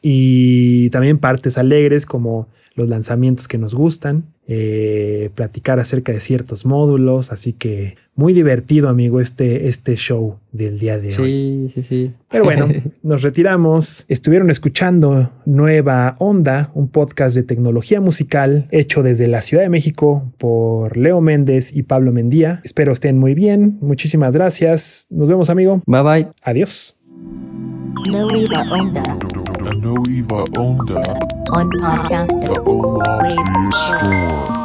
y 0.01 0.89
también 0.89 1.17
partes 1.17 1.57
alegres 1.57 2.05
como 2.05 2.49
los 2.76 2.89
lanzamientos 2.89 3.47
que 3.47 3.57
nos 3.57 3.73
gustan, 3.73 4.26
eh, 4.48 5.32
platicar 5.34 5.80
acerca 5.80 6.12
de 6.12 6.20
ciertos 6.20 6.66
módulos, 6.66 7.32
así 7.32 7.54
que 7.54 7.96
muy 8.16 8.32
divertido 8.32 8.89
amigo 8.89 9.20
este, 9.20 9.68
este 9.68 9.96
show 9.96 10.38
del 10.52 10.80
día 10.80 10.98
de 10.98 11.08
hoy. 11.08 11.12
Sí, 11.12 11.70
sí, 11.74 11.84
sí. 11.84 12.14
Pero 12.30 12.43
bueno, 12.43 12.68
nos 13.04 13.24
retiramos. 13.24 14.06
Estuvieron 14.08 14.50
escuchando 14.50 15.32
Nueva 15.46 16.16
Onda, 16.20 16.72
un 16.76 16.88
podcast 16.89 17.36
de 17.36 17.43
tecnología 17.43 18.02
musical 18.02 18.68
hecho 18.72 19.04
desde 19.04 19.28
la 19.28 19.41
Ciudad 19.41 19.64
de 19.64 19.70
México 19.70 20.32
por 20.38 20.96
Leo 20.96 21.22
Méndez 21.22 21.76
y 21.76 21.84
Pablo 21.84 22.12
Mendía. 22.12 22.62
Espero 22.64 22.93
estén 22.93 23.18
muy 23.18 23.34
bien. 23.34 23.78
Muchísimas 23.82 24.34
gracias. 24.34 25.08
Nos 25.10 25.28
vemos, 25.28 25.50
amigo. 25.50 25.82
bye 25.86 26.04
bye. 26.04 26.28
Adiós. 26.43 27.00
Nueva 28.08 28.62
Onda 28.72 29.18
A 29.66 29.74
Nueva 29.74 30.43
Onda 30.59 31.18
on 31.51 31.70
Podcast 31.80 32.39
The 32.45 32.61
Ola 32.70 33.18
Wave. 33.18 33.74
Store. 33.74 34.64